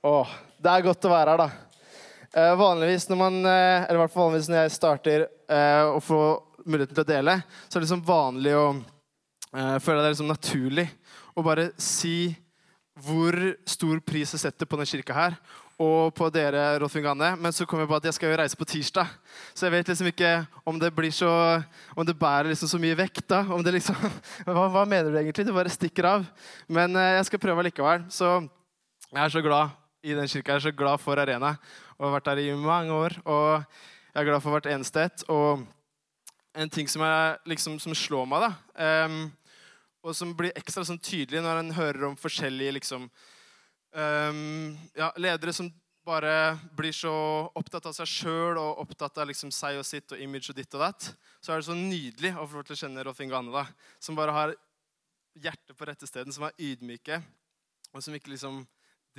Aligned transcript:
Åh, 0.00 0.28
det 0.56 0.70
er 0.72 0.84
godt 0.86 1.04
å 1.04 1.10
være 1.12 1.32
her, 1.34 1.40
da. 1.42 1.48
Eh, 2.32 2.54
vanligvis 2.56 3.04
når 3.10 3.18
man, 3.20 3.34
eh, 3.44 3.82
eller 3.84 3.98
hvert 4.00 4.14
vanligvis 4.16 4.46
når 4.48 4.62
jeg 4.62 4.72
starter 4.72 5.24
eh, 5.28 5.88
å 5.92 5.98
få 6.00 6.20
muligheten 6.64 6.96
til 6.96 7.04
å 7.04 7.10
dele, 7.10 7.34
så 7.66 7.74
er 7.76 7.82
det 7.82 7.84
liksom 7.84 8.06
vanlig 8.06 8.54
å 8.56 8.62
eh, 8.72 9.74
føle 9.76 9.98
det 9.98 10.06
er 10.06 10.14
liksom 10.14 10.30
naturlig 10.30 10.86
å 11.36 11.44
bare 11.44 11.66
si 11.76 12.30
hvor 13.04 13.36
stor 13.68 14.00
pris 14.00 14.32
jeg 14.32 14.40
setter 14.40 14.64
på 14.64 14.78
denne 14.78 14.88
kirka 14.88 15.16
her, 15.18 15.36
og 15.80 16.14
på 16.16 16.30
dere, 16.32 16.62
Rolf 16.80 16.96
Inganne. 16.96 17.34
Men 17.40 17.52
så 17.56 17.66
kom 17.68 17.82
jeg 17.82 17.88
på 17.90 17.98
at 17.98 18.08
jeg 18.08 18.16
skal 18.16 18.32
jo 18.32 18.38
reise 18.40 18.56
på 18.56 18.68
tirsdag, 18.68 19.12
så 19.52 19.66
jeg 19.66 19.74
vet 19.74 19.92
liksom 19.92 20.08
ikke 20.08 20.32
om 20.68 20.80
det 20.80 20.90
blir 20.96 21.12
så 21.12 21.30
Om 21.92 22.08
det 22.08 22.16
bærer 22.16 22.48
liksom 22.54 22.72
så 22.72 22.80
mye 22.80 22.96
vekt, 22.96 23.26
da. 23.28 23.42
Om 23.52 23.60
det 23.64 23.76
liksom 23.76 24.00
hva, 24.48 24.64
hva 24.64 24.86
mener 24.88 25.12
du 25.12 25.20
egentlig? 25.20 25.44
Du 25.48 25.52
bare 25.56 25.72
stikker 25.72 26.08
av. 26.08 26.24
Men 26.68 26.96
eh, 26.96 27.18
jeg 27.18 27.28
skal 27.28 27.44
prøve 27.44 27.68
likevel. 27.68 28.08
Så 28.08 28.32
jeg 29.10 29.22
er 29.24 29.36
så 29.36 29.44
glad 29.44 29.79
i 30.02 30.14
den 30.16 30.28
kirka. 30.28 30.56
Er 30.56 30.64
så 30.64 30.72
glad 30.72 31.00
for 31.02 31.20
Arena 31.20 31.56
og 31.98 32.06
har 32.06 32.16
vært 32.16 32.30
der 32.30 32.42
i 32.44 32.54
mange 32.56 32.92
år. 32.92 33.16
Og 33.24 33.64
jeg 34.14 34.22
er 34.22 34.28
glad 34.30 34.42
for 34.44 34.54
hvert 34.54 34.70
eneste 34.70 35.04
et. 35.04 35.24
Og 35.28 35.66
en 36.54 36.72
ting 36.72 36.88
som, 36.90 37.04
er, 37.06 37.36
liksom, 37.46 37.78
som 37.82 37.94
slår 37.94 38.26
meg, 38.28 38.46
da, 38.46 39.04
um, 39.06 39.20
og 40.00 40.16
som 40.16 40.32
blir 40.34 40.56
ekstra 40.58 40.82
sånn 40.86 40.98
tydelig 41.02 41.42
når 41.44 41.60
en 41.60 41.76
hører 41.76 42.08
om 42.08 42.16
forskjellige 42.18 42.72
liksom, 42.78 43.04
um, 43.94 44.72
ja, 44.96 45.10
ledere 45.20 45.54
som 45.54 45.68
bare 46.06 46.56
blir 46.74 46.94
så 46.96 47.12
opptatt 47.54 47.86
av 47.86 47.94
seg 47.94 48.08
sjøl 48.08 48.58
og 48.58 48.80
opptatt 48.82 49.20
av 49.20 49.28
liksom 49.28 49.52
seg 49.54 49.78
og 49.78 49.86
sitt 49.86 50.10
og 50.16 50.22
image 50.24 50.50
og 50.50 50.56
ditt 50.56 50.74
og 50.74 50.82
datt, 50.86 51.10
så 51.44 51.52
er 51.52 51.60
det 51.60 51.68
så 51.68 51.76
nydelig 51.76 52.32
å 52.40 52.48
få 52.48 52.64
til 52.64 52.74
å 52.74 52.80
kjenne 52.82 53.04
Rolf 53.06 53.20
Inge 53.22 53.36
Anne, 53.36 53.64
som 54.02 54.18
bare 54.18 54.34
har 54.34 54.54
hjertet 55.38 55.76
på 55.76 55.86
rette 55.86 56.08
stedet, 56.08 56.32
som 56.34 56.48
er 56.48 56.56
ydmyke, 56.58 57.20
og 57.92 58.02
som 58.02 58.16
ikke 58.16 58.32
liksom 58.32 58.62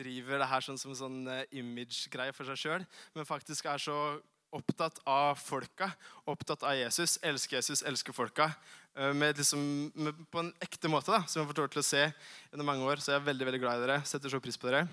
driver 0.02 0.42
det 0.42 0.50
her 0.52 0.66
sånn 0.66 0.82
som 0.82 0.92
en 0.92 1.00
sånn 1.00 1.22
eh, 1.32 1.48
image-greie 1.62 2.34
for 2.36 2.50
seg 2.50 2.60
sjøl, 2.60 2.86
men 3.16 3.30
faktisk 3.30 3.70
er 3.72 3.82
så 3.82 3.98
opptatt 4.52 5.00
av 5.08 5.40
folka, 5.40 5.88
opptatt 6.28 6.66
av 6.68 6.76
Jesus, 6.76 7.16
elsker 7.24 7.60
Jesus, 7.60 7.84
elsker 7.88 8.16
folka, 8.16 8.50
eh, 8.98 9.14
med 9.16 9.40
liksom, 9.40 9.62
med, 9.96 10.26
på 10.32 10.42
en 10.44 10.52
ekte 10.64 10.92
måte, 10.92 11.14
da, 11.14 11.24
som 11.24 11.40
jeg 11.40 11.46
har 11.46 11.52
fått 11.54 11.62
lov 11.64 11.72
til 11.72 11.84
å 11.84 11.88
se 11.88 12.04
gjennom 12.04 12.68
mange 12.68 12.88
år. 12.88 13.00
Så 13.00 13.14
jeg 13.14 13.22
er 13.22 13.30
veldig 13.30 13.48
veldig 13.48 13.62
glad 13.64 13.80
i 13.80 13.86
dere. 13.86 14.02
Setter 14.08 14.34
så 14.34 14.42
pris 14.44 14.60
på 14.60 14.68
dere. 14.68 14.84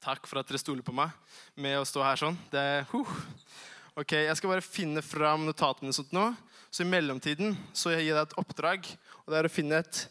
Takk 0.00 0.24
for 0.24 0.40
at 0.40 0.48
dere 0.48 0.62
stoler 0.62 0.84
på 0.86 0.96
meg 0.96 1.12
med 1.60 1.76
å 1.76 1.84
stå 1.88 2.04
her 2.06 2.22
sånn. 2.22 2.38
Det, 2.52 2.64
huh. 2.94 3.18
Ok, 4.00 4.14
Jeg 4.16 4.36
skal 4.38 4.54
bare 4.54 4.64
finne 4.64 5.02
fram 5.04 5.44
notatene 5.44 5.92
sånt 5.92 6.14
nå. 6.16 6.30
Så 6.70 6.86
i 6.86 6.88
mellomtiden 6.88 7.56
så 7.74 7.92
jeg 7.92 8.06
gir 8.06 8.16
deg 8.16 8.28
et 8.28 8.38
oppdrag, 8.38 8.86
og 9.24 9.32
det 9.32 9.40
er 9.40 9.48
å 9.48 9.52
finne 9.52 9.80
et 9.82 10.04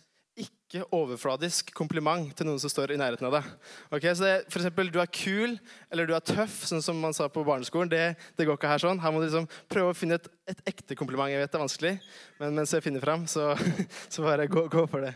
ikke 0.69 0.85
overfladisk 0.93 1.71
kompliment 1.73 2.29
til 2.37 2.45
noen 2.45 2.59
som 2.61 2.69
står 2.69 2.93
i 2.93 2.99
nærheten 3.01 3.25
av 3.25 3.39
deg. 3.39 3.47
Okay, 3.89 4.13
så 4.13 4.25
det, 4.25 4.33
for 4.53 4.61
eksempel, 4.61 4.91
Du 4.93 4.99
er 5.01 5.09
kul 5.09 5.57
eller 5.89 6.05
du 6.05 6.13
er 6.13 6.21
tøff, 6.21 6.61
sånn 6.69 6.83
som 6.85 6.99
man 7.01 7.15
sa 7.17 7.25
på 7.27 7.45
barneskolen. 7.45 7.89
Det, 7.89 8.03
det 8.37 8.45
går 8.45 8.59
ikke 8.59 8.69
her 8.69 8.83
sånn. 8.83 9.01
Her 9.01 9.13
må 9.13 9.23
du 9.23 9.25
liksom 9.25 9.49
prøve 9.71 9.93
å 9.93 9.97
finne 9.97 10.19
et, 10.19 10.29
et 10.53 10.61
ekte 10.69 10.97
kompliment. 10.99 11.31
Jeg 11.33 11.41
vet 11.41 11.49
det 11.49 11.57
er 11.57 11.65
vanskelig, 11.65 11.95
men 12.39 12.61
mens 12.61 12.75
jeg 12.75 12.85
finner 12.85 13.01
fram, 13.01 13.25
så, 13.25 13.55
så 14.13 14.25
bare 14.27 14.49
gå, 14.51 14.67
gå 14.69 14.85
for 14.91 15.07
det. 15.07 15.15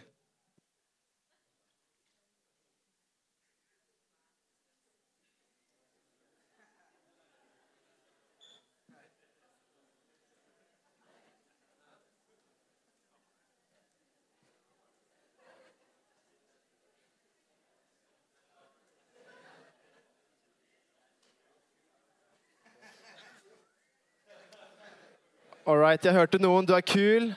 Right, 25.84 26.06
jeg 26.06 26.16
hørte 26.16 26.39
noen. 26.39 26.67
Du 26.67 26.73
er 26.76 26.84
kul. 26.86 27.31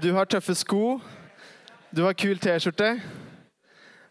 Du 0.00 0.10
har 0.16 0.26
tøffe 0.26 0.54
sko. 0.58 0.96
Du 1.94 2.02
har 2.06 2.16
kul 2.18 2.40
T-skjorte. 2.40 2.96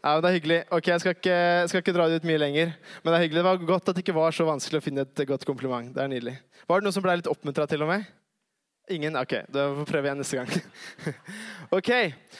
Ja, 0.01 0.13
men 0.15 0.21
Det 0.23 0.29
er 0.29 0.37
hyggelig. 0.37 0.59
Ok, 0.71 0.87
Jeg 0.87 0.99
skal 0.99 1.15
ikke, 1.15 1.67
skal 1.67 1.81
ikke 1.83 1.93
dra 1.93 2.07
det 2.09 2.21
ut 2.21 2.27
mye 2.29 2.39
lenger. 2.39 2.71
Men 3.03 3.11
det 3.11 3.17
er 3.17 3.23
hyggelig. 3.25 3.39
Det 3.43 3.49
var 3.49 3.65
godt 3.67 3.89
at 3.89 3.95
det 3.95 4.03
ikke 4.05 4.15
var 4.15 4.31
så 4.31 4.45
vanskelig 4.47 4.79
å 4.79 4.85
finne 4.85 5.01
et 5.01 5.27
godt 5.27 5.45
kompliment. 5.45 5.91
Det 5.93 6.03
er 6.03 6.07
nydelig. 6.07 6.37
Var 6.67 6.79
det 6.79 6.87
noen 6.87 6.95
som 6.95 7.03
ble 7.03 7.17
litt 7.19 7.29
oppmuntra 7.29 7.67
til 7.67 7.83
og 7.83 7.91
med? 7.91 8.07
Ingen? 8.89 9.15
Ok, 9.15 9.35
da 9.51 9.67
får 9.69 9.81
vi 9.81 9.87
prøve 9.91 10.09
igjen 10.09 10.21
neste 10.23 10.39
gang. 10.39 10.49
ok, 11.77 11.91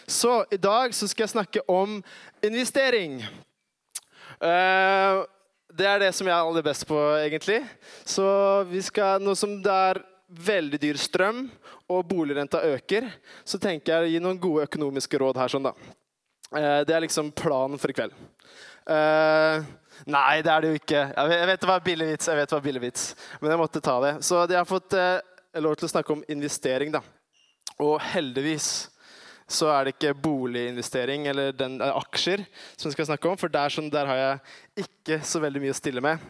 Så 0.07 0.45
i 0.51 0.57
dag 0.57 0.93
så 0.93 1.07
skal 1.07 1.27
jeg 1.27 1.35
snakke 1.35 1.65
om 1.69 1.99
investering. 2.43 3.21
Uh, 4.41 5.27
det 5.71 5.87
er 5.87 5.99
det 5.99 6.13
som 6.15 6.27
jeg 6.27 6.33
er 6.33 6.47
aller 6.47 6.65
best 6.65 6.87
på, 6.87 6.97
egentlig. 7.21 7.61
Så 8.05 8.25
vi 8.71 8.81
skal, 8.81 9.21
Noe 9.21 9.37
som 9.37 9.59
det 9.63 9.75
er 9.91 10.01
veldig 10.31 10.79
dyr 10.81 10.99
strøm 10.99 11.43
og 11.91 12.05
boligrenta 12.07 12.61
øker, 12.71 13.09
så 13.43 13.59
tenker 13.61 13.93
jeg 13.93 14.03
å 14.03 14.11
gi 14.13 14.21
noen 14.23 14.39
gode 14.41 14.67
økonomiske 14.69 15.19
råd 15.19 15.39
her. 15.41 15.47
sånn 15.47 15.67
da. 15.67 15.73
Eh, 16.55 16.83
Det 16.85 16.95
er 16.95 17.01
liksom 17.01 17.31
planen 17.31 17.79
for 17.79 17.89
i 17.89 17.93
kveld. 17.93 18.13
Eh, 18.87 19.63
nei, 20.05 20.41
det 20.41 20.51
er 20.51 20.61
det 20.61 20.69
jo 20.69 20.79
ikke. 20.79 21.01
Jeg 21.15 21.27
vet, 21.29 21.39
jeg 21.39 21.47
vet 21.47 21.61
det 21.61 21.67
var 21.69 21.79
billig 21.79 22.07
vits, 22.07 22.27
jeg 22.27 22.35
vet 22.35 22.49
det 22.49 22.57
var 22.57 22.67
billig 22.67 22.81
vits, 22.81 23.15
men 23.41 23.51
jeg 23.51 23.59
måtte 23.59 23.81
ta 23.81 23.99
det. 24.01 24.13
Så 24.23 24.47
jeg 24.47 24.57
har 24.57 24.65
fått 24.65 24.93
eh, 24.93 25.19
lov 25.59 25.75
til 25.75 25.85
å 25.85 25.91
snakke 25.91 26.13
om 26.13 26.23
investering, 26.27 26.91
da. 26.91 27.01
Og 27.79 27.99
heldigvis 28.01 28.89
så 29.51 29.67
er 29.73 29.83
det 29.83 29.95
ikke 29.95 30.15
boliginvestering 30.23 31.25
eller 31.27 31.51
den, 31.51 31.81
aksjer 31.81 32.45
som 32.77 32.87
vi 32.87 32.95
skal 32.95 33.09
snakke 33.09 33.29
om, 33.29 33.39
for 33.39 33.51
der, 33.51 33.73
sånn, 33.73 33.89
der 33.91 34.07
har 34.07 34.19
jeg 34.19 34.85
ikke 34.85 35.19
så 35.27 35.41
veldig 35.43 35.61
mye 35.63 35.73
å 35.75 35.77
stille 35.77 36.03
med. 36.03 36.23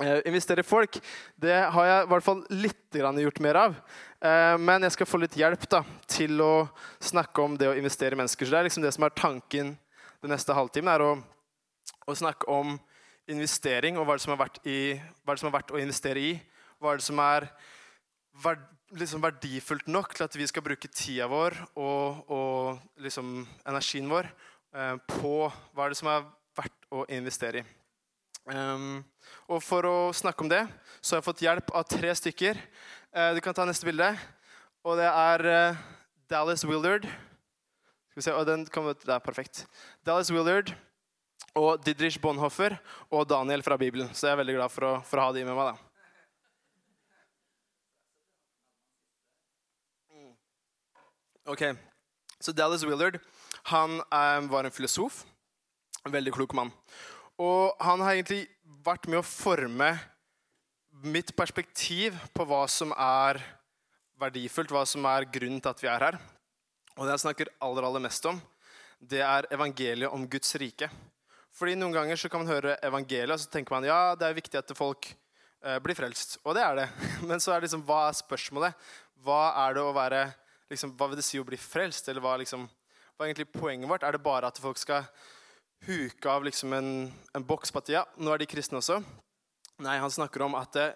Eh, 0.00 0.22
investere 0.30 0.62
i 0.62 0.64
folk, 0.64 0.96
det 1.36 1.56
har 1.74 1.86
jeg 1.86 2.04
i 2.04 2.08
hvert 2.08 2.24
fall 2.24 2.38
litt 2.56 2.96
gjort 2.96 3.40
mer 3.44 3.58
av. 3.60 3.74
Eh, 4.24 4.56
men 4.56 4.86
jeg 4.86 4.94
skal 4.94 5.08
få 5.08 5.18
litt 5.20 5.36
hjelp 5.36 5.66
da, 5.68 5.82
til 6.08 6.40
å 6.40 6.68
snakke 7.04 7.42
om 7.44 7.58
det 7.60 7.68
å 7.68 7.76
investere 7.76 8.16
i 8.16 8.20
mennesker. 8.20 8.46
Så 8.46 8.54
det 8.54 8.60
er 8.60 8.68
liksom 8.68 8.84
det 8.86 8.94
som 8.96 9.04
er 9.04 9.12
tanken 9.12 9.74
den 10.22 10.32
neste 10.32 10.56
halvtimen, 10.56 10.88
er 10.94 11.04
å, 11.04 11.10
å 12.08 12.16
snakke 12.16 12.48
om 12.48 12.78
investering 13.28 13.98
og 14.00 14.08
hva 14.08 14.16
er 14.16 14.56
i, 14.64 14.80
hva 15.22 15.36
det 15.36 15.42
som 15.42 15.50
er 15.50 15.56
verdt 15.58 15.74
å 15.74 15.80
investere 15.82 16.20
i. 16.20 16.32
Hva 16.80 16.94
er 16.94 17.02
det 17.02 17.04
som 17.04 17.20
er 17.20 17.46
verd, 18.44 18.64
liksom 18.96 19.20
verdifullt 19.22 19.90
nok 19.92 20.16
til 20.16 20.24
at 20.24 20.38
vi 20.38 20.48
skal 20.48 20.64
bruke 20.64 20.88
tida 20.88 21.28
vår 21.30 21.58
og, 21.76 22.24
og 22.32 23.04
liksom 23.04 23.42
energien 23.68 24.08
vår 24.08 24.30
eh, 24.32 24.96
på 25.12 25.34
hva 25.44 25.84
er 25.84 25.92
det 25.92 26.00
som 26.00 26.08
er 26.08 26.24
verdt 26.56 26.88
å 26.90 27.04
investere 27.12 27.60
i. 27.60 27.79
Um, 28.48 29.02
og 29.50 29.60
For 29.62 29.86
å 29.86 29.96
snakke 30.16 30.44
om 30.44 30.50
det 30.50 30.62
så 31.00 31.14
har 31.14 31.20
jeg 31.20 31.28
fått 31.28 31.42
hjelp 31.44 31.72
av 31.76 31.84
tre 31.88 32.12
stykker. 32.16 32.60
Uh, 33.12 33.32
du 33.36 33.40
kan 33.44 33.56
ta 33.56 33.66
neste 33.68 33.86
bilde. 33.88 34.12
Og 34.86 34.96
det 34.96 35.08
er 35.08 35.44
uh, 35.46 35.82
Dallas 36.30 36.64
Willard. 36.64 37.04
Skal 38.10 38.20
vi 38.20 38.24
se, 38.24 38.34
og 38.34 38.46
den 38.48 38.64
ut, 38.64 39.04
Det 39.04 39.14
er 39.14 39.20
perfekt. 39.24 39.66
Dallas 40.06 40.30
Willard 40.30 40.72
og 41.54 41.82
Didrich 41.84 42.20
Bonhoeffer 42.20 42.76
og 43.10 43.28
Daniel 43.28 43.62
fra 43.62 43.76
Bibelen. 43.76 44.08
Så 44.14 44.26
jeg 44.26 44.32
er 44.32 44.42
veldig 44.42 44.56
glad 44.56 44.72
for 44.72 44.86
å, 44.86 44.92
for 45.04 45.20
å 45.20 45.28
ha 45.28 45.32
de 45.36 45.44
med 45.44 45.56
meg. 45.56 45.72
da. 45.72 45.76
Mm. 50.14 50.32
Ok, 51.52 51.62
Så 52.40 52.52
Dallas 52.52 52.84
Willard 52.84 53.20
han 53.68 54.00
um, 54.00 54.48
var 54.48 54.64
en 54.64 54.72
filosof. 54.72 55.24
En 56.06 56.12
veldig 56.12 56.32
klok 56.32 56.54
mann. 56.56 56.70
Og 57.40 57.72
han 57.80 58.02
har 58.04 58.18
egentlig 58.18 58.44
vært 58.84 59.06
med 59.08 59.22
å 59.22 59.24
forme 59.24 59.94
mitt 61.00 61.32
perspektiv 61.36 62.18
på 62.36 62.44
hva 62.44 62.66
som 62.68 62.92
er 62.92 63.40
verdifullt, 64.20 64.72
hva 64.74 64.82
som 64.84 65.06
er 65.08 65.28
grunnen 65.32 65.62
til 65.62 65.72
at 65.72 65.80
vi 65.80 65.88
er 65.88 66.04
her. 66.04 66.18
Og 66.98 67.06
det 67.06 67.14
jeg 67.14 67.24
snakker 67.24 67.52
aller, 67.64 67.86
aller 67.88 68.04
mest 68.04 68.26
om, 68.28 68.36
det 69.00 69.22
er 69.24 69.48
evangeliet 69.54 70.12
om 70.12 70.26
Guds 70.28 70.52
rike. 70.60 70.90
Fordi 71.56 71.78
Noen 71.78 71.96
ganger 71.96 72.20
så 72.20 72.28
kan 72.28 72.44
man 72.44 72.52
høre 72.52 72.76
evangeliet 72.84 73.32
og 73.32 73.40
så 73.40 73.48
tenker 73.52 73.72
man 73.72 73.88
ja, 73.88 74.12
det 74.18 74.28
er 74.28 74.36
viktig 74.36 74.60
at 74.60 74.76
folk 74.76 75.08
eh, 75.08 75.80
blir 75.80 75.96
frelst. 75.96 76.36
Og 76.44 76.52
det 76.58 76.66
er 76.66 76.82
det. 76.82 76.88
Men 77.28 77.40
så 77.40 77.54
er 77.54 77.64
liksom, 77.64 77.86
hva 77.88 78.04
er 78.10 78.20
spørsmålet? 78.20 78.92
Hva 79.24 79.42
er 79.64 79.78
det 79.78 79.86
å 79.86 79.96
være, 79.96 80.26
liksom, 80.68 80.92
hva 80.98 81.08
vil 81.08 81.22
det 81.22 81.24
si 81.24 81.40
å 81.40 81.48
bli 81.48 81.56
frelst? 81.60 82.12
Eller 82.12 82.20
hva, 82.24 82.36
liksom, 82.44 82.68
hva 83.16 83.24
er 83.24 83.32
egentlig 83.32 83.48
poenget 83.56 83.88
vårt? 83.88 84.04
Er 84.04 84.16
det 84.16 84.24
bare 84.28 84.52
at 84.52 84.60
folk 84.60 84.80
skal 84.80 85.08
huke 85.86 86.30
av 86.30 86.44
liksom 86.44 86.72
en, 86.76 86.92
en 87.34 87.46
boks 87.46 87.72
på 87.72 87.82
at 87.82 87.92
ja, 87.92 88.04
nå 88.20 88.32
er 88.32 88.42
de 88.42 88.48
kristne 88.50 88.80
også? 88.80 89.00
Nei, 89.80 89.96
han 90.00 90.12
snakker 90.12 90.44
om 90.44 90.56
at 90.58 90.74
det, 90.76 90.88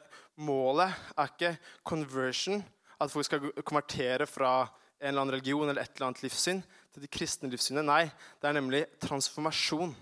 målet 0.44 0.92
er 1.14 1.30
ikke 1.30 1.52
conversion, 1.86 2.62
at 3.00 3.12
folk 3.12 3.26
skal 3.26 3.52
konvertere 3.64 4.26
fra 4.28 4.64
en 4.64 5.10
eller 5.10 5.22
annen 5.22 5.34
religion 5.36 5.68
eller 5.68 5.84
et 5.84 5.94
eller 5.96 6.10
annet 6.10 6.24
livssyn 6.24 6.60
til 6.94 7.04
de 7.04 7.10
kristne 7.10 7.50
livssynet. 7.52 7.84
Nei, 7.86 8.04
det 8.40 8.48
er 8.48 8.56
nemlig 8.56 8.84
transformasjon. 9.02 9.94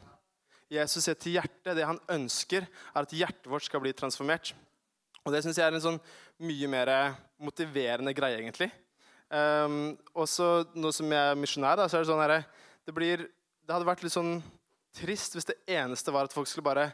Jesus 0.73 1.05
sier 1.05 1.19
til 1.21 1.37
hjertet, 1.37 1.75
det 1.77 1.87
han 1.89 2.01
ønsker, 2.13 2.65
er 2.65 3.05
at 3.05 3.15
hjertet 3.17 3.51
vårt 3.51 3.67
skal 3.67 3.83
bli 3.85 3.93
transformert. 3.97 4.55
Og 5.23 5.35
det 5.35 5.43
syns 5.45 5.61
jeg 5.61 5.69
er 5.69 5.77
en 5.77 5.85
sånn 5.85 6.01
mye 6.43 6.71
mer 6.71 6.91
motiverende 7.43 8.15
greie, 8.17 8.41
egentlig. 8.41 8.71
Um, 9.33 9.95
også 10.13 10.65
nå 10.77 10.91
som 10.93 11.13
jeg 11.13 11.31
er 11.33 11.39
misjonær, 11.39 11.79
da, 11.81 11.87
så 11.89 11.99
er 11.99 12.05
det 12.05 12.11
sånn 12.11 12.21
herre 12.21 12.43
det, 12.85 12.93
det 12.93 13.73
hadde 13.73 13.87
vært 13.89 14.03
litt 14.05 14.13
sånn 14.13 14.35
trist 14.97 15.37
hvis 15.37 15.49
det 15.49 15.61
eneste 15.71 16.13
var 16.15 16.29
at 16.29 16.35
folk 16.35 16.51
skulle 16.51 16.67
bare 16.67 16.91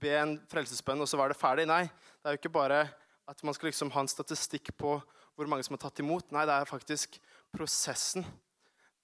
be 0.00 0.12
en 0.14 0.36
frelsesbønn, 0.50 1.02
og 1.02 1.10
så 1.10 1.18
var 1.18 1.32
det 1.32 1.38
ferdig. 1.38 1.66
Nei, 1.68 1.82
det 1.84 2.30
er 2.30 2.36
jo 2.36 2.42
ikke 2.42 2.54
bare 2.54 2.84
at 3.28 3.40
man 3.46 3.56
skal 3.56 3.70
liksom 3.70 3.90
ha 3.94 4.04
en 4.04 4.10
statistikk 4.10 4.70
på 4.78 4.98
hvor 5.34 5.48
mange 5.50 5.64
som 5.66 5.74
har 5.74 5.82
tatt 5.82 6.02
imot. 6.02 6.30
Nei, 6.34 6.44
det 6.46 6.54
er 6.54 6.70
faktisk 6.70 7.18
prosessen. 7.54 8.26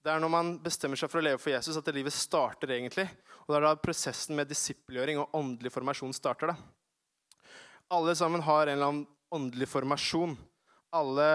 Det 0.01 0.09
er 0.09 0.21
når 0.21 0.31
man 0.33 0.51
bestemmer 0.63 0.97
seg 0.97 1.11
for 1.11 1.21
å 1.21 1.25
leve 1.25 1.41
for 1.41 1.53
Jesus, 1.53 1.77
at 1.77 1.85
det 1.85 1.93
livet 1.97 2.15
starter 2.15 2.71
egentlig. 2.73 3.05
Og 3.43 3.51
det 3.51 3.59
er 3.59 3.65
da 3.67 3.73
prosessen 3.77 4.37
med 4.37 4.49
disippelgjøring 4.49 5.19
og 5.21 5.35
åndelig 5.37 5.73
formasjon 5.73 6.15
starter. 6.15 6.53
da. 6.53 7.51
Alle 7.91 8.15
sammen 8.17 8.41
har 8.45 8.65
en 8.65 8.77
eller 8.77 8.87
annen 8.87 9.05
åndelig 9.31 9.67
formasjon. 9.69 10.37
Alle 10.95 11.27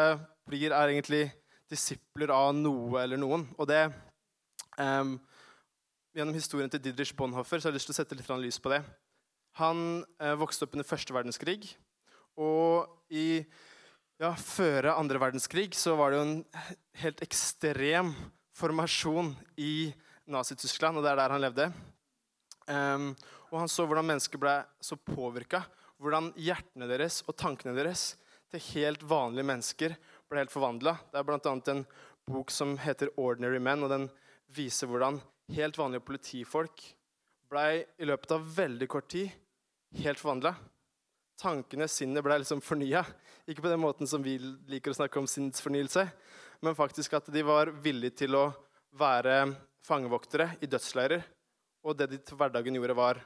blir, 0.48 0.72
er 0.72 0.90
egentlig 0.90 1.28
disipler 1.70 2.32
av 2.32 2.54
noe 2.56 3.02
eller 3.02 3.20
noen. 3.20 3.46
Og 3.56 3.68
det 3.70 3.84
um, 4.80 5.14
Gjennom 6.16 6.32
historien 6.32 6.70
til 6.72 6.80
Didrich 6.80 7.12
Bonhoeffer 7.12 7.60
så 7.60 7.68
har 7.68 7.74
jeg 7.74 7.76
lyst 7.76 7.90
til 7.90 7.92
å 7.92 7.96
sette 7.98 8.16
litt 8.16 8.28
lys 8.40 8.56
på 8.56 8.70
det. 8.72 8.78
Han 9.60 10.00
eh, 10.16 10.32
vokste 10.40 10.64
opp 10.64 10.72
under 10.72 10.88
første 10.88 11.12
verdenskrig. 11.12 11.74
Og 12.40 12.88
i 13.12 13.44
ja, 14.16 14.30
før 14.32 14.94
andre 14.94 15.20
verdenskrig 15.20 15.74
så 15.76 15.92
var 15.98 16.14
det 16.14 16.16
jo 16.16 16.24
en 16.24 16.38
helt 17.02 17.20
ekstrem 17.26 18.14
formasjon 18.56 19.34
i 19.60 19.92
Nazi-Tyskland, 20.32 20.96
og 20.96 21.04
det 21.04 21.12
er 21.12 21.20
der 21.20 21.36
han 21.36 21.44
levde. 21.44 21.68
Um, 22.64 23.10
og 23.52 23.60
han 23.60 23.74
så 23.76 23.84
hvordan 23.84 24.08
mennesker 24.08 24.40
ble 24.40 24.56
så 24.80 24.96
påvirka. 24.96 25.66
Hvordan 26.00 26.32
hjertene 26.40 26.88
deres 26.88 27.20
og 27.28 27.36
tankene 27.36 27.76
deres 27.76 28.14
til 28.48 28.64
helt 28.72 29.04
vanlige 29.04 29.50
mennesker 29.52 30.00
ble 30.32 30.46
helt 30.46 30.56
forvandla. 30.56 30.96
Det 31.12 31.20
er 31.20 31.28
bl.a. 31.28 31.56
en 31.76 31.86
bok 32.24 32.48
som 32.48 32.78
heter 32.80 33.12
'Ordinary 33.12 33.60
Men', 33.60 33.84
og 33.84 33.92
den 33.92 34.12
viser 34.48 34.88
hvordan 34.88 35.20
helt 35.54 35.78
vanlige 35.78 36.04
politifolk 36.06 36.82
ble 37.50 37.66
i 37.98 38.08
løpet 38.08 38.32
av 38.34 38.46
veldig 38.56 38.88
kort 38.90 39.10
tid 39.12 39.30
helt 40.02 40.20
forvandla. 40.20 40.54
Tankene, 41.40 41.88
sinnet, 41.88 42.24
ble 42.24 42.38
liksom 42.40 42.62
fornya. 42.64 43.04
Ikke 43.46 43.64
på 43.64 43.70
den 43.70 43.82
måten 43.82 44.08
som 44.08 44.24
vi 44.24 44.38
liker 44.70 44.92
å 44.92 44.98
snakke 44.98 45.20
om 45.20 45.28
sinnsfornyelse, 45.30 46.06
men 46.64 46.76
faktisk 46.76 47.16
at 47.18 47.28
de 47.32 47.44
var 47.46 47.70
villige 47.84 48.22
til 48.24 48.36
å 48.38 48.46
være 48.96 49.52
fangevoktere 49.86 50.54
i 50.64 50.70
dødsleirer. 50.70 51.24
Og 51.86 51.96
det 51.98 52.08
de 52.10 52.18
til 52.18 52.38
hverdagen 52.40 52.78
gjorde, 52.78 52.96
var 52.96 53.20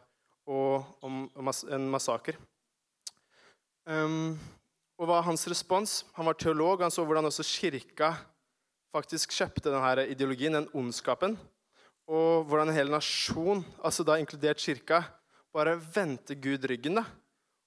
en 0.50 1.86
massaker. 1.92 2.36
Um, 3.86 4.34
og 5.00 5.08
hva 5.08 5.20
er 5.20 5.28
hans 5.30 5.46
respons? 5.48 6.02
Han 6.18 6.28
var 6.28 6.36
teolog. 6.36 6.82
Han 6.82 6.92
så 6.92 7.06
hvordan 7.06 7.30
også 7.30 7.46
kirka 7.46 8.12
faktisk 8.92 9.32
kjøpte 9.32 9.70
denne 9.70 10.04
ideologien, 10.10 10.58
den 10.58 10.68
ondskapen. 10.76 11.38
Og 12.10 12.46
hvordan 12.50 12.72
en 12.72 12.74
hel 12.74 12.90
nasjon, 12.90 13.62
altså 13.86 14.02
da 14.06 14.16
inkludert 14.18 14.58
kirka, 14.58 15.04
bare 15.54 15.76
vendte 15.94 16.34
Gud 16.34 16.66
ryggen. 16.66 16.98
da. 16.98 17.06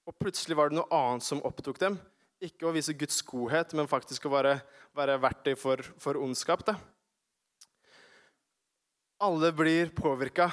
Og 0.07 0.15
plutselig 0.19 0.57
var 0.59 0.69
det 0.69 0.81
noe 0.81 0.91
annet 0.91 1.23
som 1.23 1.43
opptok 1.47 1.79
dem. 1.79 1.95
Ikke 2.43 2.67
å 2.67 2.75
vise 2.75 2.95
Guds 2.99 3.21
godhet, 3.23 3.71
men 3.73 3.87
faktisk 3.87 4.27
å 4.27 4.33
være, 4.33 4.57
være 4.95 5.19
verktøy 5.23 5.55
for, 5.55 5.79
for 5.97 6.19
ondskap. 6.19 6.65
da. 6.67 6.75
Alle 9.23 9.53
blir 9.55 9.95
påvirka 9.95 10.51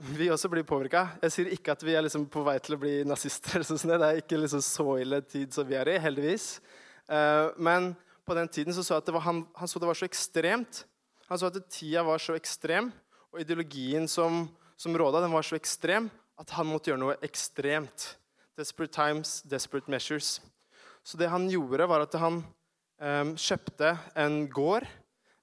vi 0.00 0.30
også 0.32 0.48
blir 0.48 0.64
påvirka. 0.64 1.04
Jeg 1.20 1.32
sier 1.34 1.50
ikke 1.54 1.74
at 1.74 1.82
vi 1.84 1.94
er 1.96 2.04
liksom 2.04 2.24
på 2.32 2.42
vei 2.46 2.56
til 2.62 2.76
å 2.76 2.80
bli 2.80 2.92
nazister. 3.08 3.64
Sånn 3.66 3.92
det 3.92 3.98
er 4.06 4.20
ikke 4.22 4.38
liksom 4.40 4.62
så 4.64 4.86
ille 5.02 5.20
tid 5.28 5.52
som 5.54 5.68
vi 5.68 5.76
er 5.76 5.92
i, 5.92 5.98
heldigvis. 6.00 6.54
Uh, 7.10 7.52
men 7.60 7.92
på 8.24 8.36
den 8.38 8.48
tiden 8.48 8.76
så, 8.76 8.84
så 8.86 8.96
at 9.00 9.10
var, 9.12 9.24
han, 9.26 9.42
han, 9.58 9.68
så 9.68 9.82
det 9.82 9.90
var 9.90 9.98
så 9.98 10.08
ekstremt. 10.08 10.84
Han 11.28 11.40
så 11.40 11.50
at 11.50 11.60
tida 11.70 12.04
var 12.06 12.22
så 12.22 12.36
ekstrem, 12.38 12.90
og 13.30 13.42
ideologien 13.42 14.08
som, 14.10 14.44
som 14.76 14.96
råda, 14.96 15.22
den 15.22 15.34
var 15.34 15.46
så 15.46 15.58
ekstrem 15.58 16.08
at 16.40 16.54
han 16.56 16.68
måtte 16.70 16.90
gjøre 16.90 17.02
noe 17.02 17.18
ekstremt. 17.24 18.14
Desperate 18.58 18.92
times, 18.92 19.40
desperate 19.48 19.90
measures. 19.90 20.38
Så 21.04 21.18
det 21.20 21.30
han 21.32 21.48
gjorde, 21.50 21.86
var 21.88 22.04
at 22.04 22.16
han 22.20 22.42
um, 22.42 23.34
kjøpte 23.38 23.94
en 24.18 24.42
gård. 24.52 24.86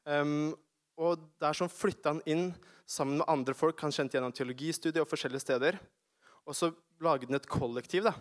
Um, 0.05 0.55
og 0.97 1.21
der 1.41 1.57
så 1.57 1.69
flytta 1.69 2.15
han 2.15 2.23
inn 2.29 2.49
sammen 2.87 3.19
med 3.21 3.29
andre 3.29 3.55
folk 3.57 3.81
han 3.83 3.93
kjente 3.93 4.17
gjennom 4.17 4.33
teologistudiet 4.35 5.01
og 5.03 5.09
forskjellige 5.09 5.45
steder. 5.45 5.77
Og 6.47 6.55
så 6.55 6.71
laget 7.03 7.29
han 7.29 7.39
et 7.39 7.49
kollektiv. 7.49 8.07
da. 8.07 8.15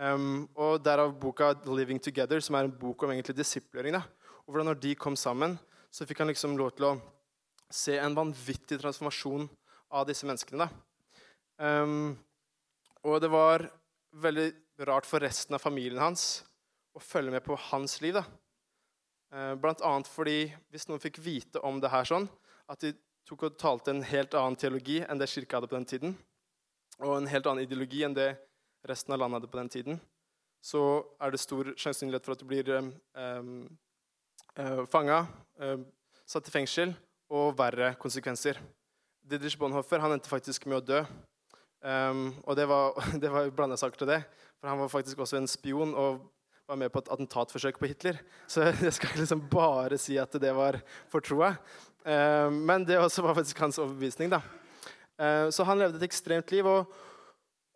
Um, 0.00 0.48
og 0.56 0.82
Derav 0.82 1.12
boka 1.20 1.52
'Living 1.64 2.00
Together', 2.00 2.40
som 2.40 2.56
er 2.56 2.64
en 2.64 2.78
bok 2.78 3.02
om 3.02 3.10
egentlig 3.10 3.36
disiplering. 3.36 3.92
da. 3.92 4.02
Og 4.46 4.52
hvordan 4.54 4.66
når 4.66 4.80
de 4.80 4.94
kom 4.94 5.16
sammen, 5.16 5.58
så 5.92 6.06
fikk 6.06 6.18
han 6.18 6.28
liksom 6.28 6.56
lov 6.56 6.72
til 6.72 6.84
å 6.84 7.00
se 7.74 7.96
en 7.98 8.16
vanvittig 8.16 8.78
transformasjon 8.80 9.48
av 9.92 10.06
disse 10.08 10.26
menneskene. 10.28 10.68
Um, 11.60 12.14
og 13.04 13.20
det 13.22 13.30
var 13.32 13.66
veldig 14.22 14.48
rart 14.88 15.08
for 15.08 15.22
resten 15.22 15.56
av 15.56 15.62
familien 15.62 16.00
hans 16.02 16.42
å 16.96 17.02
følge 17.02 17.32
med 17.34 17.44
på 17.44 17.56
hans 17.70 17.98
liv. 18.04 18.16
da. 18.16 18.24
Uh, 19.32 19.54
blant 19.56 19.82
annet 19.84 20.10
fordi 20.10 20.52
hvis 20.72 20.88
noen 20.88 21.02
fikk 21.02 21.20
vite 21.24 21.60
om 21.64 21.80
det 21.80 21.92
her 21.92 22.08
sånn, 22.08 22.28
at 22.68 22.80
de 22.84 22.92
tok 23.28 23.46
og 23.48 23.58
talte 23.60 23.92
en 23.92 24.04
helt 24.04 24.34
annen 24.34 24.58
teologi 24.58 25.00
enn 25.04 25.20
det 25.20 25.30
kirka 25.30 25.58
hadde 25.58 25.70
på 25.70 25.78
den 25.78 25.88
tiden. 25.88 26.16
Og 27.00 27.16
en 27.16 27.30
helt 27.30 27.46
annen 27.48 27.64
ideologi 27.64 28.02
enn 28.04 28.16
det 28.16 28.34
resten 28.88 29.14
av 29.14 29.22
landet 29.22 29.40
hadde 29.40 29.52
på 29.52 29.60
den 29.60 29.72
tiden. 29.72 30.00
Så 30.62 30.82
er 31.22 31.32
det 31.32 31.40
stor 31.42 31.72
sannsynlighet 31.78 32.26
for 32.26 32.36
at 32.36 32.42
du 32.42 32.46
blir 32.46 32.68
um, 32.76 32.92
um, 33.18 33.54
uh, 34.58 34.84
fanga, 34.90 35.24
uh, 35.62 35.80
satt 36.26 36.46
i 36.50 36.54
fengsel 36.54 36.94
og 37.32 37.56
verre 37.56 37.94
konsekvenser. 38.00 38.60
Didrich 39.24 39.56
Bonhoeffer 39.58 40.02
han 40.02 40.12
endte 40.16 40.30
faktisk 40.30 40.66
med 40.68 40.82
å 40.82 40.84
dø. 40.84 41.02
Um, 41.82 42.28
og 42.44 42.54
det 42.58 42.66
var, 42.70 42.98
det 43.22 43.30
var 43.32 43.50
blanda 43.54 43.78
saker 43.80 44.02
til 44.02 44.12
det. 44.12 44.20
For 44.60 44.70
han 44.70 44.82
var 44.82 44.92
faktisk 44.92 45.22
også 45.24 45.40
en 45.40 45.50
spion 45.50 45.94
og 45.98 46.20
var 46.68 46.78
med 46.78 46.92
på 46.94 47.02
et 47.02 47.10
attentatforsøk 47.10 47.80
på 47.80 47.88
Hitler. 47.90 48.20
Så 48.50 48.66
jeg 48.84 48.94
skal 48.94 49.10
ikke 49.10 49.22
liksom 49.24 49.46
bare 49.50 49.98
si 50.00 50.18
at 50.20 50.36
det 50.42 50.52
var 50.56 50.78
for 51.12 51.24
troa. 51.24 51.54
Eh, 52.04 52.48
men 52.52 52.86
det 52.86 53.00
også 53.00 53.24
var 53.24 53.38
faktisk 53.38 53.64
hans 53.64 53.80
overbevisning. 53.82 54.32
da. 54.32 54.42
Eh, 55.18 55.48
så 55.50 55.66
han 55.66 55.80
levde 55.80 55.98
et 56.02 56.08
ekstremt 56.08 56.52
liv. 56.54 56.68
Og, 56.68 56.92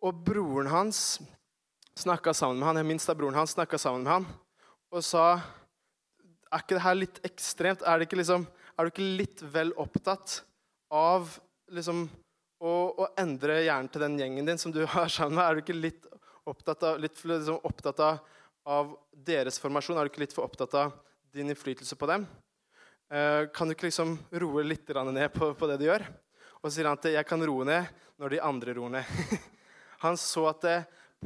og 0.05 0.23
broren 0.25 0.69
hans 0.71 1.19
snakka 1.97 2.33
sammen 2.37 2.61
med 2.61 2.69
han, 2.69 2.87
minst 2.87 3.09
av 3.09 3.17
broren 3.17 3.35
hans 3.35 3.57
snakka 3.57 3.79
sammen 3.81 4.05
med 4.05 4.13
han 4.19 4.27
og 4.93 5.03
sa 5.03 5.39
Er 6.47 6.61
ikke 6.61 6.77
det 6.77 6.83
her 6.85 6.95
litt 6.95 7.17
ekstremt? 7.27 7.81
Er, 7.83 7.97
det 7.97 8.07
ikke 8.07 8.21
liksom, 8.21 8.45
er 8.77 8.85
du 8.85 8.93
ikke 8.93 9.09
litt 9.17 9.41
vel 9.53 9.71
opptatt 9.81 10.41
av 10.93 11.31
liksom, 11.73 12.05
å, 12.61 12.73
å, 12.93 13.07
endre 13.17 13.63
hjernen 13.65 13.89
til 13.91 14.03
den 14.05 14.17
gjengen 14.21 14.49
din 14.49 14.61
som 14.61 14.73
du 14.73 14.83
har 14.85 15.09
sammen 15.11 15.39
med? 15.39 15.45
Er 15.45 15.57
du 15.57 15.63
ikke 15.63 15.77
litt 15.77 16.05
opptatt 16.47 16.85
av, 16.85 16.99
litt, 17.01 17.17
liksom, 17.25 17.59
opptatt 17.67 18.03
av, 18.05 18.93
deres 19.27 19.57
formasjon? 19.63 19.97
Er 19.97 20.05
du 20.05 20.11
ikke 20.11 20.25
litt 20.25 20.35
for 20.35 20.45
opptatt 20.45 20.75
av 20.77 20.93
din 21.33 21.49
innflytelse 21.49 21.97
på 21.97 22.09
dem? 22.09 22.27
Eh, 23.09 23.47
kan 23.55 23.69
du 23.69 23.73
ikke 23.73 23.87
liksom 23.87 24.17
roe 24.43 24.65
litt 24.67 24.89
ned 24.91 25.29
på, 25.33 25.53
på, 25.57 25.69
det 25.71 25.79
du 25.81 25.87
gjør? 25.87 26.05
Og 26.59 26.67
så 26.67 26.75
sier 26.75 26.89
han 26.89 26.99
at 26.99 27.07
jeg 27.09 27.27
kan 27.29 27.45
roe 27.47 27.65
ned 27.65 27.87
når 28.21 28.35
de 28.35 28.43
andre 28.43 28.75
roer 28.77 28.93
ned. 28.99 29.39
han 30.03 30.19
så 30.19 30.49
at 30.51 30.61
det 30.67 30.77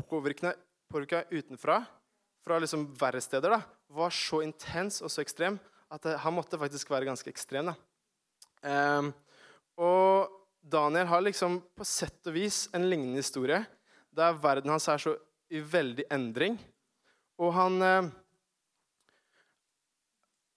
påvirka 0.08 1.25
utenfra, 1.34 1.81
fra 2.46 2.62
liksom 2.62 2.88
verre 2.98 3.22
steder, 3.22 3.58
da, 3.58 3.62
var 3.91 4.13
så 4.15 4.39
intens 4.46 5.01
og 5.03 5.12
så 5.12 5.25
ekstrem 5.25 5.60
at 5.91 6.07
han 6.24 6.36
måtte 6.36 6.60
faktisk 6.60 6.91
være 6.91 7.10
ganske 7.10 7.29
ekstrem. 7.31 7.74
Um, 8.63 9.12
og 9.81 10.31
Daniel 10.62 11.10
har 11.10 11.24
liksom 11.25 11.60
på 11.75 11.88
sett 11.88 12.29
og 12.29 12.36
vis 12.38 12.63
en 12.75 12.88
lignende 12.88 13.19
historie, 13.19 13.60
der 14.12 14.38
verden 14.39 14.71
hans 14.71 14.88
er 14.91 15.01
så 15.01 15.15
i 15.51 15.60
veldig 15.60 16.05
endring. 16.13 16.55
Og 17.41 17.51
han 17.57 17.81
uh, 17.81 18.12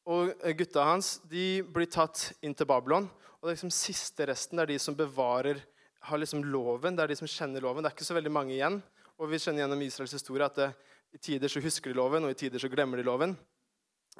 og 0.05 0.35
eh, 0.45 0.53
gutta 0.57 0.85
hans 0.85 1.17
de 1.31 1.63
blir 1.65 1.89
tatt 1.89 2.31
inn 2.45 2.55
til 2.57 2.69
Babylon. 2.69 3.07
Og 3.09 3.47
det 3.47 3.55
er 3.55 3.57
liksom 3.57 3.73
siste 3.75 4.27
resten 4.29 4.59
det 4.59 4.67
er 4.67 4.75
de 4.75 4.83
som 4.83 4.97
bevarer 4.97 5.63
har 6.05 6.21
liksom 6.21 6.45
loven. 6.53 6.97
Det 6.97 7.05
er 7.05 7.13
de 7.13 7.17
som 7.17 7.31
kjenner 7.31 7.65
loven. 7.65 7.85
Det 7.85 7.91
er 7.91 7.97
ikke 7.97 8.07
så 8.11 8.17
veldig 8.17 8.33
mange 8.33 8.53
igjen. 8.57 8.77
Og 9.17 9.31
vi 9.31 9.41
kjenner 9.41 9.65
gjennom 9.65 9.85
Israels 9.87 10.13
historie 10.17 10.45
at 10.45 10.59
det, 10.59 10.71
i 11.15 11.21
tider 11.23 11.49
så 11.49 11.63
husker 11.63 11.93
de 11.93 11.97
loven, 11.97 12.25
og 12.27 12.35
i 12.35 12.37
tider 12.37 12.59
så 12.59 12.69
glemmer 12.69 12.99
de 12.99 13.07
loven. 13.07 13.37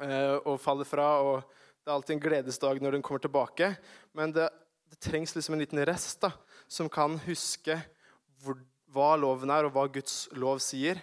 Eh, 0.03 0.37
og 0.43 0.61
faller 0.63 0.89
fra. 0.89 1.07
og 1.23 1.43
Det 1.83 1.91
er 1.91 1.95
alltid 1.95 2.17
en 2.17 2.25
gledesdag 2.25 2.83
når 2.83 2.97
den 2.97 3.03
kommer 3.03 3.23
tilbake. 3.23 3.75
Men 4.13 4.33
det, 4.35 4.49
det 4.91 5.01
trengs 5.03 5.35
liksom 5.35 5.55
en 5.55 5.63
liten 5.63 5.83
rest 5.87 6.21
da, 6.25 6.33
som 6.69 6.91
kan 6.91 7.19
huske 7.27 7.79
hvor, 8.43 8.59
hva 8.95 9.15
loven 9.21 9.53
er, 9.55 9.67
og 9.67 9.75
hva 9.75 9.87
Guds 9.93 10.25
lov 10.35 10.63
sier, 10.65 11.01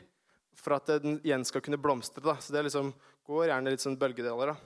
for 0.58 0.78
at 0.78 0.90
den 1.04 1.20
igjen 1.24 1.46
skal 1.48 1.64
kunne 1.64 1.80
blomstre. 1.82 2.24
Da. 2.26 2.38
Så 2.42 2.54
det 2.54 2.66
liksom, 2.68 2.94
går 3.28 3.50
gjerne 3.50 3.74
litt 3.74 3.84
sånn 3.84 4.00
bølgedeler. 4.00 4.54
da. 4.54 4.58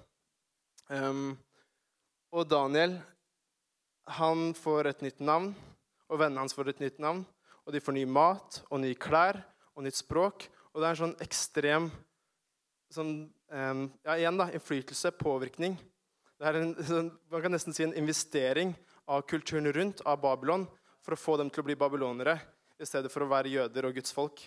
Um, 0.86 1.34
og 2.36 2.46
Daniel 2.52 3.00
han 4.20 4.52
får 4.54 4.92
et 4.92 5.00
nytt 5.02 5.22
navn, 5.26 5.56
og 6.12 6.20
vennene 6.22 6.44
hans 6.44 6.54
får 6.54 6.76
et 6.76 6.84
nytt 6.84 7.00
navn. 7.02 7.24
Og 7.66 7.74
de 7.74 7.82
får 7.82 7.96
ny 7.96 8.04
mat 8.06 8.60
og 8.70 8.84
nye 8.84 8.98
klær 8.98 9.40
og 9.74 9.86
nytt 9.88 9.98
språk. 9.98 10.46
Og 10.74 10.82
det 10.82 10.86
er 10.86 10.94
en 10.94 11.00
sånn 11.00 11.24
ekstrem 11.24 11.88
sånn, 12.96 13.14
um, 13.52 13.86
ja, 14.06 14.16
igjen 14.16 14.40
da, 14.40 14.50
innflytelse, 14.56 15.12
påvirkning. 15.20 15.78
Det 16.40 16.50
er 16.50 16.60
en, 16.60 16.74
sånn, 16.88 17.12
man 17.32 17.44
kan 17.44 17.54
nesten 17.56 17.76
si 17.76 17.86
en 17.86 17.96
investering 17.96 18.74
av 19.12 19.24
kulturen 19.30 19.72
rundt, 19.76 20.04
av 20.08 20.20
Babylon, 20.24 20.66
for 21.06 21.16
å 21.16 21.20
få 21.20 21.38
dem 21.40 21.52
til 21.54 21.62
å 21.62 21.68
bli 21.68 21.78
babylonere 21.78 22.40
i 22.82 22.88
stedet 22.88 23.12
for 23.14 23.24
å 23.24 23.30
være 23.30 23.52
jøder 23.54 23.88
og 23.88 23.96
Guds 23.96 24.16
folk. 24.16 24.42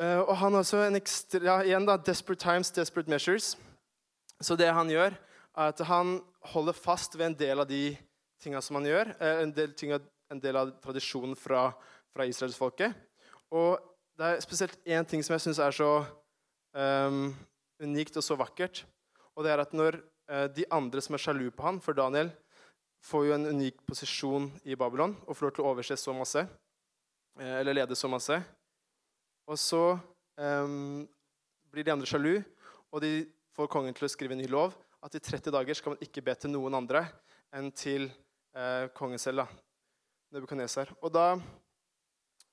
Eh, 0.00 0.20
og 0.24 0.32
han 0.40 0.56
har 0.56 0.64
også 0.64 0.80
en 0.86 0.98
ekstra, 0.98 1.42
ja, 1.44 1.58
igjen 1.62 1.86
da, 1.86 1.98
Desperate 2.00 2.42
times, 2.42 2.72
desperate 2.74 3.10
measures. 3.10 3.54
Så 4.42 4.56
det 4.58 4.72
han 4.74 4.90
gjør, 4.90 5.14
er 5.54 5.70
at 5.70 5.82
han 5.86 6.16
holder 6.54 6.74
fast 6.74 7.14
ved 7.18 7.30
en 7.30 7.38
del 7.38 7.62
av 7.62 7.68
de 7.70 7.94
tinga 8.42 8.62
som 8.64 8.80
han 8.80 8.88
gjør. 8.88 9.14
Eh, 9.20 9.42
en 9.44 9.54
del, 9.54 9.74
ting, 9.78 9.94
en 9.94 10.42
del 10.42 10.58
av 10.58 10.74
tradisjonen 10.82 11.36
fra, 11.38 11.68
fra 12.10 12.26
israelsfolket. 12.26 12.96
Og 13.54 13.78
det 14.18 14.26
er 14.26 14.42
spesielt 14.42 14.78
én 14.86 15.06
ting 15.06 15.22
som 15.22 15.36
jeg 15.36 15.46
syns 15.46 15.62
er 15.62 15.74
så 15.74 15.90
um, 16.74 17.28
unikt 17.82 18.18
og 18.18 18.26
så 18.26 18.36
vakkert. 18.38 18.82
Og 19.34 19.46
det 19.46 19.54
er 19.54 19.62
at 19.62 19.74
når 19.76 19.98
uh, 20.30 20.46
de 20.52 20.66
andre 20.74 21.02
som 21.04 21.16
er 21.16 21.22
sjalu 21.22 21.48
på 21.54 21.66
han, 21.66 21.80
for 21.82 21.96
Daniel 21.96 22.32
får 23.04 23.26
jo 23.28 23.34
en 23.36 23.50
unik 23.52 23.82
posisjon 23.88 24.48
i 24.64 24.76
Babylon 24.78 25.16
og 25.26 25.36
får 25.36 25.46
lov 25.46 25.56
til 25.56 25.64
å 25.64 25.72
overse 25.72 25.98
så 26.00 26.14
masse, 26.16 26.44
uh, 27.40 27.54
eller 27.60 27.80
lede 27.80 27.98
så 27.98 28.10
masse. 28.10 28.38
Og 29.50 29.60
så 29.60 29.82
um, 30.40 31.04
blir 31.72 31.84
de 31.84 31.92
andre 31.92 32.08
sjalu, 32.08 32.38
og 32.94 33.02
de 33.04 33.26
får 33.54 33.70
kongen 33.70 33.94
til 33.94 34.06
å 34.06 34.10
skrive 34.10 34.34
en 34.36 34.42
ny 34.42 34.48
lov 34.50 34.74
at 35.04 35.14
i 35.18 35.20
30 35.20 35.52
dager 35.52 35.76
skal 35.76 35.94
man 35.94 36.04
ikke 36.04 36.22
be 36.24 36.32
til 36.38 36.54
noen 36.54 36.78
andre 36.78 37.04
enn 37.54 37.68
til 37.76 38.08
uh, 38.56 38.88
kongen 38.96 39.20
selv, 39.20 39.44
da, 39.44 39.64
Nebukaneser. 40.34 40.88
Og 41.04 41.12
da 41.14 41.34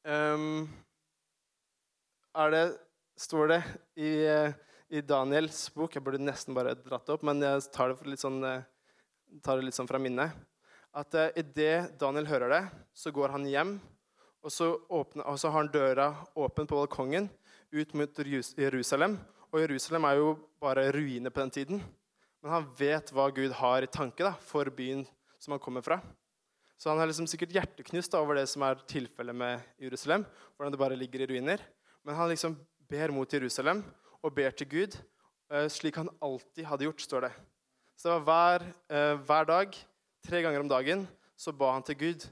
um, 0.05 0.67
er 2.37 2.51
det, 2.53 2.65
står 3.21 3.51
det 3.51 3.61
i, 3.95 4.11
eh, 4.25 4.53
i, 4.89 5.01
Daniels 5.01 5.67
bok 5.75 5.95
Jeg 5.95 6.03
burde 6.03 6.21
nesten 6.21 6.55
bare 6.57 6.73
dratt 6.75 7.05
det 7.05 7.15
opp, 7.15 7.25
men 7.27 7.41
jeg 7.43 7.67
tar 7.73 7.93
det 7.93 8.09
litt 8.09 8.23
sånn, 8.23 8.41
eh, 8.47 8.63
tar 9.45 9.59
det 9.59 9.67
litt 9.67 9.77
sånn 9.77 9.89
fra 9.89 10.01
minnet. 10.01 10.33
At 10.91 11.15
uh, 11.15 11.29
idet 11.39 11.93
Daniel 11.95 12.25
hører 12.27 12.51
det, 12.51 12.63
så 12.91 13.13
går 13.15 13.31
han 13.31 13.45
hjem, 13.47 13.77
og 14.43 14.51
så, 14.51 14.73
åpner, 14.91 15.23
og 15.23 15.37
så 15.39 15.47
har 15.47 15.61
han 15.61 15.69
døra 15.71 16.07
åpen 16.35 16.67
på 16.67 16.75
balkongen 16.81 17.29
ut 17.71 17.93
mot 17.95 18.19
Jerusalem. 18.19 19.15
Og 19.53 19.61
Jerusalem 19.63 20.07
er 20.09 20.17
jo 20.19 20.33
bare 20.59 20.89
ruiner 20.91 21.31
på 21.31 21.39
den 21.45 21.53
tiden. 21.55 21.79
Men 22.43 22.55
han 22.57 22.67
vet 22.75 23.13
hva 23.15 23.29
Gud 23.31 23.55
har 23.55 23.85
i 23.85 23.91
tanke 23.91 24.25
da, 24.25 24.33
for 24.35 24.67
byen 24.67 25.05
som 25.39 25.55
han 25.55 25.63
kommer 25.63 25.85
fra. 25.85 26.01
Så 26.75 26.91
han 26.91 26.99
er 26.99 27.07
liksom 27.07 27.29
sikkert 27.29 27.53
hjerteknust 27.55 28.17
over 28.19 28.41
det 28.41 28.47
som 28.51 28.65
er 28.67 28.83
tilfellet 28.89 29.37
med 29.37 29.63
Jerusalem. 29.79 30.25
hvordan 30.57 30.75
det 30.75 30.81
bare 30.81 30.99
ligger 30.99 31.23
i 31.23 31.29
ruiner. 31.31 31.63
Men 32.03 32.19
han 32.19 32.33
liksom 32.33 32.57
ber 32.91 33.13
mot 33.15 33.31
Jerusalem 33.31 33.81
og 34.21 34.33
ber 34.35 34.51
til 34.55 34.67
Gud, 34.69 34.97
eh, 35.51 35.67
slik 35.71 35.95
han 35.99 36.11
alltid 36.21 36.67
hadde 36.67 36.87
gjort, 36.87 37.01
står 37.01 37.27
det. 37.27 37.31
Så 37.95 38.09
det 38.09 38.17
var 38.25 38.25
hver, 38.27 38.67
eh, 38.89 39.15
hver 39.15 39.45
dag, 39.47 39.77
tre 40.27 40.41
ganger 40.41 40.59
om 40.59 40.67
dagen, 40.67 41.07
så 41.37 41.55
ba 41.55 41.71
han 41.73 41.83
til 41.83 41.95
Gud. 41.95 42.27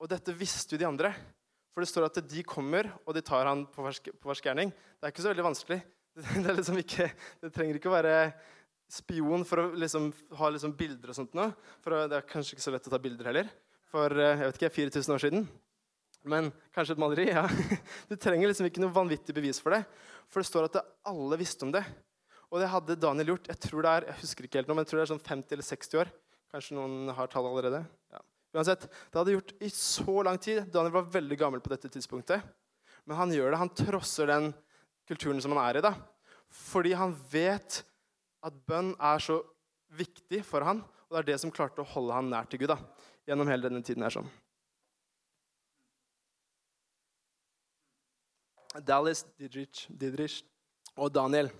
Og 0.00 0.08
dette 0.08 0.36
visste 0.36 0.74
jo 0.74 0.78
de 0.78 0.86
andre. 0.86 1.14
For 1.72 1.80
det 1.80 1.88
står 1.88 2.06
at 2.06 2.28
de 2.28 2.42
kommer, 2.42 2.90
og 3.06 3.14
de 3.14 3.20
tar 3.20 3.46
han 3.46 3.66
på 3.66 3.84
fersk 3.84 4.44
gjerning. 4.44 4.70
Det 4.70 5.04
er 5.04 5.12
ikke 5.12 5.24
så 5.24 5.32
veldig 5.34 5.50
vanskelig. 5.52 5.82
Det, 6.16 6.56
liksom 6.56 6.78
ikke, 6.80 7.12
det 7.42 7.52
trenger 7.52 7.76
ikke 7.76 7.90
å 7.90 7.96
være 7.98 8.32
spion 8.88 9.42
for 9.44 9.60
å 9.60 9.64
liksom, 9.76 10.06
ha 10.32 10.48
liksom 10.48 10.72
bilder 10.72 11.10
og 11.12 11.14
sånt 11.18 11.34
noe. 11.36 11.52
For 11.84 11.92
det 12.08 12.16
er 12.16 12.24
kanskje 12.24 12.56
ikke 12.56 12.64
så 12.64 12.72
lett 12.72 12.88
å 12.88 12.92
ta 12.94 13.00
bilder 13.04 13.28
heller. 13.28 13.50
For 13.92 14.08
eh, 14.16 14.40
jeg 14.40 14.48
vet 14.48 14.56
ikke, 14.62 14.74
4000 14.78 15.12
år 15.12 15.24
siden. 15.26 15.44
Men 16.26 16.50
kanskje 16.74 16.96
et 16.96 17.00
maleri? 17.00 17.28
ja. 17.30 17.46
Du 18.10 18.16
trenger 18.18 18.50
liksom 18.50 18.68
ikke 18.68 18.82
noe 18.82 18.94
vanvittig 18.94 19.34
bevis 19.36 19.60
for 19.62 19.74
det. 19.76 19.84
For 20.30 20.42
det 20.42 20.50
står 20.50 20.68
at 20.68 20.80
alle 21.06 21.38
visste 21.40 21.66
om 21.66 21.72
det. 21.74 21.84
Og 22.50 22.60
det 22.62 22.70
hadde 22.70 22.98
Daniel 23.02 23.34
gjort. 23.34 23.50
Jeg 23.50 23.62
tror 23.62 23.86
det 23.86 23.92
er 23.92 24.08
jeg 24.10 24.20
husker 24.22 24.46
ikke 24.46 24.60
helt 24.60 24.70
nå, 24.70 24.76
men 24.76 24.84
jeg 24.84 24.92
tror 24.92 25.00
det 25.00 25.06
er 25.06 25.12
sånn 25.14 25.26
50 25.26 25.56
eller 25.56 25.66
60 25.66 26.00
år. 26.02 26.12
Kanskje 26.54 26.76
noen 26.78 27.14
har 27.16 27.30
tall 27.30 27.48
allerede. 27.48 27.82
Ja. 28.14 28.22
Uansett, 28.56 28.86
Det 28.86 29.18
hadde 29.18 29.34
gjort 29.34 29.52
i 29.60 29.70
så 29.72 30.22
lang 30.26 30.38
tid. 30.42 30.62
Daniel 30.72 30.94
var 30.94 31.10
veldig 31.14 31.38
gammel 31.38 31.62
på 31.62 31.72
dette 31.74 31.90
tidspunktet. 31.92 32.42
Men 33.06 33.18
han 33.18 33.34
gjør 33.34 33.52
det. 33.52 33.62
Han 33.62 33.74
trosser 33.82 34.30
den 34.30 34.52
kulturen 35.06 35.42
som 35.42 35.54
han 35.54 35.62
er 35.64 35.78
i. 35.78 35.84
da. 35.84 35.94
Fordi 36.50 36.94
han 36.96 37.14
vet 37.30 37.82
at 38.46 38.58
bønn 38.66 38.94
er 39.02 39.22
så 39.22 39.40
viktig 39.96 40.42
for 40.46 40.64
han, 40.66 40.82
og 41.06 41.14
det 41.14 41.22
er 41.22 41.28
det 41.32 41.40
som 41.42 41.52
klarte 41.54 41.82
å 41.82 41.90
holde 41.92 42.14
han 42.14 42.30
nær 42.30 42.48
til 42.50 42.62
Gud 42.62 42.72
da, 42.72 42.78
gjennom 43.26 43.48
hele 43.50 43.68
denne 43.68 43.82
tiden. 43.86 44.02
her 44.02 44.14
sånn. 44.14 44.30
Dallas, 48.84 49.24
Didrich, 49.38 49.86
Didrich 49.88 50.40
og 50.96 51.12
Daniel. 51.14 51.50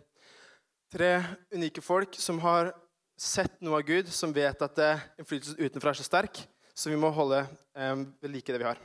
Tre 0.92 1.20
unike 1.54 1.82
folk 1.84 2.16
som 2.20 2.38
har 2.44 2.72
sett 3.16 3.60
noe 3.64 3.80
av 3.80 3.86
Gud, 3.88 4.10
som 4.12 4.34
vet 4.34 4.60
at 4.62 4.82
innflytelsen 5.16 5.60
utenfra 5.60 5.92
er 5.92 5.98
så 5.98 6.06
sterk, 6.06 6.42
så 6.76 6.92
vi 6.92 6.98
må 7.00 7.10
holde 7.14 7.40
eh, 7.76 7.94
ved 8.20 8.32
like 8.32 8.52
det 8.52 8.60
vi 8.60 8.68
har. 8.68 8.80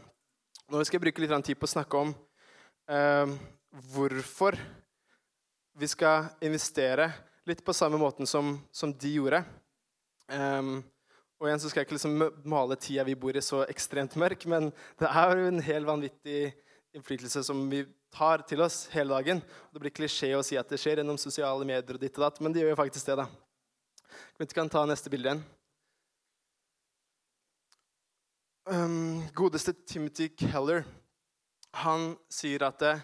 Nå 0.71 0.83
skal 0.87 0.97
jeg 0.97 1.03
bruke 1.03 1.23
litt 1.23 1.33
tid 1.45 1.59
på 1.59 1.67
å 1.67 1.73
snakke 1.73 1.99
om 1.99 2.13
eh, 2.87 3.33
hvorfor 3.91 4.55
vi 5.79 5.87
skal 5.87 6.31
investere 6.43 7.09
litt 7.47 7.63
på 7.65 7.75
samme 7.75 7.99
måten 7.99 8.27
som, 8.29 8.55
som 8.71 8.93
de 8.93 9.13
gjorde. 9.17 9.41
Um, 10.31 10.79
og 11.41 11.47
igjen 11.49 11.61
så 11.61 11.71
skal 11.71 11.81
jeg 11.81 11.89
ikke 11.89 11.97
liksom 11.97 12.21
male 12.47 12.77
tida 12.79 13.03
vi 13.07 13.17
bor 13.17 13.35
i, 13.35 13.43
så 13.43 13.63
ekstremt 13.65 14.15
mørk, 14.19 14.45
men 14.51 14.69
det 15.01 15.09
er 15.09 15.39
jo 15.39 15.47
en 15.49 15.63
helt 15.65 15.89
vanvittig 15.89 16.41
innflytelse 16.95 17.41
som 17.47 17.63
vi 17.71 17.81
tar 18.11 18.43
til 18.47 18.61
oss 18.63 18.83
hele 18.91 19.15
dagen. 19.15 19.41
Det 19.71 19.81
blir 19.81 19.93
klisjé 19.95 20.33
å 20.35 20.43
si 20.45 20.57
at 20.59 20.69
det 20.69 20.79
skjer 20.81 21.01
gjennom 21.01 21.19
sosiale 21.19 21.65
medier, 21.65 21.95
og 21.95 22.01
ditt 22.01 22.17
og 22.19 22.27
datt, 22.27 22.41
men 22.43 22.53
det 22.53 22.63
gjør 22.63 22.73
jo 22.75 22.81
faktisk 22.83 23.11
det. 23.11 23.17
da. 23.23 23.27
Vi 24.37 24.47
kan 24.51 24.69
ta 24.69 24.85
neste 24.85 25.11
bilde 25.11 25.31
igjen. 25.31 25.43
Um, 28.71 29.23
godeste 29.35 29.73
Timothy 29.89 30.29
Keller 30.37 30.83
han 31.81 32.11
sier 32.31 32.63
at 32.67 32.83
eh, 32.85 33.03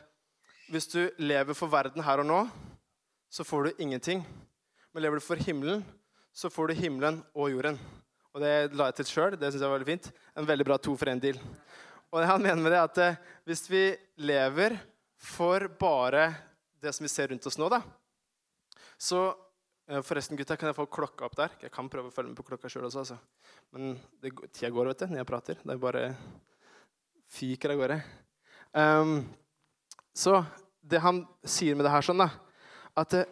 hvis 0.71 0.89
du 0.91 0.99
lever 1.17 1.55
for 1.55 1.71
verden 1.71 2.03
her 2.03 2.21
og 2.21 2.27
nå, 2.27 2.39
så 3.31 3.45
får 3.47 3.67
du 3.69 3.83
ingenting. 3.83 4.25
Men 4.91 5.03
lever 5.03 5.19
du 5.19 5.23
for 5.23 5.39
himmelen, 5.39 5.85
så 6.35 6.51
får 6.51 6.69
du 6.71 6.81
himmelen 6.81 7.21
og 7.33 7.51
jorden. 7.53 7.79
Og 8.35 8.43
Det 8.43 8.51
la 8.77 8.89
jeg 8.89 8.99
til 8.99 9.09
sjøl. 9.09 9.37
Det 9.39 9.49
syns 9.49 9.63
jeg 9.63 9.69
var 9.69 9.79
veldig 9.79 9.89
fint. 9.89 10.11
En 10.37 10.47
veldig 10.47 10.67
bra 10.67 10.77
to 10.77 10.93
for 10.99 11.09
én-deal. 11.09 11.39
Og 12.11 12.21
det 12.21 12.29
han 12.29 12.43
mener 12.43 12.61
med 12.61 12.71
det, 12.71 12.79
er 12.79 12.91
at 12.91 12.99
eh, 13.03 13.33
hvis 13.47 13.63
vi 13.71 13.83
lever 14.29 14.77
for 15.17 15.67
bare 15.79 16.29
det 16.81 16.93
som 16.93 17.03
vi 17.03 17.11
ser 17.11 17.31
rundt 17.31 17.45
oss 17.49 17.57
nå, 17.57 17.69
da, 17.73 17.81
så 18.97 19.21
eh, 19.89 20.01
Forresten, 20.01 20.37
gutta, 20.37 20.57
kan 20.57 20.71
jeg 20.71 20.77
få 20.77 20.87
klokka 20.89 21.27
opp 21.27 21.37
der? 21.37 21.53
Jeg 21.61 21.73
kan 21.73 21.89
prøve 21.91 22.09
å 22.09 22.13
følge 22.13 22.31
med 22.31 22.39
på 22.39 22.47
klokka 22.49 22.69
sjøl 22.71 22.87
også. 22.89 23.03
Altså. 23.05 23.17
Men 23.75 23.97
det, 24.21 24.33
tida 24.51 24.71
går 24.73 24.91
vet 24.91 25.03
du, 25.03 25.11
når 25.11 25.21
jeg 25.21 25.29
prater. 25.29 25.61
Det 25.61 25.73
er 25.73 25.81
bare 25.81 26.03
fyker 27.37 27.73
av 27.73 27.81
gårde. 27.81 27.99
Um, 28.77 29.13
så 30.17 30.41
det 30.81 31.01
han 31.03 31.21
sier 31.45 31.77
med 31.77 31.85
det 31.87 31.93
her, 31.93 32.05
sånn 32.05 32.23
da, 32.23 32.29
at 32.97 33.13
eh, 33.19 33.29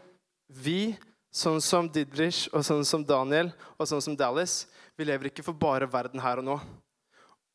vi, 0.62 0.96
sånn 1.34 1.62
som 1.64 1.90
Didrich 1.90 2.46
og 2.54 2.66
sånn 2.68 2.86
som 2.88 3.04
Daniel 3.06 3.50
og 3.80 3.90
sånn 3.90 4.04
som 4.04 4.18
Dallas, 4.18 4.66
vi 4.96 5.08
lever 5.08 5.32
ikke 5.32 5.44
for 5.44 5.58
bare 5.58 5.90
verden 5.90 6.22
her 6.24 6.42
og 6.42 6.48
nå. 6.48 6.58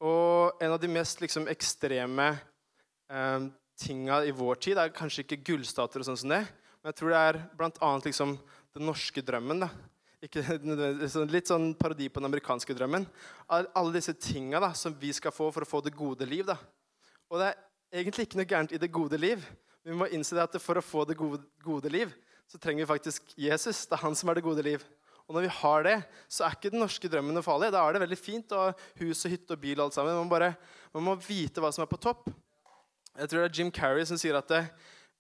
Og 0.01 0.63
en 0.65 0.75
av 0.75 0.81
de 0.81 0.89
mest 0.91 1.21
liksom, 1.23 1.47
ekstreme 1.53 2.33
eh, 3.13 3.47
tinga 3.81 4.21
i 4.29 4.35
vår 4.37 4.61
tid 4.61 4.81
er 4.81 4.93
kanskje 4.95 5.25
ikke 5.25 5.41
gullstater, 5.49 6.03
og 6.03 6.11
sånn 6.11 6.21
som 6.21 6.35
det, 6.35 6.43
men 6.81 6.93
jeg 6.93 6.99
tror 7.01 7.13
det 7.13 7.23
er 7.29 7.39
bl.a. 7.57 7.93
Liksom, 8.05 8.37
den 8.77 8.87
norske 8.89 9.25
drømmen. 9.25 9.65
da. 9.65 9.71
Ikke, 10.25 10.45
litt 11.35 11.49
sånn 11.49 11.73
parodi 11.81 12.11
på 12.13 12.21
den 12.21 12.29
amerikanske 12.29 12.77
drømmen. 12.77 13.07
Alle 13.49 13.97
disse 13.97 14.15
tinga 14.17 14.63
som 14.77 14.97
vi 15.01 15.13
skal 15.17 15.35
få 15.35 15.51
for 15.53 15.65
å 15.65 15.69
få 15.69 15.83
det 15.85 15.97
gode 15.97 16.29
liv. 16.29 16.45
da. 16.49 16.59
Og 17.31 17.41
det 17.41 17.51
er 17.51 18.03
egentlig 18.03 18.29
ikke 18.29 18.41
noe 18.41 18.49
gærent 18.49 18.73
i 18.77 18.81
det 18.81 18.93
gode 18.93 19.21
liv. 19.21 19.45
Vi 19.85 19.97
må 19.97 20.09
innse 20.13 20.37
det 20.37 20.45
at 20.45 20.61
for 20.61 20.77
å 20.77 20.85
få 20.85 21.07
det 21.09 21.17
gode, 21.17 21.41
gode 21.65 21.93
liv, 21.93 22.13
så 22.51 22.59
trenger 22.61 22.85
vi 22.85 22.93
faktisk 22.93 23.33
Jesus. 23.39 23.87
Det 23.89 23.97
er 23.97 24.05
han 24.05 24.17
som 24.19 24.29
er 24.31 24.39
det 24.39 24.45
gode 24.45 24.65
liv. 24.67 24.85
Og 25.31 25.37
når 25.37 25.47
vi 25.47 25.57
har 25.61 25.85
det, 25.87 25.97
så 26.27 26.45
er 26.45 26.57
ikke 26.57 26.73
den 26.73 26.83
norske 26.83 27.09
drømmen 27.09 27.37
noe 27.37 27.47
farlig. 27.47 27.71
Da 27.71 27.85
er 27.87 27.95
det 27.95 28.03
veldig 28.03 28.19
fint 28.19 28.53
å 28.57 28.65
ha 28.65 28.71
hus 28.99 29.25
og 29.25 29.33
hytte 29.33 29.55
og 29.55 29.63
bil. 29.63 29.79
og 29.79 29.87
alt 29.87 29.97
sammen. 29.97 30.17
Man, 30.19 30.33
bare, 30.33 30.55
man 30.97 31.07
må 31.07 31.15
vite 31.23 31.63
hva 31.63 31.71
som 31.73 31.85
er 31.85 31.91
på 31.93 32.01
topp. 32.03 32.27
Jeg 33.21 33.29
tror 33.29 33.43
det 33.43 33.49
er 33.51 33.59
Jim 33.59 33.71
Carrey 33.75 34.07
som 34.09 34.17
sier 34.17 34.37
at 34.39 34.49
det, 34.49 34.63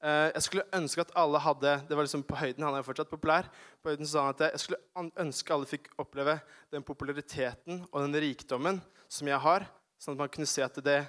eh, 0.00 0.30
jeg 0.32 0.44
skulle 0.46 0.64
ønske 0.72 1.02
at 1.04 1.10
alle 1.20 1.40
hadde 1.44 1.72
Det 1.88 1.96
var 1.96 2.06
liksom 2.06 2.22
på 2.24 2.38
høyden, 2.40 2.64
han 2.64 2.72
er 2.72 2.80
jo 2.80 2.86
fortsatt 2.88 3.10
populær. 3.10 3.50
På 3.82 3.92
høyden 3.92 4.08
sa 4.08 4.24
han 4.24 4.34
at 4.34 4.54
Jeg 4.54 4.62
skulle 4.62 5.10
ønske 5.20 5.52
alle 5.52 5.68
fikk 5.68 5.90
oppleve 6.00 6.38
den 6.72 6.82
populariteten 6.86 7.84
og 7.92 8.00
den 8.00 8.16
rikdommen 8.24 8.80
som 9.10 9.28
jeg 9.28 9.42
har, 9.42 9.66
sånn 9.98 10.14
at 10.14 10.22
man 10.22 10.32
kunne 10.32 10.48
se 10.48 10.62
at 10.64 10.74
det, 10.80 11.00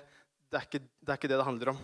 det, 0.49 0.57
er, 0.57 0.65
ikke, 0.65 0.81
det 0.81 1.13
er, 1.13 1.19
ikke, 1.19 1.29
det 1.31 1.37
det 1.37 1.47
handler 1.47 1.71
om. 1.75 1.79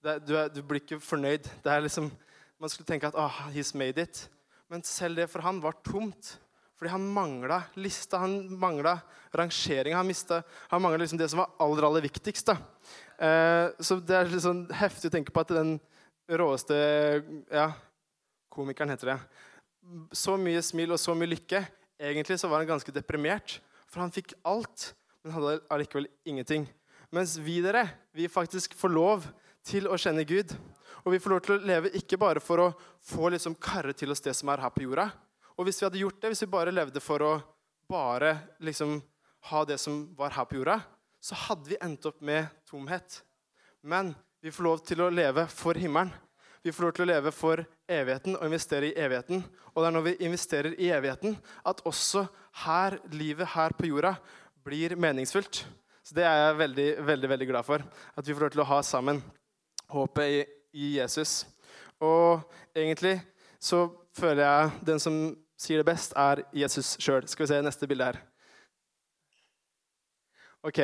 Det, 0.00 0.14
du, 0.24 0.32
er, 0.38 0.48
du, 0.48 0.62
blir 0.62 0.80
ikke 0.80 1.00
fornøyd. 1.02 1.50
Det 1.64 1.72
er 1.72 1.84
liksom, 1.84 2.08
Man 2.56 2.72
skulle 2.72 2.88
tenke 2.88 3.10
at 3.10 3.18
oh, 3.18 3.42
he's 3.52 3.74
made 3.76 4.00
it. 4.00 4.30
Men 4.70 4.82
selv 4.82 5.20
det 5.20 5.28
for 5.28 5.44
han 5.44 5.60
var 5.60 5.76
tomt. 5.84 6.38
Fordi 6.76 6.92
han 6.92 7.04
mangla 7.08 7.62
lista, 7.80 8.18
han 8.20 8.48
mangla 8.60 8.98
rangeringa. 9.32 9.96
Han, 9.96 10.12
han 10.70 10.82
mangla 10.82 11.02
liksom 11.02 11.18
det 11.18 11.28
som 11.32 11.40
var 11.40 11.52
aller, 11.60 11.84
aller 11.88 12.04
viktigst. 12.04 12.48
Eh, 12.52 12.58
så 13.16 13.96
det 14.04 14.16
er 14.16 14.28
litt 14.28 14.44
sånn 14.44 14.66
heftig 14.76 15.08
å 15.08 15.14
tenke 15.14 15.32
på 15.32 15.40
at 15.40 15.54
den 15.56 15.76
råeste 16.28 16.76
ja, 17.48 17.70
komikeren 18.52 18.92
heter 18.92 19.14
det. 19.14 19.18
Så 20.16 20.34
mye 20.40 20.62
smil 20.64 20.92
og 20.92 21.00
så 21.00 21.14
mye 21.16 21.30
lykke. 21.30 21.62
Egentlig 21.96 22.36
så 22.40 22.50
var 22.50 22.60
han 22.60 22.68
ganske 22.68 22.92
deprimert, 22.92 23.60
for 23.88 24.02
han 24.04 24.12
fikk 24.12 24.34
alt, 24.44 24.90
men 25.24 25.36
hadde 25.36 25.58
allikevel 25.72 26.08
ingenting. 26.28 26.66
Mens 27.14 27.36
vi 27.40 27.60
dere, 27.64 27.86
vi 28.12 28.28
faktisk 28.28 28.74
får 28.76 28.92
lov 28.92 29.28
til 29.66 29.88
å 29.88 29.98
kjenne 30.00 30.26
Gud. 30.28 30.52
Og 31.06 31.14
vi 31.14 31.20
får 31.22 31.32
lov 31.32 31.42
til 31.46 31.54
å 31.54 31.62
leve 31.70 31.92
ikke 31.96 32.18
bare 32.18 32.42
for 32.42 32.62
å 32.64 32.72
få 33.06 33.30
liksom 33.32 33.54
karre 33.62 33.94
til 33.96 34.10
oss 34.12 34.24
det 34.24 34.34
som 34.36 34.50
er 34.50 34.64
her 34.64 34.74
på 34.74 34.82
jorda. 34.84 35.08
Og 35.56 35.68
hvis 35.68 35.78
vi 35.80 35.86
hadde 35.86 36.02
gjort 36.02 36.18
det, 36.20 36.32
hvis 36.32 36.42
vi 36.44 36.52
bare 36.52 36.74
levde 36.74 37.00
for 37.00 37.22
å 37.22 37.32
bare 37.88 38.34
liksom 38.66 38.98
ha 39.52 39.62
det 39.64 39.78
som 39.78 40.02
var 40.18 40.34
her 40.34 40.48
på 40.50 40.58
jorda, 40.58 40.80
så 41.26 41.34
hadde 41.34 41.72
vi 41.72 41.78
endt 41.82 42.06
opp 42.06 42.20
med 42.22 42.46
tomhet. 42.70 43.22
Men 43.82 44.12
vi 44.40 44.52
får 44.54 44.64
lov 44.64 44.82
til 44.86 45.00
å 45.02 45.10
leve 45.10 45.46
for 45.50 45.74
himmelen. 45.74 46.12
Vi 46.62 46.70
får 46.74 46.84
lov 46.84 46.92
til 46.94 47.04
å 47.04 47.08
leve 47.08 47.30
for 47.34 47.62
evigheten 47.90 48.36
og 48.36 48.44
investere 48.46 48.92
i 48.92 48.98
evigheten. 48.98 49.42
Og 49.74 49.80
det 49.80 49.88
er 49.88 49.94
når 49.96 50.04
vi 50.06 50.12
investerer 50.26 50.76
i 50.82 50.90
evigheten, 50.94 51.34
at 51.66 51.82
også 51.86 52.24
her, 52.62 52.98
livet 53.10 53.50
her 53.56 53.74
på 53.78 53.88
jorda 53.90 54.12
blir 54.66 54.94
meningsfullt. 54.98 55.64
Så 56.06 56.14
det 56.14 56.26
er 56.26 56.44
jeg 56.44 56.58
veldig, 56.60 56.86
veldig, 57.06 57.30
veldig 57.32 57.48
glad 57.50 57.66
for. 57.66 57.82
At 58.14 58.26
vi 58.26 58.34
får 58.34 58.46
lov 58.46 58.54
til 58.54 58.62
å 58.62 58.68
ha 58.70 58.78
sammen 58.86 59.22
håpet 59.94 60.36
i, 60.36 60.44
i 60.78 60.92
Jesus. 61.00 61.40
Og 62.02 62.46
egentlig 62.70 63.16
så 63.58 63.88
føler 64.14 64.44
jeg 64.44 64.86
den 64.92 65.02
som 65.02 65.18
sier 65.58 65.82
det 65.82 65.90
best, 65.90 66.14
er 66.14 66.44
Jesus 66.54 66.94
sjøl. 67.02 67.26
Skal 67.26 67.46
vi 67.48 67.52
se 67.54 67.60
neste 67.66 67.90
bilde 67.90 68.12
her. 68.12 68.22
Ok. 70.66 70.82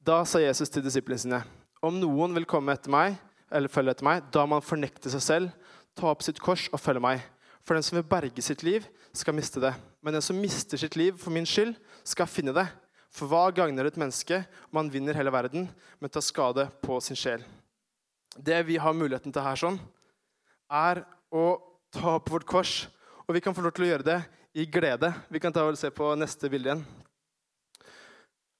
Da 0.00 0.22
sa 0.24 0.40
Jesus 0.40 0.70
til 0.72 0.84
disiplene 0.84 1.20
sine.: 1.20 1.42
Om 1.84 1.98
noen 2.00 2.32
vil 2.36 2.48
komme 2.48 2.72
etter 2.72 2.92
meg, 2.92 3.18
eller 3.52 3.72
følge 3.72 3.92
etter 3.92 4.06
meg, 4.06 4.24
da 4.32 4.46
må 4.46 4.56
man 4.56 4.64
fornekte 4.64 5.12
seg 5.12 5.22
selv, 5.24 5.70
ta 5.96 6.08
opp 6.08 6.24
sitt 6.24 6.40
kors 6.40 6.68
og 6.72 6.80
følge 6.80 7.02
meg. 7.04 7.24
For 7.66 7.76
den 7.76 7.84
som 7.84 7.98
vil 7.98 8.08
berge 8.08 8.42
sitt 8.42 8.62
liv, 8.64 8.86
skal 9.12 9.36
miste 9.36 9.60
det. 9.60 9.74
Men 10.00 10.16
den 10.16 10.24
som 10.24 10.38
mister 10.40 10.80
sitt 10.80 10.96
liv 10.96 11.18
for 11.20 11.34
min 11.34 11.48
skyld, 11.48 11.74
skal 12.04 12.30
finne 12.30 12.54
det. 12.56 12.66
For 13.12 13.28
hva 13.28 13.50
gagner 13.52 13.88
et 13.88 13.98
menneske 14.00 14.38
om 14.70 14.80
han 14.80 14.90
vinner 14.92 15.18
hele 15.18 15.32
verden, 15.34 15.66
men 16.00 16.12
tar 16.12 16.24
skade 16.24 16.68
på 16.80 17.00
sin 17.04 17.18
sjel? 17.18 17.44
Det 18.38 18.62
vi 18.68 18.78
har 18.80 18.96
muligheten 18.96 19.34
til 19.34 19.44
her, 19.44 19.58
sånn, 19.58 19.80
er 20.70 21.02
å 21.34 21.58
ta 21.92 22.16
opp 22.16 22.30
vårt 22.30 22.46
kors. 22.48 22.74
Og 23.26 23.34
vi 23.36 23.42
kan 23.44 23.54
få 23.54 23.66
lov 23.66 23.74
til 23.74 23.88
å 23.88 23.92
gjøre 23.92 24.06
det 24.06 24.20
i 24.54 24.64
glede. 24.64 25.12
Vi 25.28 25.42
kan 25.42 25.52
ta 25.52 25.66
og 25.66 25.78
se 25.78 25.90
på 25.92 26.14
neste 26.16 26.48
bilde 26.50 26.70
igjen. 26.70 26.86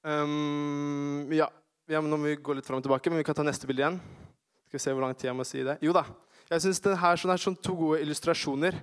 Um, 0.01 1.29
ja, 1.29 1.45
ja 1.91 2.01
nå 2.01 2.17
må 2.17 2.31
vi 2.31 2.39
gå 2.41 2.55
litt 2.57 2.65
fram 2.65 2.79
og 2.81 2.85
tilbake, 2.85 3.11
men 3.11 3.21
vi 3.21 3.25
kan 3.27 3.37
ta 3.37 3.45
neste 3.45 3.69
bilde 3.69 3.83
igjen. 3.83 3.99
Skal 4.67 4.79
vi 4.79 4.83
se 4.85 4.93
hvor 4.95 5.05
lang 5.05 5.13
tid 5.17 5.29
jeg 5.29 5.37
må 5.37 5.45
si 5.47 5.65
det. 5.67 5.77
Jo 5.83 5.93
da. 5.95 6.05
Jeg 6.51 6.63
syns 6.65 6.81
det 6.83 6.97
her 6.99 7.19
sånn 7.19 7.33
er 7.33 7.41
sånn 7.41 7.59
to 7.63 7.75
gode 7.77 8.01
illustrasjoner. 8.03 8.79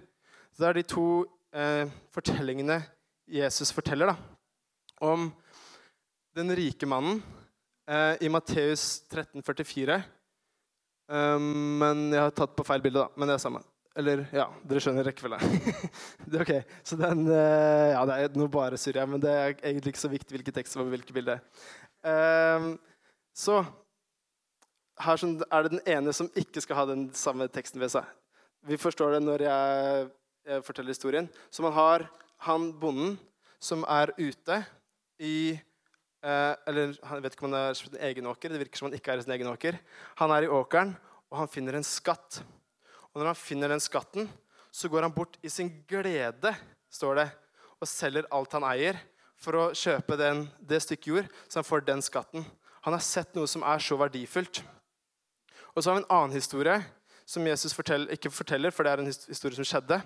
Det 0.58 0.68
er 0.68 0.78
de 0.78 0.84
to 0.88 1.08
eh, 1.52 1.90
fortellingene 2.14 2.78
Jesus 3.28 3.72
forteller 3.76 4.12
da, 4.12 4.14
om 5.04 5.28
den 6.38 6.54
rike 6.56 6.88
mannen 6.88 7.20
eh, 7.88 8.14
i 8.24 8.30
Matteus 8.32 9.02
13,44. 9.12 9.98
Um, 11.08 11.78
men 11.80 12.08
jeg 12.12 12.20
har 12.20 12.34
tatt 12.36 12.56
på 12.56 12.66
feil 12.68 12.82
bilde, 12.84 13.04
da. 13.04 13.12
Men 13.16 13.30
det 13.30 13.38
er 13.38 13.42
samme. 13.42 13.62
Eller, 13.98 14.22
ja, 14.30 14.44
dere 14.68 14.80
skjønner 14.82 15.08
rekkefølga. 15.08 15.40
ok, 16.42 16.52
så 16.86 16.98
den 17.00 17.24
uh, 17.26 17.90
Ja, 17.96 18.04
det 18.06 18.18
er 18.18 18.36
noe 18.38 18.50
bare 18.52 18.78
surr, 18.78 19.00
men 19.10 19.22
det 19.22 19.32
er 19.34 19.56
egentlig 19.56 19.94
ikke 19.94 20.04
så 20.04 20.10
viktig 20.12 20.36
hvilken 20.36 20.54
tekst 20.54 20.76
som 20.76 20.84
var 20.84 20.92
hvilket 20.92 21.16
bilde. 21.16 21.34
Um, 22.06 22.76
så 23.34 23.64
her 25.02 25.24
er 25.24 25.66
det 25.66 25.72
den 25.72 25.82
ene 25.90 26.14
som 26.14 26.30
ikke 26.38 26.62
skal 26.62 26.78
ha 26.78 26.84
den 26.90 27.08
samme 27.14 27.48
teksten 27.50 27.82
ved 27.82 27.90
seg. 27.94 28.06
Vi 28.66 28.78
forstår 28.78 29.16
det 29.16 29.22
når 29.24 29.44
jeg, 29.46 30.06
jeg 30.46 30.64
forteller 30.66 30.94
historien. 30.94 31.28
Så 31.50 31.64
man 31.66 31.74
har 31.74 32.06
han 32.46 32.68
bonden 32.78 33.16
som 33.62 33.82
er 33.90 34.12
ute 34.18 34.60
i 35.18 35.58
uh, 36.22 36.54
Eller 36.70 36.94
jeg 36.94 37.24
vet 37.24 37.34
ikke 37.34 37.46
om 37.46 37.50
han 37.50 37.60
er 37.64 37.78
sin 37.78 37.98
egen 38.10 38.30
åker. 38.30 38.54
Det 38.54 38.62
virker 38.62 38.78
som 38.78 38.90
han 38.90 38.98
ikke 38.98 39.14
er 39.14 39.18
i 39.18 39.26
sin 39.26 39.34
egen 39.34 39.50
åker. 39.50 39.78
Han 40.22 40.34
er 40.34 40.46
i 40.46 40.52
åkeren, 40.60 40.94
og 41.30 41.42
han 41.42 41.50
finner 41.50 41.78
en 41.78 41.86
skatt. 41.86 42.42
Og 43.18 43.24
når 43.24 43.32
han 43.32 43.40
finner 43.40 43.72
den 43.72 43.82
skatten, 43.82 44.28
så 44.70 44.86
går 44.86 45.02
han 45.02 45.14
bort 45.14 45.40
i 45.42 45.50
sin 45.50 45.72
glede, 45.90 46.52
står 46.86 47.16
det, 47.18 47.24
og 47.82 47.90
selger 47.90 48.28
alt 48.30 48.52
han 48.54 48.66
eier, 48.68 49.00
for 49.42 49.58
å 49.58 49.64
kjøpe 49.74 50.14
den, 50.18 50.44
det 50.62 50.78
stykket 50.84 51.08
jord, 51.10 51.32
så 51.50 51.58
han 51.58 51.66
får 51.66 51.82
den 51.88 52.02
skatten. 52.06 52.46
Han 52.86 52.94
har 52.94 53.02
sett 53.02 53.34
noe 53.34 53.50
som 53.50 53.64
er 53.66 53.82
så 53.82 53.98
verdifullt. 53.98 54.62
Og 55.74 55.82
så 55.82 55.90
har 55.90 55.98
vi 55.98 56.04
en 56.04 56.14
annen 56.14 56.38
historie 56.38 56.78
som 57.26 57.46
Jesus 57.50 57.74
forteller, 57.74 58.14
ikke 58.14 58.30
forteller, 58.30 58.70
for 58.70 58.86
det 58.86 58.94
er 58.94 59.02
en 59.02 59.10
historie 59.10 59.58
som 59.58 59.66
skjedde. 59.66 59.98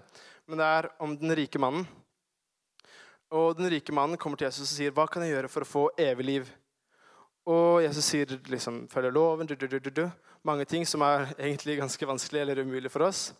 Men 0.48 0.64
det 0.64 0.72
er 0.80 0.90
om 1.04 1.12
den 1.20 1.36
rike 1.36 1.60
mannen. 1.60 1.84
Og 3.32 3.60
den 3.60 3.68
rike 3.76 3.92
mannen 3.92 4.20
kommer 4.20 4.40
til 4.40 4.48
Jesus 4.48 4.72
og 4.72 4.76
sier, 4.76 4.90
'Hva 4.90 5.04
kan 5.04 5.22
jeg 5.22 5.36
gjøre 5.36 5.52
for 5.52 5.60
å 5.60 5.68
få 5.68 5.84
evig 6.00 6.24
liv?' 6.24 6.50
Og 7.44 7.82
Jesus 7.84 8.04
sier 8.04 8.26
liksom, 8.48 8.88
'Følger 8.88 9.12
loven', 9.12 9.46
du, 9.46 9.54
du, 9.54 9.78
du, 9.78 10.10
mange 10.46 10.66
ting 10.68 10.86
som 10.88 11.02
er 11.06 11.28
egentlig 11.36 11.78
ganske 11.78 12.08
vanskelig 12.08 12.42
eller 12.42 12.62
umulig 12.62 12.90
for 12.92 13.06
oss. 13.06 13.30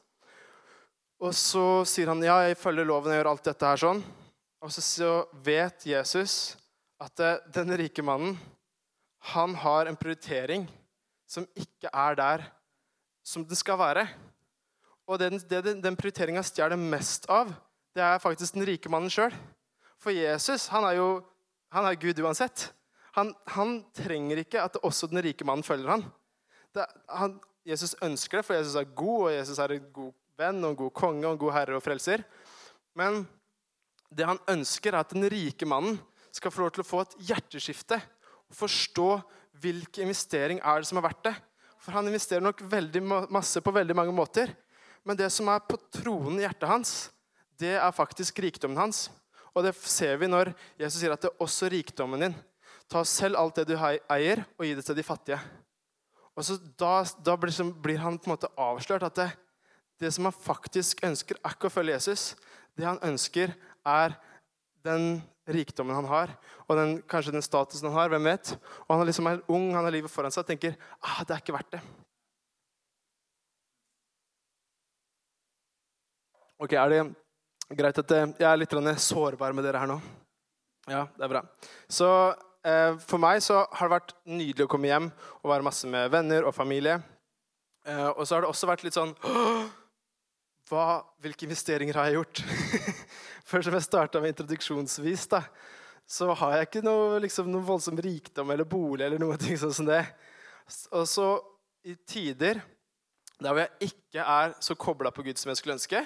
Og 1.22 1.34
så 1.34 1.84
sier 1.86 2.08
han, 2.10 2.22
'Ja, 2.22 2.48
jeg 2.48 2.58
følger 2.58 2.84
loven, 2.84 3.12
jeg 3.12 3.22
gjør 3.22 3.30
alt 3.30 3.44
dette 3.44 3.66
her 3.66 3.76
sånn'. 3.76 4.02
Og 4.62 4.70
så 4.70 5.26
vet 5.42 5.86
Jesus 5.86 6.56
at 7.00 7.18
eh, 7.20 7.38
den 7.52 7.76
rike 7.78 8.02
mannen, 8.02 8.38
han 9.34 9.54
har 9.54 9.86
en 9.86 9.96
prioritering 9.96 10.68
som 11.26 11.46
ikke 11.54 11.90
er 11.92 12.14
der 12.14 12.44
som 13.24 13.44
den 13.44 13.56
skal 13.56 13.78
være. 13.78 14.08
Og 15.06 15.18
det, 15.18 15.48
den, 15.50 15.82
den 15.82 15.96
prioriteringa 15.96 16.42
stjeler 16.42 16.76
mest 16.76 17.26
av, 17.30 17.52
det 17.94 18.02
er 18.02 18.22
faktisk 18.22 18.54
den 18.54 18.66
rike 18.66 18.90
mannen 18.90 19.10
sjøl. 19.10 19.34
For 19.98 20.10
Jesus 20.10 20.68
han 20.68 20.84
er 20.84 20.98
jo 20.98 21.22
han 21.72 21.86
er 21.88 21.96
Gud 21.96 22.18
uansett. 22.20 22.68
Han, 23.16 23.32
han, 23.54 23.78
trenger 23.96 24.42
ikke 24.42 24.60
at 24.60 24.76
også 24.84 25.08
den 25.08 25.22
rike 25.24 25.44
mannen 25.48 25.64
følger 25.64 25.88
han. 25.88 26.04
Det, 26.72 26.86
han. 27.08 27.38
Jesus 27.62 27.92
ønsker 28.02 28.40
det, 28.40 28.46
for 28.46 28.58
Jesus 28.58 28.74
er 28.74 28.88
god, 28.90 29.28
og 29.28 29.34
Jesus 29.36 29.58
er 29.62 29.76
en 29.76 29.84
god 29.94 30.14
venn 30.40 30.64
og 30.64 30.72
en 30.72 30.78
god 30.80 30.90
konge 30.98 31.26
og 31.28 31.36
en 31.36 31.38
god 31.38 31.52
herre 31.54 31.76
og 31.78 31.84
frelser. 31.84 32.24
Men 32.98 33.20
det 34.10 34.26
han 34.26 34.40
ønsker, 34.50 34.90
er 34.90 35.04
at 35.04 35.14
den 35.14 35.28
rike 35.30 35.68
mannen 35.68 36.00
skal 36.34 36.50
få 36.50 36.64
lov 36.64 36.72
til 36.74 36.82
å 36.82 36.88
få 36.88 37.04
et 37.04 37.14
hjerteskifte 37.28 38.00
og 38.00 38.56
forstå 38.56 39.08
hvilken 39.62 40.08
investering 40.08 40.58
er 40.58 40.82
det 40.82 40.90
som 40.90 40.98
er 40.98 41.06
verdt 41.06 41.22
det. 41.28 41.34
For 41.82 41.94
han 41.94 42.10
investerer 42.10 42.42
nok 42.42 42.62
veldig 42.66 43.02
masse 43.30 43.62
på 43.62 43.74
veldig 43.74 43.96
mange 43.96 44.14
måter. 44.14 44.52
Men 45.06 45.18
det 45.18 45.30
som 45.34 45.48
er 45.50 45.62
på 45.66 45.78
tronen 45.94 46.38
i 46.38 46.44
hjertet 46.44 46.70
hans, 46.70 46.92
det 47.58 47.74
er 47.78 47.94
faktisk 47.94 48.42
rikdommen 48.42 48.78
hans. 48.78 49.06
Og 49.52 49.66
det 49.66 49.74
ser 49.76 50.16
vi 50.20 50.30
når 50.30 50.52
Jesus 50.80 51.00
sier 51.02 51.14
at 51.14 51.22
det 51.22 51.30
er 51.30 51.42
også 51.42 51.70
rikdommen 51.72 52.26
din. 52.26 52.36
Ta 52.90 53.02
selv 53.06 53.38
alt 53.40 53.58
det 53.58 53.70
du 53.70 53.76
eier, 53.78 54.44
og 54.58 54.66
gi 54.66 54.74
det 54.78 54.84
til 54.86 54.98
de 54.98 55.06
fattige. 55.06 55.38
Og 56.36 56.46
så 56.46 56.56
Da, 56.78 57.04
da 57.24 57.36
blir, 57.36 57.52
blir, 57.82 57.98
han 58.00 58.18
på 58.18 58.30
en 58.30 58.34
måte 58.34 58.50
avslørt 58.56 59.04
at 59.08 59.18
det, 59.18 59.30
det 60.00 60.12
som 60.14 60.26
han 60.28 60.34
faktisk 60.34 61.02
ønsker, 61.04 61.38
er 61.38 61.54
ikke 61.54 61.68
å 61.68 61.74
følge 61.74 61.98
Jesus. 61.98 62.32
Det 62.76 62.86
han 62.88 63.00
ønsker, 63.04 63.52
er 63.84 64.16
den 64.86 65.20
rikdommen 65.50 65.94
han 65.94 66.06
har, 66.06 66.32
og 66.68 66.78
den, 66.78 66.94
kanskje 67.10 67.34
den 67.34 67.44
statusen 67.44 67.88
han 67.90 67.98
har. 67.98 68.08
hvem 68.08 68.24
vet? 68.30 68.54
Og 68.86 68.94
Han 68.94 69.02
er 69.02 69.10
liksom 69.10 69.26
er 69.26 69.42
ung, 69.48 69.74
han 69.74 69.84
har 69.84 69.94
livet 69.94 70.10
foran 70.10 70.30
seg 70.30 70.44
og 70.44 70.50
tenker 70.52 70.76
ah, 71.02 71.22
det 71.26 71.34
er 71.34 71.42
ikke 71.42 71.56
verdt 71.56 71.76
det. 71.76 71.82
Ok, 76.62 76.72
Er 76.78 76.88
det 76.88 77.02
greit 77.74 77.98
at 77.98 78.12
eh, 78.14 78.34
jeg 78.38 78.46
er 78.46 78.60
litt 78.60 78.74
sårbar 79.02 79.52
med 79.52 79.64
dere 79.64 79.80
her 79.82 79.90
nå? 79.90 79.98
Ja, 80.86 81.06
det 81.16 81.24
er 81.24 81.30
bra. 81.30 81.42
Så 81.90 82.06
eh, 82.66 82.98
For 83.06 83.20
meg 83.22 83.42
så 83.44 83.62
har 83.64 83.88
det 83.88 83.96
vært 83.96 84.14
nydelig 84.28 84.66
å 84.66 84.70
komme 84.70 84.90
hjem 84.90 85.10
og 85.42 85.52
være 85.52 85.66
masse 85.66 85.88
med 85.90 86.10
venner 86.12 86.46
og 86.48 86.54
familie. 86.56 87.00
Eh, 87.86 88.08
og 88.12 88.24
så 88.26 88.36
har 88.36 88.44
det 88.44 88.50
også 88.52 88.70
vært 88.70 88.84
litt 88.86 88.96
sånn 88.96 89.14
hva, 90.70 91.02
Hvilke 91.22 91.48
investeringer 91.48 91.98
har 91.98 92.10
jeg 92.10 92.20
gjort? 92.20 92.42
Før 93.50 93.66
som 93.66 93.76
jeg 93.76 93.86
starta 93.86 94.20
med 94.22 94.32
introduksjonsvis, 94.32 95.26
da, 95.32 95.42
så 96.08 96.30
har 96.38 96.56
jeg 96.56 96.68
ikke 96.68 96.84
noe, 96.86 97.18
liksom, 97.24 97.50
noe 97.52 97.66
voldsom 97.66 97.98
rikdom 98.00 98.52
eller 98.54 98.68
bolig 98.68 99.06
eller 99.06 99.20
noe 99.20 99.36
sånn 99.38 99.74
som 99.74 99.88
det. 99.88 100.04
Og 100.94 101.04
så 101.10 101.34
i 101.82 101.96
tider 102.06 102.62
der 103.42 103.50
hvor 103.50 103.64
jeg 103.64 103.90
ikke 103.90 104.22
er 104.22 104.52
så 104.62 104.76
kobla 104.78 105.10
på 105.10 105.24
Gud 105.26 105.40
som 105.40 105.50
jeg 105.50 105.58
skulle 105.58 105.74
ønske, 105.74 106.04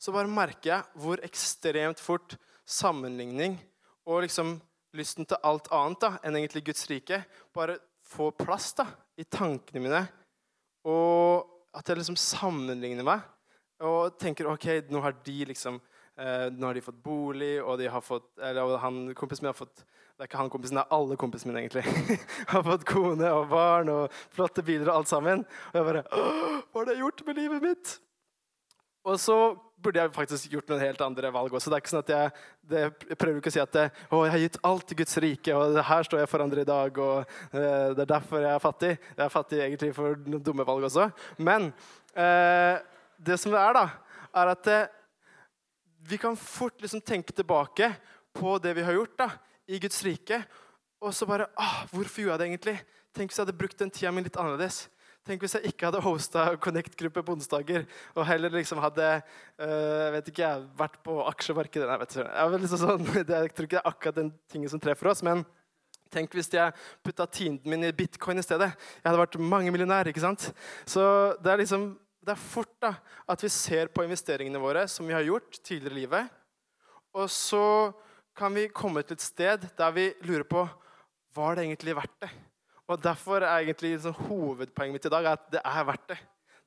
så 0.00 0.14
bare 0.14 0.30
merker 0.30 0.70
jeg 0.70 1.02
hvor 1.02 1.22
ekstremt 1.26 2.00
fort 2.00 2.36
sammenligning 2.68 3.58
og 4.06 4.22
liksom 4.24 4.56
lysten 4.96 5.28
til 5.28 5.38
alt 5.46 5.70
annet 5.74 6.02
da, 6.02 6.12
enn 6.24 6.38
egentlig 6.38 6.64
Guds 6.70 6.88
rike 6.90 7.22
bare 7.54 7.78
får 8.10 8.34
plass 8.40 8.72
da, 8.78 8.88
i 9.20 9.26
tankene 9.28 9.84
mine. 9.84 10.02
Og 10.88 11.46
at 11.76 11.86
jeg 11.86 12.00
liksom 12.00 12.18
sammenligner 12.18 13.06
meg 13.06 13.26
og 13.86 14.18
tenker 14.20 14.48
ok, 14.50 14.66
nå 14.92 15.00
har 15.04 15.14
de 15.24 15.38
liksom 15.48 15.78
Eh, 16.20 16.50
nå 16.52 16.66
har 16.66 16.74
de 16.76 16.82
fått 16.84 16.98
bolig, 17.00 17.54
og 17.62 17.78
de 17.80 17.86
har 17.88 18.02
fått 18.04 18.26
eller 18.44 18.76
han, 18.82 18.98
kompisen 19.16 19.46
min 19.46 19.54
har 19.54 19.56
fått 19.56 19.78
Det 19.80 20.26
er 20.26 20.28
ikke 20.28 20.36
han 20.36 20.50
kompisen, 20.52 20.76
det 20.76 20.82
er 20.82 20.92
alle 20.92 21.16
kompisene 21.16 21.54
mine, 21.54 21.62
egentlig. 21.64 22.18
har 22.52 22.64
fått 22.66 22.84
kone 22.84 23.30
og 23.32 23.46
barn 23.48 23.88
og 23.88 24.18
flotte 24.34 24.60
biler 24.66 24.90
og 24.90 24.98
alt 24.98 25.08
sammen. 25.08 25.46
Og 25.70 25.78
jeg 25.78 25.86
bare 25.86 26.02
Hva 26.10 26.82
har 26.82 26.90
det 26.90 26.98
gjort 26.98 27.22
med 27.24 27.40
livet 27.40 27.64
mitt? 27.64 27.94
Og 29.08 29.16
så 29.20 29.36
burde 29.80 30.02
jeg 30.02 30.12
faktisk 30.12 30.52
gjort 30.52 30.68
noen 30.70 30.82
helt 30.82 31.00
andre 31.04 31.30
valg 31.32 31.54
også. 31.56 31.70
Det 31.70 31.78
er 31.78 31.82
ikke 31.82 31.92
sånn 31.92 32.04
at 32.04 32.12
jeg, 32.12 32.32
det, 32.68 32.82
jeg 33.08 33.18
prøver 33.20 33.40
ikke 33.40 33.52
å 33.52 33.54
si 33.54 33.62
at 33.62 33.72
det, 33.76 33.86
å, 34.12 34.20
jeg 34.26 34.34
har 34.34 34.42
gitt 34.44 34.60
alt 34.68 34.86
til 34.88 35.00
Guds 35.00 35.18
rike, 35.24 35.56
og 35.56 35.80
her 35.88 36.06
står 36.06 36.22
jeg 36.22 36.30
for 36.30 36.44
andre 36.44 36.64
i 36.64 36.68
dag, 36.68 37.00
og 37.00 37.16
uh, 37.24 37.88
det 37.96 38.04
er 38.04 38.12
derfor 38.12 38.44
jeg 38.44 38.52
er 38.52 38.64
fattig. 38.64 38.92
Jeg 39.14 39.24
er 39.24 39.32
fattig 39.32 39.62
egentlig 39.64 39.90
for 39.96 40.20
noen 40.26 40.44
dumme 40.44 40.68
valg 40.68 40.84
også. 40.90 41.08
Men 41.40 41.70
uh, 42.12 42.76
det 43.16 43.40
som 43.40 43.56
det 43.56 43.62
er, 43.62 43.80
da, 43.80 43.86
er 44.42 44.52
at 44.52 44.70
uh, 44.74 44.80
vi 46.10 46.20
kan 46.20 46.36
fort 46.36 46.76
liksom 46.84 47.00
tenke 47.04 47.32
tilbake 47.36 47.92
på 48.36 48.58
det 48.62 48.76
vi 48.76 48.84
har 48.84 48.96
gjort 48.98 49.16
da, 49.24 49.30
i 49.70 49.80
Guds 49.80 50.04
rike, 50.04 50.42
og 51.00 51.14
så 51.16 51.24
bare 51.24 51.46
ah, 51.56 51.86
Hvorfor 51.88 52.20
gjorde 52.20 52.34
jeg 52.34 52.40
det 52.40 52.48
egentlig? 52.50 52.74
Tenk 53.16 53.30
hvis 53.30 53.38
jeg 53.38 53.46
hadde 53.46 53.56
brukt 53.56 53.78
den 53.80 53.92
tida 53.94 54.10
mi 54.12 54.20
litt 54.20 54.36
annerledes. 54.36 54.82
Tenk 55.28 55.42
hvis 55.44 55.54
jeg 55.58 55.68
ikke 55.68 55.90
hadde 55.90 56.00
hosta 56.00 56.46
Connect-gruppe 56.64 57.22
på 57.26 57.34
onsdager, 57.36 57.84
og 58.16 58.24
heller 58.24 58.52
liksom 58.54 58.80
hadde 58.80 59.08
øh, 59.60 60.06
vet 60.16 60.30
ikke 60.32 60.52
vært 60.78 60.96
på 61.04 61.18
aksjemarkedet. 61.28 61.88
Nei, 61.90 61.98
vet 62.00 62.14
du, 62.16 62.20
jeg, 62.24 62.60
liksom 62.64 62.80
sånn, 62.80 63.08
det, 63.28 63.28
jeg 63.28 63.54
tror 63.54 63.68
ikke 63.68 63.76
det 63.76 63.82
er 63.82 63.90
akkurat 63.92 64.20
den 64.22 64.30
tingen 64.50 64.72
som 64.72 64.82
treffer 64.82 65.12
oss. 65.12 65.24
men 65.26 65.44
Tenk 66.10 66.32
hvis 66.34 66.48
jeg 66.50 66.74
putta 67.06 67.22
tiden 67.30 67.60
min 67.70 67.86
i 67.86 67.92
bitcoin 67.94 68.40
i 68.40 68.42
stedet. 68.42 68.72
Jeg 68.98 69.06
hadde 69.06 69.20
vært 69.20 69.36
mange 69.38 69.70
millionær. 69.70 70.08
ikke 70.10 70.24
sant? 70.24 70.48
Så 70.82 71.04
det 71.38 71.60
liksom, 71.60 71.92
det 72.26 72.34
er 72.34 72.40
fort 72.42 72.72
da, 72.82 72.96
at 73.30 73.44
vi 73.44 73.50
ser 73.54 73.92
på 73.94 74.02
investeringene 74.02 74.58
våre 74.58 74.88
som 74.90 75.06
vi 75.06 75.14
har 75.14 75.22
gjort 75.28 75.60
tidligere 75.62 75.94
i 75.94 76.00
livet. 76.00 76.32
Og 77.14 77.30
så 77.30 77.62
kan 78.34 78.54
vi 78.54 78.66
komme 78.74 79.04
til 79.06 79.20
et 79.20 79.22
sted 79.22 79.70
der 79.78 79.94
vi 79.94 80.10
lurer 80.26 80.48
på 80.48 80.66
var 81.36 81.54
det 81.54 81.68
egentlig 81.68 81.94
verdt 81.94 82.16
det. 82.24 82.32
Og 82.90 82.98
Derfor 82.98 83.44
er 83.44 83.62
egentlig 83.62 83.94
liksom, 83.94 84.16
hovedpoenget 84.26 84.96
mitt 84.96 85.06
i 85.06 85.12
dag 85.12 85.28
at 85.36 85.48
det 85.52 85.62
er 85.62 85.84
verdt 85.86 86.08
det. 86.10 86.18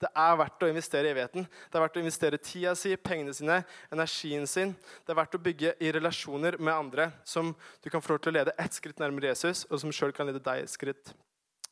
Det 0.04 0.10
er 0.20 0.38
verdt 0.40 0.64
å 0.66 0.68
investere 0.68 1.08
i 1.08 1.12
evigheten. 1.14 1.46
Det 1.48 1.78
er 1.78 1.84
verdt 1.84 1.98
å 2.00 2.02
investere 2.02 2.40
tida 2.42 2.74
si, 2.76 2.92
pengene 3.00 3.36
sine, 3.36 3.62
energien 3.94 4.48
sin. 4.50 4.74
Det 5.04 5.14
er 5.14 5.20
verdt 5.20 5.38
å 5.38 5.44
bygge 5.44 5.76
i 5.80 5.92
relasjoner 5.96 6.58
med 6.60 6.74
andre 6.74 7.10
som 7.28 7.54
du 7.84 7.92
kan 7.92 8.04
få 8.04 8.16
lov 8.16 8.24
til 8.24 8.34
å 8.34 8.38
lede 8.40 8.56
ett 8.60 8.76
skritt 8.76 9.00
nærmere 9.00 9.32
Jesus, 9.32 9.64
og 9.70 9.80
som 9.80 9.94
sjøl 9.96 10.16
kan 10.16 10.28
lede 10.28 10.44
deg 10.44 10.64
et 10.64 10.74
skritt 10.74 11.14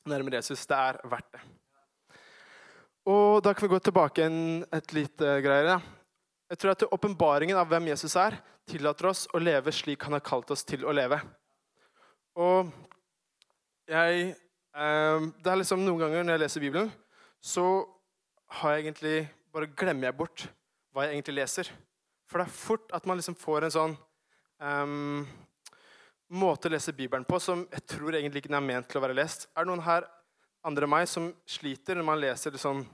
nærmere 0.08 0.40
Jesus. 0.40 0.64
Det 0.68 0.78
er 0.78 1.02
verdt 1.12 1.32
det. 1.36 1.42
Og 3.12 3.42
Da 3.44 3.56
kan 3.56 3.68
vi 3.68 3.74
gå 3.74 3.82
tilbake 3.84 4.28
en, 4.28 4.40
et 4.72 4.96
lite 4.96 5.36
greier. 5.44 5.74
Ja. 5.74 5.80
Jeg 6.52 6.62
tror 6.62 6.76
at 6.76 6.88
Åpenbaringen 6.92 7.58
av 7.58 7.68
hvem 7.72 7.90
Jesus 7.92 8.16
er, 8.20 8.38
tillater 8.70 9.10
oss 9.12 9.26
å 9.34 9.40
leve 9.42 9.72
slik 9.76 10.04
han 10.08 10.16
har 10.16 10.24
kalt 10.24 10.52
oss 10.54 10.64
til 10.68 10.86
å 10.86 10.96
leve. 10.96 11.20
Og 12.40 12.72
jeg 13.92 14.32
eh, 14.32 15.28
Det 15.44 15.52
er 15.52 15.60
liksom 15.60 15.84
noen 15.84 16.00
ganger 16.00 16.26
når 16.26 16.38
jeg 16.38 16.44
leser 16.46 16.64
Bibelen, 16.64 16.92
så 17.42 17.66
har 18.62 18.76
jeg 18.76 18.86
egentlig 18.86 19.16
bare 19.52 19.70
glemmer 19.76 20.10
jeg 20.10 20.18
bort 20.20 20.48
hva 20.92 21.06
jeg 21.06 21.18
egentlig 21.18 21.38
leser. 21.40 21.72
For 22.28 22.40
det 22.40 22.48
er 22.48 22.56
fort 22.56 22.94
at 22.96 23.08
man 23.08 23.20
liksom 23.20 23.36
får 23.40 23.68
en 23.68 23.76
sånn 23.76 23.96
eh, 24.64 24.96
måte 26.32 26.70
å 26.70 26.74
lese 26.74 26.96
Bibelen 26.96 27.28
på 27.28 27.40
som 27.44 27.66
jeg 27.72 27.88
tror 27.92 28.16
egentlig 28.16 28.46
ikke 28.46 28.56
er 28.56 28.64
ment 28.64 28.88
til 28.92 29.02
å 29.02 29.04
være 29.04 29.18
lest. 29.18 29.50
Er 29.56 29.66
det 29.66 29.72
noen 29.74 29.86
her 29.88 30.08
andre 30.68 30.88
enn 30.88 30.94
meg 30.94 31.08
som 31.12 31.32
sliter 31.50 31.98
når 31.98 32.08
man 32.08 32.22
leser 32.22 32.56
sånn 32.62 32.86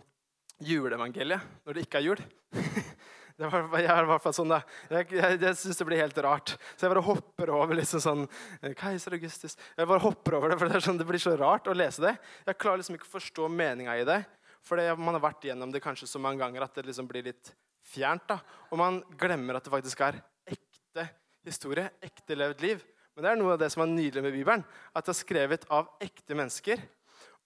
juleevangeliet 0.65 1.65
når 1.67 1.77
det 1.77 1.85
ikke 1.85 2.01
er 2.01 2.07
jul? 2.09 2.23
Det 3.37 3.45
var, 3.53 3.67
jeg 3.77 3.89
er 3.93 4.07
i 4.07 4.09
hvert 4.09 4.23
fall 4.23 4.33
sånn 4.33 4.49
da. 4.49 4.57
Jeg, 4.89 5.11
jeg, 5.13 5.37
jeg 5.43 5.57
syns 5.59 5.77
det 5.77 5.85
blir 5.85 5.99
helt 6.01 6.19
rart. 6.25 6.55
Så 6.73 6.87
jeg 6.87 6.93
bare 6.95 7.03
hopper 7.05 7.51
over 7.53 7.77
liksom 7.77 8.01
sånn 8.01 8.23
eh, 8.63 8.73
Keiser 8.77 9.13
Augustus. 9.13 9.53
Jeg 9.77 9.89
bare 9.91 10.01
hopper 10.01 10.39
over 10.39 10.49
det, 10.49 10.57
for 10.57 10.73
det, 10.73 10.81
sånn, 10.81 10.97
det, 10.97 11.05
blir 11.05 11.21
så 11.21 11.35
rart 11.37 11.69
å 11.69 11.75
lese 11.77 12.01
det. 12.01 12.15
Jeg 12.47 12.57
klarer 12.57 12.81
liksom 12.81 12.97
ikke 12.97 13.05
å 13.05 13.13
forstå 13.13 13.49
meninga 13.53 13.93
i 14.01 14.07
det. 14.09 14.23
For 14.65 14.81
man 14.97 15.19
har 15.19 15.23
vært 15.27 15.45
gjennom 15.45 15.69
det 15.71 15.83
kanskje 15.85 16.09
så 16.09 16.21
mange 16.21 16.41
ganger 16.41 16.65
at 16.65 16.73
det 16.79 16.87
liksom 16.89 17.05
blir 17.11 17.29
litt 17.29 17.53
fjernt. 17.85 18.25
da. 18.27 18.39
Og 18.71 18.81
man 18.81 18.99
glemmer 19.21 19.59
at 19.59 19.69
det 19.69 19.75
faktisk 19.75 20.01
er 20.07 20.17
ekte 20.49 21.05
historie, 21.45 21.91
ekte 22.03 22.35
levd 22.41 22.65
liv. 22.65 22.81
Men 23.13 23.25
det 23.25 23.31
er 23.31 23.39
noe 23.39 23.53
av 23.53 23.61
det 23.61 23.69
som 23.73 23.85
er 23.85 23.93
nydelig 23.93 24.25
med 24.25 24.33
Bibelen. 24.33 24.65
At 24.97 25.05
det 25.05 25.13
er 25.13 25.21
skrevet 25.21 25.69
av 25.73 25.93
ekte 26.01 26.35
mennesker. 26.37 26.81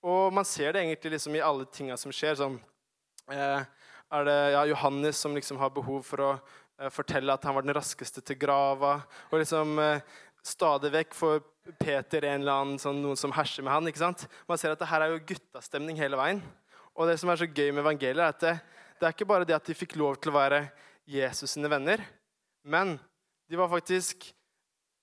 Og 0.08 0.32
man 0.34 0.48
ser 0.48 0.72
det 0.72 0.86
egentlig 0.86 1.18
liksom 1.18 1.36
i 1.36 1.44
alle 1.44 1.68
tinga 1.68 2.00
som 2.00 2.16
skjer. 2.16 2.40
sånn, 2.40 2.60
eh, 3.28 3.68
er 4.12 4.28
det 4.28 4.40
ja, 4.56 4.66
Johannes 4.72 5.22
som 5.24 5.36
liksom 5.36 5.60
har 5.62 5.72
behov 5.74 6.04
for 6.08 6.24
å 6.26 6.32
eh, 6.34 6.92
fortelle 6.92 7.34
at 7.34 7.46
han 7.48 7.56
var 7.56 7.66
den 7.66 7.76
raskeste 7.76 8.24
til 8.26 8.40
grava. 8.42 8.98
Og 9.32 9.40
liksom 9.42 9.80
eh, 9.82 10.04
stadig 10.44 10.92
vekk 10.96 11.16
får 11.16 11.40
Peter 11.80 12.26
en 12.28 12.42
eller 12.42 12.58
annen 12.58 12.82
sånn, 12.82 13.00
noen 13.04 13.20
som 13.20 13.34
herser 13.36 13.66
med 13.66 13.74
han. 13.74 13.88
ikke 13.88 14.02
sant? 14.04 14.26
Man 14.50 14.60
ser 14.60 14.74
at 14.74 14.82
det 14.82 14.90
her 14.90 15.06
er 15.06 15.14
jo 15.14 15.24
guttastemning 15.32 16.00
hele 16.02 16.20
veien. 16.20 16.42
Og 16.98 17.08
det 17.08 17.18
som 17.22 17.32
er 17.32 17.40
så 17.40 17.48
gøy 17.48 17.72
med 17.72 17.86
evangeliet, 17.86 18.20
er 18.26 18.34
at 18.34 18.44
det, 18.44 18.56
det 19.00 19.08
er 19.08 19.16
ikke 19.16 19.30
bare 19.30 19.48
det 19.48 19.56
at 19.56 19.70
de 19.70 19.78
fikk 19.78 19.96
lov 20.02 20.20
til 20.20 20.34
å 20.34 20.40
være 20.40 20.66
Jesus 21.10 21.56
sine 21.56 21.70
venner, 21.72 22.04
men 22.68 22.98
de 23.50 23.58
var 23.58 23.72
faktisk 23.72 24.28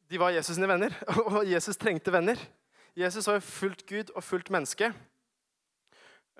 de 0.09 0.17
var 0.21 0.33
Jesus 0.33 0.57
sine 0.57 0.69
venner, 0.71 0.95
og 1.29 1.43
Jesus 1.45 1.77
trengte 1.77 2.13
venner. 2.13 2.41
Jesus 2.97 3.27
var 3.29 3.39
jo 3.39 3.45
fullt 3.45 3.85
Gud 3.87 4.13
og 4.17 4.25
fullt 4.25 4.49
menneske. 4.51 4.89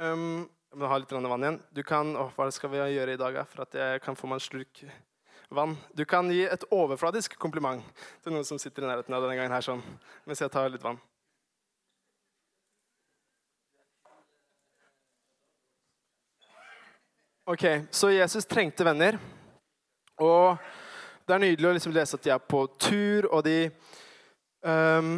Um, 0.01 0.49
jeg 0.69 0.81
må 0.83 0.89
ha 0.91 0.99
litt 1.01 1.13
vann 1.13 1.45
igjen. 1.45 1.61
Du 1.73 1.83
kan, 1.87 2.11
å, 2.19 2.29
Hva 2.37 2.49
skal 2.53 2.73
vi 2.73 2.81
gjøre 2.93 3.15
i 3.17 3.21
dag 3.21 3.41
for 3.49 3.65
at 3.65 3.77
jeg 3.79 4.01
kan 4.05 4.17
få 4.17 4.29
meg 4.29 4.37
en 4.37 4.45
slurk 4.45 4.83
vann? 5.49 5.77
Du 5.97 6.05
kan 6.05 6.29
gi 6.29 6.43
et 6.45 6.65
overfladisk 6.75 7.39
kompliment 7.41 7.85
til 8.23 8.35
noen 8.35 8.45
som 8.45 8.61
sitter 8.61 8.85
i 8.85 8.91
nærheten 8.91 9.15
av 9.17 9.25
denne 9.25 9.39
gangen 9.39 9.55
her, 9.55 9.65
sånn, 9.65 9.81
mens 10.29 10.43
jeg 10.45 10.53
tar 10.53 10.69
litt 10.69 10.85
vann. 10.85 11.01
Ok, 17.49 17.65
Så 17.91 18.11
Jesus 18.13 18.45
trengte 18.45 18.85
venner. 18.85 19.17
Og 20.21 20.59
det 21.25 21.33
er 21.33 21.41
nydelig 21.41 21.69
å 21.71 21.73
liksom 21.79 21.95
lese 21.97 22.19
at 22.19 22.27
de 22.27 22.35
er 22.35 22.43
på 22.45 22.61
tur, 22.77 23.31
og 23.33 23.41
de 23.47 23.71
um, 24.61 25.15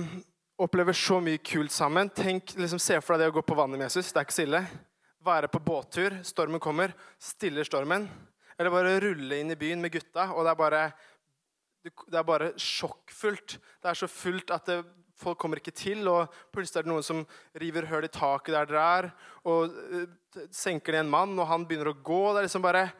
opplever 0.62 0.94
så 0.94 1.18
mye 1.18 1.42
kult 1.42 1.74
sammen. 1.74 2.12
Tenk, 2.14 2.54
liksom, 2.54 2.78
Se 2.78 3.00
for 3.02 3.16
deg 3.16 3.26
det 3.26 3.32
å 3.32 3.36
gå 3.40 3.42
på 3.42 3.58
vannet 3.58 3.80
med 3.80 3.88
Jesus. 3.88 4.12
Det 4.12 4.22
er 4.22 4.28
ikke 4.28 4.36
så 4.36 4.46
ille 4.46 4.62
være 5.24 5.50
på 5.52 5.60
båttur, 5.62 6.16
stormen 6.24 6.62
kommer, 6.62 6.94
stiller 7.20 7.66
stormen. 7.68 8.08
Eller 8.58 8.72
bare 8.72 8.98
rulle 9.00 9.40
inn 9.40 9.52
i 9.52 9.58
byen 9.58 9.80
med 9.80 9.92
gutta, 9.94 10.30
og 10.34 10.44
det 10.44 10.52
er 10.52 10.58
bare, 10.58 10.80
det 11.84 12.18
er 12.18 12.26
bare 12.28 12.50
sjokkfullt. 12.60 13.56
Det 13.80 13.92
er 13.92 14.00
så 14.00 14.08
fullt 14.10 14.52
at 14.56 14.68
det, 14.68 14.80
folk 15.20 15.40
kommer 15.40 15.60
ikke 15.60 15.76
til, 15.76 16.06
og 16.08 16.32
plutselig 16.52 16.80
er 16.80 16.86
det 16.86 16.92
noen 16.92 17.04
som 17.04 17.22
river 17.60 17.88
hull 17.90 18.06
i 18.06 18.12
taket 18.12 18.54
der 18.56 18.68
dere 18.68 18.84
er, 18.98 19.08
og 19.48 19.72
uh, 19.92 20.44
senker 20.54 20.96
ned 20.96 21.04
en 21.04 21.12
mann, 21.12 21.34
og 21.36 21.48
han 21.50 21.66
begynner 21.68 21.92
å 21.92 21.96
gå. 21.96 22.20
Det 22.30 22.42
er 22.42 22.48
liksom 22.48 22.64
bare, 22.64 22.90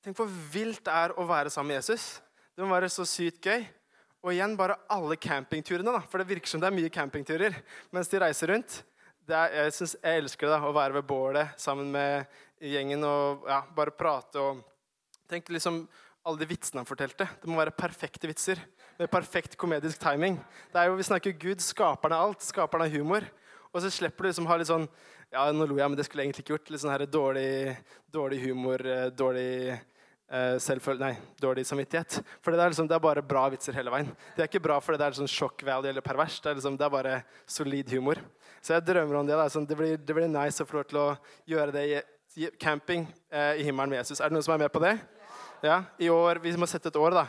Tenk 0.00 0.16
hvor 0.16 0.30
vilt 0.48 0.80
det 0.86 0.92
er 0.96 1.12
å 1.20 1.26
være 1.28 1.50
sammen 1.52 1.74
med 1.74 1.82
Jesus. 1.82 2.22
Det 2.56 2.64
må 2.64 2.72
være 2.72 2.88
så 2.88 3.04
sykt 3.04 3.44
gøy. 3.44 3.66
Og 4.24 4.30
igjen 4.32 4.54
bare 4.56 4.78
alle 4.88 5.18
campingturene, 5.20 5.92
da, 5.92 6.00
for 6.08 6.20
det 6.20 6.30
virker 6.30 6.48
som 6.48 6.60
det 6.60 6.70
er 6.70 6.76
mye 6.76 6.92
campingturer 6.92 7.58
mens 7.92 8.08
de 8.08 8.20
reiser 8.20 8.48
rundt 8.52 8.78
er, 9.28 9.56
jeg, 9.56 9.72
synes, 9.76 9.96
jeg, 10.00 10.22
elsker 10.22 10.50
det 10.50 10.60
å 10.64 10.72
være 10.74 10.96
ved 10.98 11.08
bålet 11.08 11.60
sammen 11.60 11.90
med 11.92 12.24
gjengen 12.60 13.04
og 13.06 13.48
ja, 13.48 13.60
bare 13.76 13.94
prate. 13.94 14.40
og 14.40 14.62
Tenk 15.30 15.52
liksom 15.52 15.84
alle 16.26 16.40
de 16.42 16.48
vitsene 16.50 16.82
han 16.82 16.88
fortalte. 16.88 17.26
Det 17.40 17.48
må 17.48 17.60
være 17.60 17.76
perfekte 17.76 18.28
vitser. 18.28 18.60
Med 18.98 19.10
perfekt 19.12 19.56
komedisk 19.60 20.00
timing. 20.02 20.36
Det 20.72 20.80
er 20.80 20.90
jo, 20.90 20.98
Vi 20.98 21.08
snakker 21.08 21.38
Gud, 21.38 21.62
skaperen 21.64 22.16
av 22.16 22.28
alt. 22.28 22.42
Skaperen 22.44 22.84
av 22.84 22.92
humor. 22.92 23.24
Og 23.70 23.82
så 23.82 23.90
slipper 23.92 24.26
du 24.26 24.30
liksom 24.30 24.48
ha 24.50 24.58
litt 24.58 24.70
sånn 24.70 24.88
Ja, 25.30 25.44
nå 25.54 25.62
lo 25.62 25.76
jeg, 25.78 25.86
men 25.86 25.94
det 25.94 26.08
skulle 26.08 26.24
jeg 26.24 26.32
egentlig 26.32 26.44
ikke 26.44 26.56
gjort. 26.56 26.70
Litt 26.74 26.82
sånn 26.82 26.92
her 26.92 27.06
dårlig, 27.06 27.76
dårlig 28.10 28.40
humor, 28.42 28.82
eh, 28.82 29.06
dårlig 29.14 29.78
uh, 30.30 30.96
Nei, 30.98 31.12
dårlig 31.38 31.66
samvittighet. 31.66 32.18
For 32.42 32.50
det 32.50 32.60
er, 32.64 32.72
liksom, 32.72 32.88
det 32.90 32.96
er 32.96 33.04
bare 33.04 33.22
bra 33.22 33.44
vitser 33.50 33.76
hele 33.78 33.92
veien. 33.94 34.10
Det 34.34 34.42
er 34.42 34.50
ikke 34.50 34.62
bra 34.62 34.80
fordi 34.82 34.98
det 34.98 35.06
er 35.06 35.18
sånn 35.20 35.30
sjokk 35.30 35.62
value 35.66 35.90
eller 35.90 36.04
pervers. 36.04 36.40
Det 36.42 36.50
er, 36.50 36.58
liksom, 36.58 36.76
det 36.78 36.86
er 36.86 36.94
bare 36.94 37.14
solid 37.46 37.94
humor. 37.94 38.20
Så 38.60 38.76
jeg 38.76 38.86
drømmer 38.86 39.20
om 39.20 39.26
det. 39.26 39.36
da. 39.36 39.48
det, 39.48 39.76
blir, 39.76 39.96
det, 39.96 40.14
blir, 40.14 40.28
nice 40.28 40.62
å 40.62 40.68
få 40.68 40.80
lov 40.80 40.88
til 40.90 41.00
å 41.00 41.08
gjøre 41.48 41.72
det 41.72 41.84
i 42.36 42.50
camping 42.60 43.06
eh, 43.32 43.60
i 43.60 43.64
himmelen 43.66 43.90
med 43.90 44.02
Jesus. 44.02 44.20
Er 44.20 44.28
det 44.28 44.36
noen 44.36 44.44
som 44.44 44.54
er 44.54 44.64
med 44.64 44.72
på 44.72 44.82
det? 44.84 44.98
Ja, 45.62 45.82
i 45.98 46.08
år, 46.08 46.38
Vi 46.40 46.52
må 46.56 46.66
sette 46.68 46.88
et 46.88 46.96
år, 46.96 47.12
da. 47.12 47.26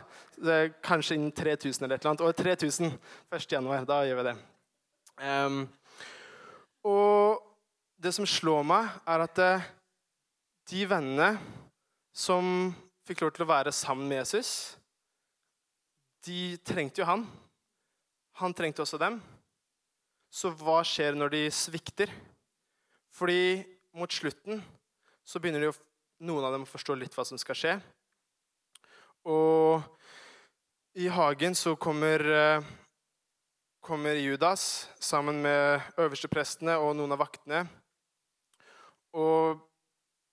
Kanskje 0.84 1.18
innen 1.18 1.32
3000 1.36 1.84
eller 1.84 1.96
et 1.96 2.06
eller 2.06 2.14
annet. 2.14 2.22
År 2.22 2.32
3000. 2.32 2.94
1. 3.32 3.52
januar. 3.52 3.86
Da 3.86 4.04
gjør 4.08 4.22
vi 4.22 4.28
det. 4.30 4.36
Um, 5.22 5.66
og 6.88 7.42
det 8.02 8.14
som 8.16 8.26
slår 8.26 8.64
meg, 8.66 8.88
er 9.06 9.26
at 9.26 9.42
eh, 9.44 9.68
de 10.72 10.86
vennene 10.90 11.36
som 12.16 12.72
fikk 13.08 13.22
lov 13.22 13.36
til 13.36 13.46
å 13.46 13.52
være 13.52 13.74
sammen 13.76 14.08
med 14.10 14.24
Jesus, 14.24 14.78
de 16.26 16.56
trengte 16.66 17.02
jo 17.02 17.10
han. 17.10 17.28
Han 18.42 18.56
trengte 18.56 18.84
også 18.86 19.00
dem. 19.02 19.20
Så 20.32 20.54
hva 20.56 20.80
skjer 20.88 21.18
når 21.20 21.34
de 21.34 21.40
svikter? 21.52 22.12
Fordi 23.12 23.62
mot 24.00 24.12
slutten 24.12 24.62
så 25.28 25.42
begynner 25.44 25.68
jo 25.68 25.74
noen 26.24 26.46
av 26.48 26.56
dem 26.56 26.64
å 26.64 26.70
forstå 26.70 26.96
litt 26.96 27.16
hva 27.18 27.26
som 27.28 27.40
skal 27.42 27.58
skje. 27.58 27.74
Og 29.28 29.84
i 30.96 31.10
hagen 31.12 31.56
så 31.56 31.76
kommer, 31.76 32.20
eh, 32.20 32.64
kommer 33.84 34.16
Judas 34.16 34.88
sammen 35.00 35.42
med 35.42 35.82
øversteprestene 35.98 36.78
og 36.80 36.96
noen 36.96 37.12
av 37.12 37.20
vaktene. 37.20 37.68
Og 39.14 39.60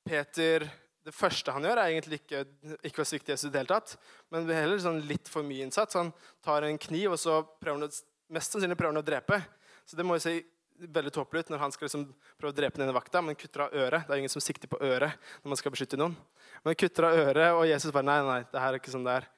Peter, 0.07 0.71
det 1.05 1.15
første 1.15 1.53
han 1.53 1.63
gjør, 1.63 1.79
er 1.79 1.91
egentlig 1.91 2.21
ikke, 2.23 2.47
ikke 2.85 3.03
å 3.03 3.09
svikte 3.09 3.35
Jesus 3.35 3.49
i 3.49 3.53
det 3.53 3.65
hele 3.65 3.75
tatt, 3.75 3.97
men 4.31 4.47
det 4.47 4.55
er 4.55 4.63
heller 4.63 4.79
sånn 4.79 5.03
litt 5.09 5.29
for 5.29 5.43
mye 5.43 5.67
innsats. 5.67 5.95
Han 5.95 6.13
tar 6.45 6.63
en 6.63 6.79
kniv, 6.79 7.13
og 7.13 7.19
så 7.19 7.43
prøver 7.61 7.81
han 7.81 7.91
mest 8.31 8.53
sannsynlig 8.53 8.77
prøver 8.79 8.95
han 8.95 9.03
å 9.03 9.07
drepe. 9.07 9.58
Så 9.89 9.97
det 9.97 10.05
må 10.05 10.19
jo 10.19 10.25
se 10.25 10.35
veldig 10.79 11.11
tåpelig 11.15 11.43
ut 11.43 11.53
når 11.53 11.63
han 11.63 11.73
skal 11.75 11.89
liksom 11.89 12.05
prøve 12.39 12.53
å 12.53 12.57
drepe 12.57 12.79
denne 12.79 12.95
vakta, 12.95 13.23
men 13.25 13.39
kutter 13.39 13.65
av 13.65 13.75
øret. 13.75 14.05
Det 14.07 14.15
er 14.15 14.21
ingen 14.23 14.33
som 14.33 14.45
sikter 14.45 14.71
på 14.71 14.81
øret 14.85 15.17
når 15.41 15.55
man 15.55 15.61
skal 15.61 15.75
beskytte 15.75 15.99
noen. 15.99 16.15
Men 16.67 16.79
kutter 16.79 17.09
av 17.09 17.19
øret, 17.25 17.49
og 17.57 17.65
Jesus 17.71 17.95
bare 17.95 18.07
nei, 18.07 18.19
nei, 18.27 18.39
det 18.53 18.63
her 18.63 18.75
er 18.75 18.83
ikke 18.83 18.95
sånn 18.95 19.09
det 19.09 19.17
er. 19.19 19.29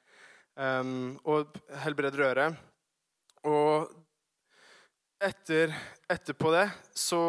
Um, 0.61 1.15
og 1.23 1.55
helbreder 1.85 2.25
øret. 2.27 2.61
Og 3.47 3.89
etter, 5.21 5.73
etterpå 6.11 6.51
det 6.53 6.67
så 6.97 7.23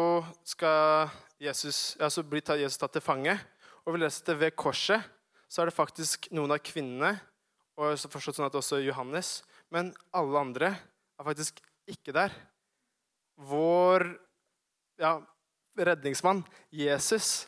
skal 0.45 1.09
Jesus, 1.41 1.95
ja, 1.99 2.09
så 2.11 2.25
blir 2.27 2.43
Jesus 2.59 2.79
tatt 2.81 2.93
til 2.97 3.05
fange. 3.05 3.37
Og 3.83 3.95
vi 3.95 4.03
leser 4.03 4.29
det 4.29 4.39
ved 4.39 4.55
korset, 4.59 5.03
så 5.49 5.63
er 5.63 5.69
det 5.69 5.77
faktisk 5.77 6.29
noen 6.33 6.53
av 6.55 6.61
kvinnene, 6.63 7.15
og 7.79 7.97
forstått 7.97 8.37
sånn 8.37 8.47
at 8.47 8.55
også 8.55 8.79
Johannes, 8.83 9.41
men 9.73 9.89
alle 10.13 10.39
andre 10.39 10.75
er 10.77 11.25
faktisk 11.25 11.59
ikke 11.89 12.13
der. 12.15 12.33
Vår 13.35 14.05
ja, 15.01 15.17
redningsmann, 15.77 16.43
Jesus, 16.69 17.47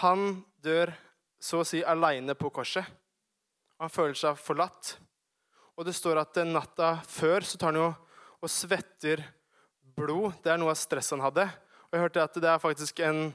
han 0.00 0.42
dør 0.64 0.94
så 1.40 1.62
å 1.62 1.66
si 1.66 1.82
aleine 1.84 2.34
på 2.38 2.50
korset. 2.54 2.86
Han 3.78 3.92
føler 3.92 4.16
seg 4.18 4.38
forlatt. 4.40 4.96
Og 5.78 5.86
det 5.86 5.94
står 5.94 6.18
at 6.22 6.40
natta 6.48 6.96
før 7.06 7.46
så 7.46 7.58
tar 7.58 7.70
han 7.72 7.82
jo 7.82 7.90
og 8.38 8.50
svetter 8.50 9.22
blod. 9.98 10.32
Det 10.42 10.50
er 10.50 10.58
noe 10.58 10.74
av 10.74 10.78
stresset 10.78 11.16
han 11.16 11.26
hadde. 11.28 11.46
Og 11.88 11.94
jeg 11.94 12.04
hørte 12.06 12.24
at 12.24 12.40
det 12.42 12.50
er 12.50 12.62
faktisk 12.62 13.04
en 13.06 13.28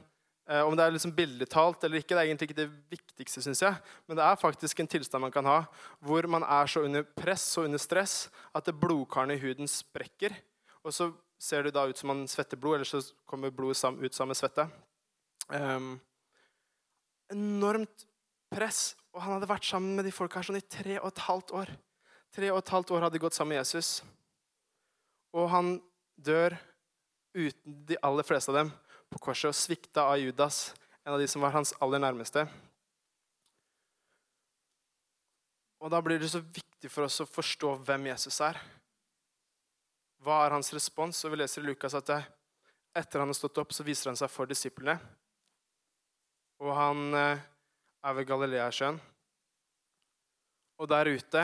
Eh, 0.44 0.60
om 0.60 0.76
det 0.76 0.84
er 0.84 0.92
liksom 0.92 1.14
bildetalt 1.16 1.86
eller 1.86 2.02
ikke, 2.02 2.18
det 2.18 2.20
er 2.20 2.28
egentlig 2.28 2.50
ikke 2.50 2.58
det 2.58 2.72
viktigste, 2.92 3.44
synes 3.46 3.62
jeg. 3.64 3.76
Men 4.08 4.20
det 4.20 4.26
er 4.26 4.40
faktisk 4.40 4.82
en 4.82 4.90
tilstand 4.92 5.24
man 5.24 5.32
kan 5.32 5.48
ha 5.48 5.62
hvor 6.04 6.28
man 6.28 6.44
er 6.44 6.68
så 6.68 6.84
under 6.84 7.06
press 7.16 7.46
og 7.58 7.70
under 7.70 7.80
stress 7.80 8.28
at 8.56 8.68
blodkarene 8.76 9.38
i 9.38 9.44
huden 9.44 9.72
sprekker. 9.72 10.36
Og 10.84 10.92
så 10.92 11.14
ser 11.44 11.68
det 11.68 11.74
da 11.76 11.84
ut 11.90 12.00
som 12.00 12.08
man 12.14 12.24
svetter 12.32 12.60
blod, 12.60 12.78
eller 12.78 12.88
så 12.88 13.02
kommer 13.28 13.52
blodet 13.52 13.84
ut 14.00 14.16
sammen 14.16 14.32
med 14.32 14.40
svette. 14.40 14.68
Um, 15.52 15.98
enormt 17.34 18.06
press. 18.54 18.94
Og 19.14 19.22
han 19.22 19.36
hadde 19.36 19.50
vært 19.52 19.68
sammen 19.68 19.98
med 19.98 20.08
de 20.08 20.14
folka 20.16 20.40
her 20.40 20.48
sånn 20.48 20.62
i 20.62 20.66
tre 20.66 20.98
og 21.02 21.12
et 21.12 21.26
halvt 21.28 21.54
år. 21.60 21.72
Tre 22.34 22.52
og 22.54 22.62
et 22.62 22.72
halvt 22.74 22.94
år 22.96 23.06
hadde 23.06 23.18
de 23.18 23.22
gått 23.22 23.36
sammen 23.38 23.54
med 23.54 23.62
Jesus. 23.62 24.00
Og 25.36 25.50
han 25.52 25.76
dør 26.16 26.56
uten 27.34 27.82
de 27.90 27.98
aller 28.06 28.26
fleste 28.26 28.54
av 28.54 28.62
dem 28.62 28.72
på 29.14 29.22
korset 29.28 29.52
og 29.52 29.58
svikta 29.58 30.08
av 30.10 30.22
Judas, 30.22 30.72
en 31.04 31.16
av 31.16 31.22
de 31.22 31.28
som 31.30 31.44
var 31.44 31.54
hans 31.54 31.74
aller 31.84 32.02
nærmeste. 32.02 32.46
Og 35.84 35.92
Da 35.92 36.00
blir 36.02 36.22
det 36.22 36.32
så 36.32 36.40
viktig 36.40 36.90
for 36.90 37.06
oss 37.06 37.20
å 37.20 37.28
forstå 37.28 37.76
hvem 37.84 38.08
Jesus 38.14 38.40
er. 38.42 38.58
Hva 40.24 40.46
er 40.46 40.56
hans 40.56 40.72
respons? 40.72 41.20
Og 41.26 41.34
Vi 41.34 41.42
leser 41.42 41.64
i 41.64 41.68
Lukas 41.68 41.96
at 42.00 42.12
etter 42.96 43.20
han 43.20 43.28
har 43.28 43.36
stått 43.36 43.58
opp, 43.60 43.74
så 43.76 43.84
viser 43.84 44.12
han 44.12 44.20
seg 44.20 44.32
for 44.32 44.48
disiplene. 44.48 44.96
Og 46.64 46.72
han 46.78 47.18
eh, 47.18 47.42
er 48.06 48.16
ved 48.16 48.28
Galileasjøen. 48.30 49.00
Og 50.80 50.90
der 50.90 51.10
ute 51.12 51.44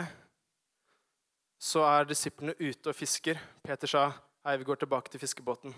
så 1.59 1.83
er 1.83 2.07
disiplene 2.07 2.55
ute 2.59 2.91
og 2.91 2.95
fisker. 2.95 3.39
Peter 3.65 3.89
sa 3.91 4.05
hei, 4.47 4.55
vi 4.61 4.67
går 4.69 4.79
tilbake 4.79 5.11
til 5.11 5.19
fiskebåten. 5.19 5.73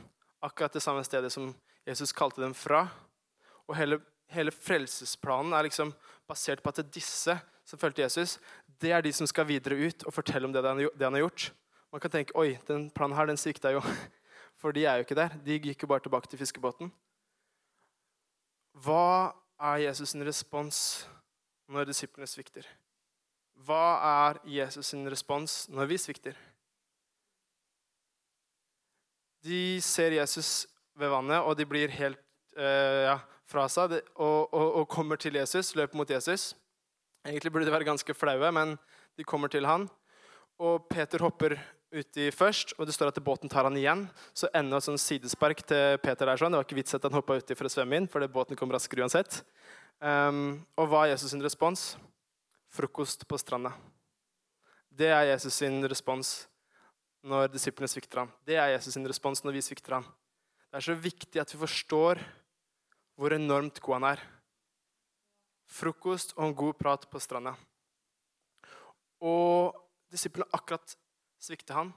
Akkurat 0.46 0.74
det 0.74 0.84
samme 0.86 1.02
stedet 1.06 1.32
som 1.34 1.50
Jesus 1.88 2.14
kalte 2.14 2.44
dem 2.44 2.54
fra. 2.54 2.84
Og 3.66 3.74
hele, 3.80 3.98
hele 4.30 4.54
frelsesplanen 4.54 5.56
er 5.58 5.66
liksom 5.66 5.96
basert 6.30 6.62
på 6.62 6.70
at 6.70 6.94
disse 6.94 7.38
som 7.66 7.82
fulgte 7.82 8.04
Jesus, 8.04 8.38
det 8.82 8.94
er 8.94 9.02
de 9.06 9.14
som 9.16 9.30
skal 9.30 9.48
videre 9.50 9.78
ut 9.80 10.06
og 10.06 10.14
fortelle 10.14 10.46
om 10.46 10.54
det 10.54 10.62
han, 10.66 11.14
har 11.16 11.24
gjort. 11.24 11.50
Man 11.92 12.00
kan 12.00 12.12
tenke 12.12 12.36
oi, 12.40 12.56
den 12.68 12.90
planen 12.96 13.18
her 13.18 13.28
den 13.28 13.40
svikta 13.40 13.74
jo. 13.76 13.82
For 14.62 14.72
de 14.72 14.86
er 14.86 15.00
jo 15.00 15.06
ikke 15.06 15.18
der. 15.18 15.34
De 15.44 15.58
gikk 15.60 15.84
jo 15.84 15.90
bare 15.92 16.04
tilbake 16.06 16.30
til 16.32 16.40
fiskebåten. 16.40 16.92
Hva 18.80 19.34
er 19.60 19.82
Jesus' 19.90 20.14
sin 20.14 20.24
respons 20.24 20.78
når 21.68 21.90
disiplene 21.90 22.30
svikter? 22.30 22.68
Hva 23.66 23.84
er 24.08 24.40
Jesus' 24.48 24.94
sin 24.94 25.04
respons 25.12 25.66
når 25.70 25.90
vi 25.92 25.98
svikter? 26.00 26.38
De 29.44 29.82
ser 29.82 30.16
Jesus 30.16 30.68
ved 30.96 31.10
vannet, 31.10 31.42
og 31.42 31.58
de 31.58 31.66
blir 31.66 31.92
helt 31.92 32.20
eh, 32.56 33.08
ja, 33.10 33.18
fra 33.50 33.68
seg 33.72 33.98
og, 34.16 34.54
og, 34.54 34.68
og, 34.82 34.88
kommer 34.90 35.20
til 35.20 35.36
Jesus, 35.36 35.74
løper 35.76 35.98
mot 35.98 36.10
Jesus. 36.10 36.52
Egentlig 37.26 37.52
burde 37.52 37.68
de 37.68 37.74
være 37.74 37.90
ganske 37.90 38.14
flaue, 38.16 38.52
men 38.54 38.78
de 39.18 39.26
kommer 39.28 39.52
til 39.52 39.66
han. 39.66 39.90
Og 40.62 40.86
Peter 40.90 41.22
hopper 41.26 41.58
uti 41.92 42.30
først, 42.32 42.74
og 42.80 42.88
det 42.88 42.96
står 42.96 43.12
at 43.12 43.20
båten 43.24 43.52
tar 43.52 43.68
han 43.68 43.78
igjen. 43.78 44.06
Så 44.34 44.50
enda 44.56 44.80
et 44.80 44.86
sånn 44.88 45.00
sidespark 45.02 45.64
til 45.68 45.98
Peter 46.04 46.26
der. 46.26 46.40
sånn. 46.40 46.54
Det 46.54 46.62
var 46.62 46.68
ikke 46.68 46.80
vits 46.80 46.96
at 46.96 47.04
han 47.04 47.16
hoppa 47.16 47.38
uti 47.40 47.58
for 47.58 47.68
å 47.68 47.74
svømme 47.74 48.00
inn, 48.00 48.08
for 48.08 48.26
båten 48.32 48.60
kom 48.60 48.72
raskere 48.72 49.04
uansett. 49.04 49.42
Um, 50.00 50.62
og 50.80 50.90
hva 50.90 51.06
er 51.06 51.14
Jesus' 51.14 51.36
sin 51.36 51.44
respons? 51.44 51.96
Frokost 52.72 53.28
på 53.28 53.38
stranda. 53.38 53.74
Det 54.90 55.12
er 55.12 55.34
Jesus' 55.34 55.60
sin 55.62 55.82
respons 55.86 56.48
når 57.22 57.52
disiplene 57.54 57.92
svikter 57.92 58.24
ham. 58.24 58.32
Det 58.48 58.58
er 58.58 58.74
Jesus' 58.74 58.96
sin 58.96 59.08
respons 59.08 59.44
når 59.44 59.60
vi 59.60 59.66
svikter 59.66 60.00
ham. 60.00 60.08
Det 60.72 60.80
er 60.80 60.88
så 60.88 60.96
viktig 60.96 61.42
at 61.42 61.52
vi 61.54 61.60
forstår 61.60 62.22
hvor 63.20 63.36
enormt 63.36 63.80
god 63.84 64.00
han 64.00 64.08
er. 64.16 64.24
Frokost 65.72 66.34
og 66.38 66.48
en 66.48 66.58
god 66.58 66.80
prat 66.80 67.06
på 67.12 67.20
stranda. 67.22 67.54
Og 69.22 69.76
disiplene 70.12 70.50
akkurat 70.56 70.96
svikter 71.42 71.78
han. 71.78 71.92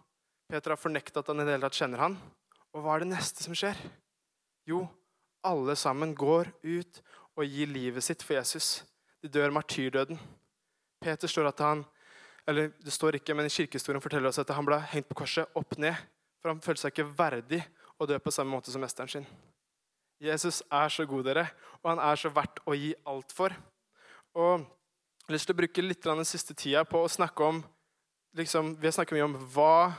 Peter 0.50 0.74
har 0.74 0.80
fornekta 0.80 1.20
at 1.20 1.30
han 1.30 1.40
i 1.40 1.46
det 1.46 1.56
hele 1.56 1.68
tatt 1.68 1.78
kjenner 1.78 2.02
han. 2.04 2.18
Og 2.74 2.82
hva 2.82 2.96
er 2.96 3.04
det 3.04 3.12
neste 3.12 3.44
som 3.44 3.56
skjer? 3.56 3.78
Jo, 4.68 4.84
alle 5.44 5.76
sammen 5.76 6.14
går 6.16 6.50
ut 6.64 7.00
og 7.36 7.48
gir 7.48 7.70
livet 7.70 8.04
sitt 8.04 8.24
for 8.24 8.38
Jesus. 8.38 8.82
De 9.22 9.30
dør 9.32 9.52
martyrdøden. 9.54 10.18
Peter 11.04 11.28
står 11.30 11.50
at 11.50 11.64
han 11.64 11.84
eller 12.46 12.74
det 12.84 12.92
står 12.92 13.16
ikke, 13.16 13.34
men 13.36 13.48
Kirkehistorien 13.48 14.02
forteller 14.04 14.28
oss 14.28 14.38
at 14.42 14.50
han 14.52 14.66
ble 14.66 14.76
hengt 14.92 15.08
på 15.08 15.16
korset 15.22 15.48
opp 15.56 15.78
ned. 15.80 15.96
For 16.42 16.52
han 16.52 16.60
følte 16.60 16.84
seg 16.84 16.92
ikke 16.92 17.12
verdig 17.16 17.62
å 17.96 18.08
dø 18.08 18.18
på 18.20 18.32
samme 18.34 18.52
måte 18.52 18.72
som 18.72 18.84
mesteren 18.84 19.08
sin. 19.08 19.28
Jesus 20.20 20.60
er 20.72 20.92
så 20.92 21.06
god, 21.08 21.24
dere, 21.26 21.46
og 21.82 21.94
han 21.94 22.02
er 22.04 22.20
så 22.20 22.30
verdt 22.32 22.60
å 22.68 22.76
gi 22.76 22.92
alt 23.08 23.32
for. 23.32 23.54
Og 24.36 24.64
Jeg 25.24 25.30
har 25.30 25.32
lyst 25.38 25.48
til 25.48 25.54
å 25.54 25.56
bruke 25.56 25.82
litt 25.82 26.04
den 26.04 26.26
siste 26.28 26.52
tida 26.52 26.82
på 26.84 27.00
å 27.00 27.08
snakke 27.08 27.46
om 27.48 27.62
liksom, 28.36 28.74
Vi 28.80 28.86
har 28.86 28.96
snakket 28.96 29.18
mye 29.18 29.28
om 29.28 29.38
hva, 29.54 29.92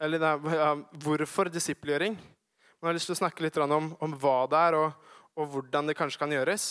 eller 0.00 0.22
ja, 0.22 0.74
hvorfor 1.04 1.50
disippelgjøring. 1.52 2.16
Men 2.16 2.88
jeg 2.88 2.88
har 2.88 2.96
lyst 2.96 3.10
til 3.10 3.16
å 3.18 3.22
snakke 3.24 3.44
litt 3.44 3.58
om, 3.60 3.92
om 4.00 4.14
hva 4.20 4.38
det 4.48 4.60
er, 4.68 4.78
og, 4.78 5.10
og 5.36 5.52
hvordan 5.54 5.90
det 5.90 5.98
kanskje 5.98 6.22
kan 6.22 6.32
gjøres. 6.32 6.70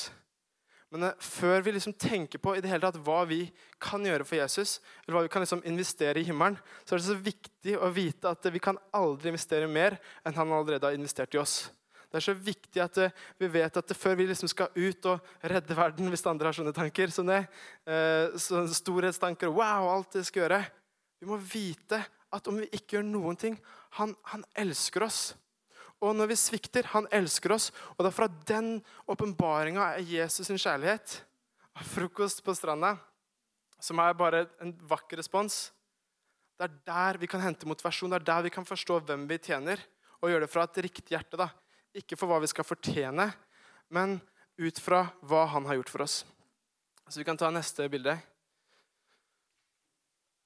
Men 0.94 1.06
eh, 1.06 1.18
før 1.22 1.62
vi 1.66 1.76
liksom 1.76 1.94
tenker 1.94 2.42
på 2.42 2.56
i 2.58 2.62
det 2.64 2.72
hele 2.72 2.82
tatt 2.82 2.98
hva 3.06 3.22
vi 3.30 3.44
kan 3.82 4.06
gjøre 4.06 4.26
for 4.26 4.40
Jesus, 4.40 4.80
eller 5.04 5.18
hva 5.18 5.26
vi 5.26 5.34
kan 5.34 5.46
liksom 5.46 5.62
investere 5.70 6.22
i 6.22 6.26
himmelen, 6.28 6.58
så 6.84 6.96
er 6.96 7.02
det 7.02 7.10
så 7.10 7.20
viktig 7.30 7.76
å 7.78 7.92
vite 7.94 8.32
at 8.32 8.50
vi 8.50 8.62
kan 8.64 8.80
aldri 8.96 9.30
investere 9.34 9.70
mer 9.70 10.00
enn 10.26 10.38
han 10.38 10.56
allerede 10.56 10.90
har 10.90 10.98
investert 10.98 11.38
i 11.38 11.42
oss. 11.42 11.68
Det 12.10 12.18
er 12.18 12.26
så 12.26 12.34
viktig 12.34 12.82
at 12.82 12.98
eh, 13.04 13.14
vi 13.38 13.52
vet 13.54 13.76
at 13.78 13.94
før 13.94 14.18
vi 14.18 14.26
liksom 14.32 14.50
skal 14.50 14.74
ut 14.74 15.10
og 15.12 15.46
redde 15.46 15.78
verden, 15.78 16.10
hvis 16.10 16.26
andre 16.26 16.50
har 16.50 16.58
sånne 16.58 16.74
tanker 16.74 17.14
som 17.14 17.30
det, 17.30 17.44
eh, 17.86 18.34
så 18.42 18.66
storhetstanker 18.74 19.54
Wow, 19.54 19.92
alt 19.94 20.18
det 20.18 20.26
skal 20.26 20.48
gjøre. 20.48 20.64
Vi 21.20 21.28
må 21.28 21.38
vite 21.42 22.00
at 22.32 22.48
om 22.48 22.60
vi 22.62 22.70
ikke 22.72 22.98
gjør 22.98 23.08
noen 23.08 23.38
ting 23.40 23.56
Han, 23.98 24.14
han 24.32 24.44
elsker 24.62 25.04
oss. 25.08 25.34
Og 26.00 26.14
når 26.16 26.32
vi 26.32 26.38
svikter 26.40 26.88
Han 26.94 27.10
elsker 27.12 27.56
oss. 27.56 27.70
Og 27.98 28.04
det 28.04 28.12
er 28.12 28.16
fra 28.16 28.30
den 28.48 28.78
åpenbaringa 29.10 29.92
er 29.96 30.06
Jesus 30.06 30.48
sin 30.48 30.62
kjærlighet. 30.62 31.20
Frokost 31.90 32.44
på 32.44 32.54
stranda, 32.56 32.98
som 33.80 34.00
er 34.04 34.18
bare 34.18 34.46
en 34.60 34.74
vakker 34.90 35.22
respons. 35.22 35.70
Det 36.60 36.68
er 36.68 36.74
der 36.90 37.20
vi 37.22 37.30
kan 37.32 37.40
hente 37.40 37.68
motivasjon, 37.70 38.12
det 38.12 38.20
er 38.20 38.26
der 38.28 38.42
vi 38.44 38.52
kan 38.52 38.68
forstå 38.68 38.98
hvem 39.08 39.24
vi 39.30 39.38
tjener. 39.40 39.80
Og 40.20 40.28
gjøre 40.28 40.44
det 40.44 40.52
fra 40.52 40.66
et 40.68 40.82
riktig 40.84 41.16
hjerte. 41.16 41.40
da. 41.40 41.48
Ikke 41.96 42.18
for 42.20 42.28
hva 42.28 42.42
vi 42.44 42.50
skal 42.52 42.68
fortjene, 42.68 43.30
men 43.96 44.20
ut 44.60 44.82
fra 44.84 45.06
hva 45.24 45.46
han 45.54 45.66
har 45.70 45.80
gjort 45.80 45.94
for 45.94 46.04
oss. 46.04 46.18
Så 47.08 47.22
vi 47.22 47.26
kan 47.26 47.40
ta 47.40 47.48
neste 47.50 47.88
bilde. 47.90 48.18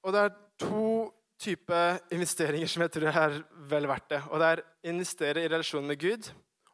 Og 0.06 0.14
det 0.14 0.22
er 0.22 0.36
to 0.60 1.10
type 1.40 1.80
investeringer 2.14 2.70
som 2.70 2.84
jeg 2.84 2.94
tror 2.94 3.08
er 3.10 3.38
vel 3.70 3.88
verdt 3.90 4.10
det. 4.14 4.20
Og 4.30 4.40
det 4.40 4.50
er 4.50 4.64
investere 4.92 5.42
i 5.44 5.50
relasjon 5.50 5.86
med 5.86 6.00
Gud, 6.00 6.30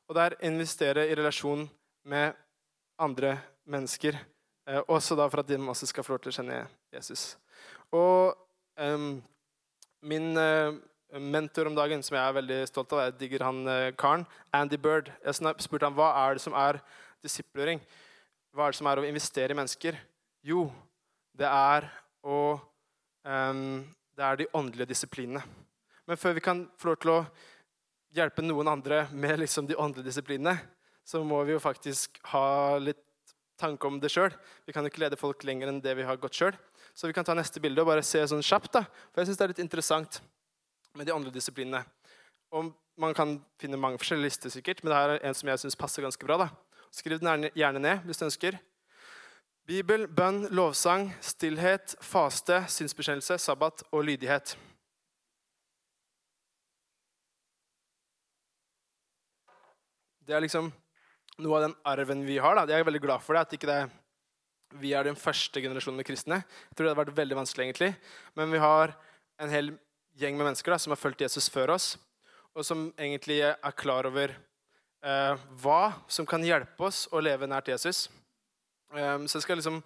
og 0.09 0.17
det 0.17 0.27
er 0.27 0.39
investere 0.51 1.07
i 1.09 1.17
relasjon 1.19 1.65
med 2.11 2.37
andre 3.01 3.39
mennesker. 3.71 4.19
Eh, 4.69 4.83
også 4.89 5.17
da 5.19 5.27
for 5.31 5.43
at 5.43 5.49
de 5.49 5.59
også 5.59 5.89
skal 5.89 6.05
få 6.05 6.15
lov 6.15 6.23
til 6.25 6.33
å 6.33 6.37
kjenne 6.39 6.61
Jesus. 6.95 7.35
Og 7.97 8.37
eh, 8.79 9.09
min 10.03 10.31
eh, 10.39 10.79
mentor 11.19 11.67
om 11.67 11.75
dagen, 11.75 12.03
som 12.03 12.17
jeg 12.17 12.23
er 12.23 12.37
veldig 12.37 12.61
stolt 12.71 12.93
av, 12.95 13.03
jeg 13.07 13.17
digger 13.25 13.43
han 13.43 13.65
uh, 13.67 13.91
karen, 13.99 14.23
Andy 14.55 14.79
Bird. 14.79 15.11
Jeg 15.25 15.55
spurte 15.59 15.89
ham 15.89 15.97
hva 15.99 16.13
er 16.23 16.37
det 16.39 16.45
som 16.45 16.55
er 16.55 16.79
disiplering. 17.25 17.81
hva 18.55 18.67
er 18.67 18.71
det 18.71 18.79
som 18.79 18.87
er 18.87 19.01
å 19.01 19.07
investere 19.07 19.51
i 19.51 19.59
mennesker? 19.59 19.99
Jo, 20.47 20.69
det 21.35 21.49
er 21.51 21.89
å 22.23 22.61
Det 23.25 24.25
er 24.25 24.37
de 24.41 24.49
åndelige 24.57 24.91
disiplinene. 24.91 25.43
Men 26.09 26.19
før 26.19 26.35
vi 26.37 26.43
kan 26.45 26.65
få 26.81 26.91
lov 26.91 26.99
til 27.01 27.13
å 27.15 27.21
hjelpe 28.17 28.43
noen 28.43 28.69
andre 28.73 29.05
med 29.13 29.39
liksom 29.43 29.69
de 29.69 29.77
åndelige 29.79 30.11
disiplinene, 30.11 30.57
så 31.05 31.23
må 31.25 31.43
vi 31.47 31.55
jo 31.55 31.63
faktisk 31.63 32.19
ha 32.33 32.79
litt 32.83 33.03
tanke 33.61 33.87
om 33.87 33.99
det 34.01 34.11
sjøl. 34.13 34.33
Vi 34.67 34.73
kan 34.73 34.85
jo 34.85 34.91
ikke 34.93 35.03
lede 35.05 35.19
folk 35.21 35.45
lenger 35.45 35.71
enn 35.71 35.83
det 35.85 35.95
vi 35.99 36.07
har 36.07 36.19
gått 36.21 36.39
sjøl. 36.39 36.57
Så 36.97 37.09
vi 37.09 37.15
kan 37.17 37.27
ta 37.27 37.37
neste 37.37 37.61
bilde 37.63 37.83
og 37.83 37.91
bare 37.91 38.05
se 38.07 38.23
sånn 38.27 38.45
kjapt. 38.45 38.73
da. 38.79 38.85
For 39.13 39.23
jeg 39.23 39.31
syns 39.31 39.41
det 39.41 39.47
er 39.47 39.53
litt 39.53 39.65
interessant 39.65 40.21
med 40.97 41.07
de 41.07 41.15
åndelige 41.15 41.39
disiplinene. 41.39 41.85
Og 42.57 42.73
man 43.01 43.15
kan 43.15 43.39
finne 43.61 43.79
mange 43.81 44.01
forskjellige 44.01 44.29
lister, 44.29 44.53
sikkert, 44.53 44.83
men 44.83 44.93
det 44.93 44.99
her 44.99 45.15
er 45.15 45.29
en 45.29 45.37
som 45.37 45.49
jeg 45.49 45.63
syns 45.63 45.79
passer 45.79 46.05
ganske 46.05 46.27
bra. 46.27 46.37
da. 46.47 46.49
Skriv 46.91 47.21
den 47.21 47.51
gjerne 47.55 47.83
ned 47.83 48.07
hvis 48.09 48.19
du 48.19 48.27
ønsker. 48.27 48.59
Bibel, 49.71 50.09
bønn, 50.11 50.49
lovsang, 50.51 51.13
stillhet, 51.23 51.93
faste, 52.03 52.57
synsbekjennelse, 52.75 53.37
sabbat 53.39 53.85
og 53.95 54.03
lydighet. 54.09 54.57
Det 60.27 60.35
er 60.35 60.43
liksom 60.43 60.73
noe 61.39 61.61
av 61.61 61.69
den 61.69 61.77
arven 61.87 62.27
vi 62.27 62.41
har. 62.43 62.59
da. 62.59 62.67
Jeg 62.67 62.83
er 62.83 62.91
veldig 62.91 63.05
glad 63.07 63.23
for 63.23 63.39
det, 63.39 63.47
at 63.47 63.55
ikke 63.55 63.71
det, 63.71 63.79
vi 64.83 64.91
er 64.91 65.07
den 65.07 65.15
første 65.15 65.63
generasjonen 65.63 66.03
med 66.03 66.11
kristne. 66.11 66.43
Jeg 66.43 66.75
tror 66.75 66.89
det 66.89 66.97
hadde 66.97 67.03
vært 67.05 67.21
veldig 67.23 67.39
vanskelig, 67.45 67.71
egentlig. 67.71 67.95
Men 68.35 68.51
vi 68.51 68.67
har 68.67 68.99
en 69.39 69.55
hel 69.55 69.75
gjeng 70.19 70.35
med 70.35 70.51
mennesker 70.51 70.75
da, 70.75 70.83
som 70.83 70.97
har 70.97 71.05
fulgt 71.05 71.23
Jesus 71.23 71.47
før 71.47 71.77
oss, 71.79 71.93
og 72.59 72.67
som 72.67 72.89
egentlig 72.99 73.45
er 73.47 73.79
klar 73.79 74.11
over 74.11 74.35
eh, 74.35 75.51
hva 75.63 75.83
som 76.11 76.27
kan 76.27 76.43
hjelpe 76.43 76.91
oss 76.91 77.07
å 77.15 77.23
leve 77.23 77.47
nært 77.47 77.71
Jesus. 77.71 78.09
Um, 78.91 79.29
så 79.29 79.39
jeg 79.39 79.45
skal 79.45 79.61
liksom 79.61 79.79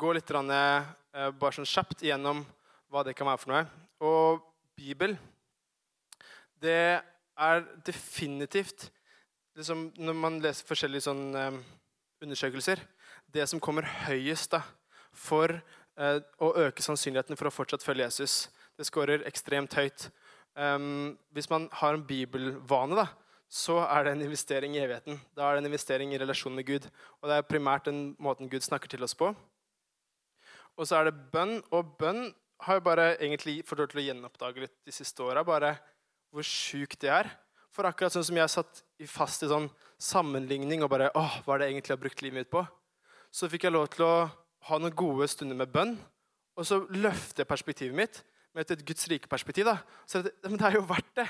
gå 0.00 0.12
litt 0.16 0.30
rann, 0.32 0.48
uh, 0.48 1.30
bare 1.36 1.56
sånn 1.58 1.68
kjapt 1.68 2.00
igjennom 2.06 2.44
hva 2.88 3.02
det 3.04 3.12
kan 3.16 3.28
være 3.28 3.42
for 3.42 3.52
noe. 3.52 3.64
Og 4.00 4.46
Bibel, 4.78 5.18
det 6.62 7.02
er 7.38 7.64
definitivt 7.86 8.88
liksom, 9.58 9.88
Når 9.98 10.14
man 10.14 10.38
leser 10.42 10.66
forskjellige 10.66 11.06
sånn, 11.06 11.24
um, 11.34 11.58
undersøkelser 12.22 12.80
Det 13.30 13.44
som 13.50 13.60
kommer 13.62 13.86
høyest 14.06 14.54
da, 14.54 14.62
for 15.12 15.58
uh, 15.98 16.18
å 16.40 16.52
øke 16.64 16.82
sannsynligheten 16.82 17.38
for 17.38 17.50
å 17.50 17.54
fortsatt 17.54 17.84
følge 17.84 18.06
Jesus, 18.06 18.48
det 18.78 18.86
scorer 18.86 19.26
ekstremt 19.28 19.74
høyt. 19.74 20.08
Um, 20.54 21.18
hvis 21.34 21.50
man 21.50 21.68
har 21.82 21.98
en 21.98 22.06
bibelvane, 22.06 22.96
da, 22.96 23.08
så 23.48 23.78
er 23.86 24.04
det 24.04 24.12
en 24.12 24.24
investering 24.26 24.74
i 24.76 24.82
evigheten. 24.82 25.20
Da 25.36 25.46
er 25.46 25.56
det 25.56 25.64
en 25.64 25.70
investering 25.70 26.12
i 26.12 26.20
relasjonen 26.20 26.60
med 26.60 26.66
Gud. 26.68 26.88
Og 27.22 27.30
det 27.30 27.38
er 27.38 27.48
primært 27.48 27.88
den 27.88 28.12
måten 28.20 28.50
Gud 28.50 28.60
snakker 28.60 28.92
til 28.92 29.02
oss 29.04 29.16
på. 29.16 29.32
Og 30.76 30.86
så 30.86 30.98
er 30.98 31.08
det 31.08 31.30
bønn. 31.32 31.58
Og 31.72 31.96
bønn 31.98 32.28
har 32.66 32.78
jo 32.78 32.84
bare 32.84 33.14
egentlig 33.16 33.62
fått 33.66 33.80
lov 33.80 33.88
til 33.92 34.02
å 34.02 34.06
gjenoppdage 34.10 34.66
litt 34.66 34.76
de 34.84 34.94
siste 34.94 35.24
åra. 35.24 35.46
Bare 35.48 35.78
hvor 36.34 36.44
sjukt 36.44 37.00
det 37.00 37.12
er. 37.14 37.30
For 37.72 37.88
akkurat 37.88 38.12
sånn 38.12 38.26
som 38.28 38.36
jeg 38.36 38.52
satt 38.52 38.82
fast 39.08 39.44
i 39.44 39.50
sånn 39.50 39.68
sammenligning 40.02 40.84
og 40.84 40.92
bare 40.92 41.10
åh, 41.16 41.40
hva 41.44 41.56
er 41.56 41.62
det 41.62 41.70
egentlig 41.72 41.92
jeg 41.92 41.96
har 41.96 42.04
brukt 42.04 42.22
livet 42.24 42.42
mitt 42.42 42.52
på, 42.52 42.62
så 43.32 43.48
fikk 43.50 43.66
jeg 43.66 43.74
lov 43.74 43.88
til 43.92 44.04
å 44.06 44.14
ha 44.68 44.78
noen 44.80 44.96
gode 44.96 45.28
stunder 45.30 45.56
med 45.58 45.72
bønn. 45.72 45.96
Og 46.58 46.66
så 46.66 46.80
løfter 46.90 47.44
jeg 47.44 47.50
perspektivet 47.50 47.96
mitt 47.96 48.22
med 48.56 48.70
et 48.72 48.84
Guds 48.86 49.06
rike 49.10 49.30
perspektiv. 49.30 49.68
da. 49.68 49.78
Så 50.06 50.24
det, 50.24 50.34
det 50.42 50.64
er 50.64 50.78
jo 50.78 50.86
verdt 50.88 51.12
det. 51.16 51.28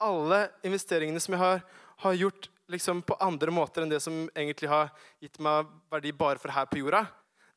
Alle 0.00 0.46
investeringene 0.66 1.20
som 1.20 1.36
jeg 1.36 1.42
har, 1.42 1.62
har 2.04 2.16
gjort 2.16 2.48
liksom 2.70 3.02
på 3.02 3.16
andre 3.20 3.52
måter 3.52 3.84
enn 3.84 3.90
det 3.92 4.00
som 4.02 4.22
egentlig 4.30 4.70
har 4.70 4.92
gitt 5.20 5.36
meg 5.42 5.68
verdi 5.92 6.12
bare 6.16 6.40
for 6.40 6.54
her 6.54 6.68
på 6.70 6.80
jorda, 6.80 7.04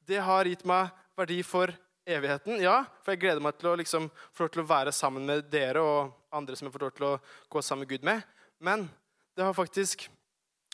det 0.03 0.19
har 0.19 0.49
gitt 0.49 0.65
meg 0.67 0.91
verdi 1.17 1.39
for 1.47 1.71
evigheten. 2.03 2.59
Ja, 2.63 2.83
for 3.03 3.13
jeg 3.13 3.23
gleder 3.23 3.43
meg 3.43 3.55
til 3.59 3.71
å 3.71 3.77
liksom 3.79 4.09
få 4.33 4.45
lov 4.45 4.53
til 4.53 4.63
å 4.63 4.69
være 4.73 4.95
sammen 4.95 5.27
med 5.29 5.47
dere 5.53 5.83
og 5.83 6.11
andre 6.33 6.57
som 6.57 6.67
jeg 6.67 6.75
får 6.75 6.85
lov 6.87 6.97
til 6.97 7.07
å 7.07 7.15
gå 7.53 7.63
sammen 7.63 7.85
med 7.85 7.93
Gud 7.93 8.07
med. 8.07 8.25
Men 8.59 8.87
det 9.37 9.45
har 9.45 9.55
faktisk 9.55 10.07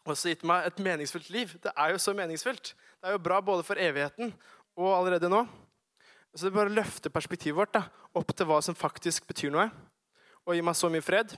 også 0.08 0.32
gitt 0.32 0.46
meg 0.48 0.66
et 0.68 0.82
meningsfullt 0.82 1.30
liv. 1.34 1.54
Det 1.62 1.74
er 1.76 1.94
jo 1.94 2.02
så 2.02 2.16
meningsfullt. 2.18 2.74
Det 2.74 3.12
er 3.12 3.16
jo 3.16 3.26
bra 3.28 3.40
både 3.44 3.66
for 3.68 3.80
evigheten 3.80 4.34
og 4.80 4.96
allerede 4.96 5.30
nå. 5.32 5.44
Så 6.34 6.48
det 6.48 6.56
bare 6.56 6.74
løfter 6.74 7.12
perspektivet 7.14 7.58
vårt 7.58 7.74
da, 7.74 7.86
opp 8.16 8.34
til 8.38 8.48
hva 8.50 8.60
som 8.64 8.78
faktisk 8.78 9.28
betyr 9.30 9.54
noe. 9.54 9.70
Og 10.46 10.56
gir 10.56 10.66
meg 10.66 10.78
så 10.78 10.90
mye 10.92 11.04
fred. 11.04 11.34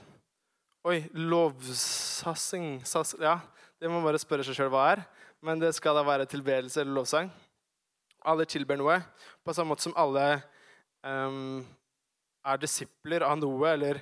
Oi, 0.82 1.04
lovsassing 1.14 2.80
Ja, 3.22 3.36
det 3.78 3.86
må 3.86 4.00
man 4.00 4.08
bare 4.08 4.18
spørre 4.18 4.42
seg 4.42 4.56
sjøl 4.56 4.70
hva 4.72 4.88
er. 4.90 5.02
Men 5.38 5.60
det 5.62 5.68
skal 5.76 5.94
da 5.94 6.02
være 6.02 6.26
tilbedelse 6.26 6.80
eller 6.82 6.96
lovsang. 6.96 7.28
Alle 8.26 8.46
tilber 8.50 8.80
noe, 8.80 8.96
på 9.46 9.54
samme 9.54 9.70
måte 9.70 9.86
som 9.86 9.94
alle 9.98 10.24
um, 11.06 11.60
er 12.42 12.58
disipler 12.58 13.22
av 13.22 13.38
noe 13.38 13.70
eller 13.70 14.00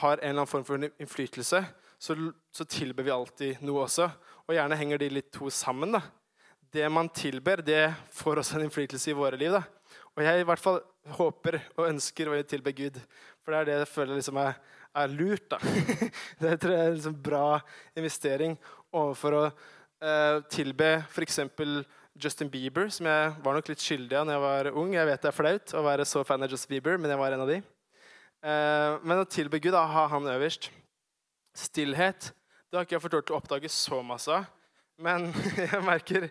har 0.00 0.16
en 0.16 0.22
eller 0.22 0.38
annen 0.38 0.48
form 0.48 0.64
for 0.64 0.86
innflytelse, 0.88 1.60
så, 2.00 2.16
så, 2.52 2.64
tilber 2.64 3.04
vi 3.04 3.12
alltid 3.12 3.60
noe 3.64 3.84
også. 3.84 4.08
Og 4.48 4.56
gjerne 4.56 4.80
henger 4.80 5.00
de 5.04 5.10
litt 5.18 5.28
to 5.36 5.52
sammen. 5.52 5.98
da. 5.98 6.00
Det 6.72 6.88
man 6.92 7.12
tilber, 7.12 7.60
det 7.60 7.90
får 8.16 8.40
også 8.40 8.56
en 8.56 8.66
innflytelse 8.70 9.12
i 9.12 9.18
våre 9.20 9.36
liv. 9.40 9.52
da. 9.52 9.64
Og 10.16 10.24
jeg 10.24 10.40
i 10.40 10.48
hvert 10.48 10.64
fall 10.64 10.80
håper 11.20 11.60
og 11.76 11.90
ønsker 11.90 12.32
å 12.32 12.40
tilbe 12.48 12.72
Gud. 12.72 12.96
For 13.44 13.52
det 13.52 13.60
er 13.60 13.68
det 13.68 13.78
jeg 13.82 13.92
føler 13.92 14.16
liksom 14.16 14.40
er, 14.40 14.56
er 14.96 15.12
lurt. 15.12 15.46
da. 15.52 15.60
det 16.42 16.56
tror 16.62 16.74
jeg 16.74 16.80
er 16.80 16.90
en 16.90 16.96
liksom 16.98 17.18
bra 17.28 17.46
investering 17.96 18.56
overfor 18.94 19.38
å 19.38 19.44
eh, 19.46 20.40
tilbe 20.52 20.90
f.eks. 21.04 21.40
Justin 22.16 22.48
Bieber, 22.48 22.88
som 22.88 23.04
jeg 23.10 23.32
var 23.44 23.58
nok 23.58 23.66
litt 23.68 23.82
skyldig 23.84 24.16
av 24.16 24.24
da 24.24 24.38
jeg 24.38 24.44
var 24.46 24.70
ung. 24.72 24.94
Jeg 24.96 25.08
vet 25.10 25.20
det 25.20 25.28
er 25.28 25.36
flaut 25.36 25.74
å 25.76 25.84
være 25.84 26.06
så 26.08 26.22
fan 26.24 26.46
av 26.46 26.52
Justin 26.52 26.76
Bieber, 26.76 26.96
men 26.96 27.12
jeg 27.12 27.20
var 27.20 27.36
en 27.36 27.44
av 27.44 27.52
de. 27.52 27.60
Eh, 28.40 28.96
men 29.04 29.20
å 29.20 29.28
tilbe 29.28 29.60
Gud, 29.60 29.74
da, 29.76 29.84
ha 29.84 30.06
han 30.14 30.32
øverst. 30.32 30.70
Stillhet 31.56 32.30
det 32.66 32.80
har 32.80 32.86
ikke 32.86 32.96
jeg 32.96 33.10
til 33.10 33.34
å 33.34 33.38
oppdage 33.38 33.68
så 33.72 34.00
masse 34.04 34.32
av. 34.32 34.48
Men 35.00 35.28
jeg 35.60 35.82
merker 35.84 36.26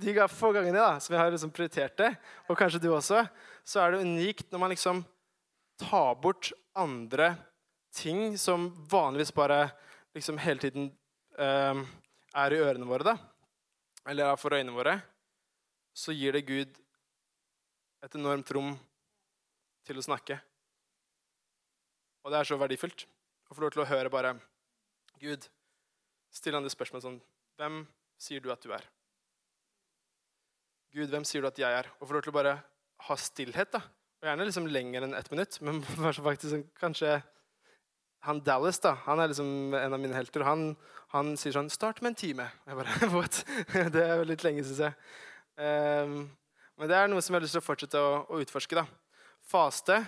de 0.00 0.14
få 0.32 0.52
gangene 0.54 0.80
da, 0.80 0.96
som 1.02 1.14
jeg 1.14 1.20
har 1.20 1.34
liksom 1.34 1.52
prioritert 1.54 1.98
det, 2.00 2.08
og 2.50 2.58
kanskje 2.58 2.80
du 2.82 2.88
også, 2.90 3.20
så 3.66 3.82
er 3.82 3.92
det 3.92 4.06
unikt 4.06 4.48
når 4.50 4.62
man 4.62 4.72
liksom 4.74 5.02
tar 5.78 6.16
bort 6.18 6.50
andre 6.74 7.34
ting 7.96 8.36
som 8.38 8.68
vanligvis 8.90 9.32
bare 9.34 9.70
liksom 10.16 10.38
hele 10.40 10.60
tiden 10.60 10.90
eh, 11.38 11.82
er 12.36 12.54
i 12.54 12.60
ørene 12.60 12.88
våre, 12.88 13.14
da. 13.14 13.16
Eller 14.06 14.30
er 14.30 14.40
for 14.40 14.54
øynene 14.54 14.76
våre 14.76 14.98
så 15.96 16.12
gir 16.12 16.36
det 16.36 16.44
Gud 16.46 16.76
et 18.04 18.18
enormt 18.18 18.50
rom 18.52 18.74
til 19.86 19.98
å 19.98 20.04
snakke. 20.04 20.36
Og 22.26 22.32
det 22.32 22.40
er 22.40 22.48
så 22.48 22.58
verdifullt 22.60 23.06
å 23.48 23.56
få 23.56 23.64
lov 23.64 23.72
til 23.72 23.84
å 23.84 23.88
høre 23.88 24.12
bare 24.12 24.34
Gud, 25.22 25.46
stille 26.34 26.58
han 26.58 26.66
det 26.66 26.74
spørsmålet 26.74 27.06
sånn 27.06 27.20
Hvem 27.56 27.78
sier 28.20 28.42
du 28.44 28.50
at 28.52 28.60
du 28.60 28.74
er? 28.76 28.84
Gud, 30.92 31.08
hvem 31.12 31.24
sier 31.28 31.40
du 31.40 31.48
at 31.48 31.60
jeg 31.60 31.78
er? 31.78 31.88
Og 31.96 32.08
få 32.08 32.16
lov 32.16 32.26
til 32.26 32.34
å 32.34 32.36
bare 32.36 32.56
ha 33.06 33.16
stillhet. 33.20 33.72
da. 33.72 33.80
Og 34.20 34.28
Gjerne 34.28 34.46
liksom 34.48 34.68
lenger 34.68 35.06
enn 35.06 35.16
ett 35.16 35.30
minutt, 35.32 35.58
men 35.64 35.80
faktisk 36.28 36.52
sånn, 36.52 36.66
kanskje 36.76 37.14
han 38.26 38.42
Dallas 38.44 38.80
da, 38.82 38.96
han 39.06 39.22
er 39.22 39.30
liksom 39.30 39.74
en 39.78 39.94
av 39.94 40.02
mine 40.02 40.16
helter. 40.16 40.44
Han, 40.46 40.72
han 41.14 41.34
sier 41.38 41.54
sånn 41.54 41.70
'Start 41.70 42.02
med 42.02 42.12
en 42.12 42.20
time.' 42.22 42.50
Jeg 42.66 42.76
bare, 42.76 42.98
What? 43.14 43.44
Det 43.94 44.02
er 44.02 44.16
jo 44.18 44.28
litt 44.28 44.44
lenge, 44.44 44.64
syns 44.66 44.82
jeg. 44.88 44.94
Um, 45.56 46.26
men 46.76 46.90
det 46.90 46.96
er 46.98 47.08
noe 47.08 47.22
som 47.24 47.32
jeg 47.32 47.40
har 47.40 47.46
lyst 47.46 47.56
til 47.56 47.62
å 47.62 47.64
fortsette 47.64 48.00
å, 48.00 48.26
å 48.28 48.40
utforske. 48.42 48.76
da. 48.76 48.84
Faste 49.46 50.02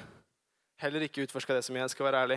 Heller 0.78 1.02
ikke 1.02 1.24
utforska 1.26 1.56
det 1.56 1.64
så 1.66 1.72
mye, 1.74 1.82
jeg 1.88 1.94
skal 1.96 2.06
være 2.06 2.18
ærlig. 2.22 2.36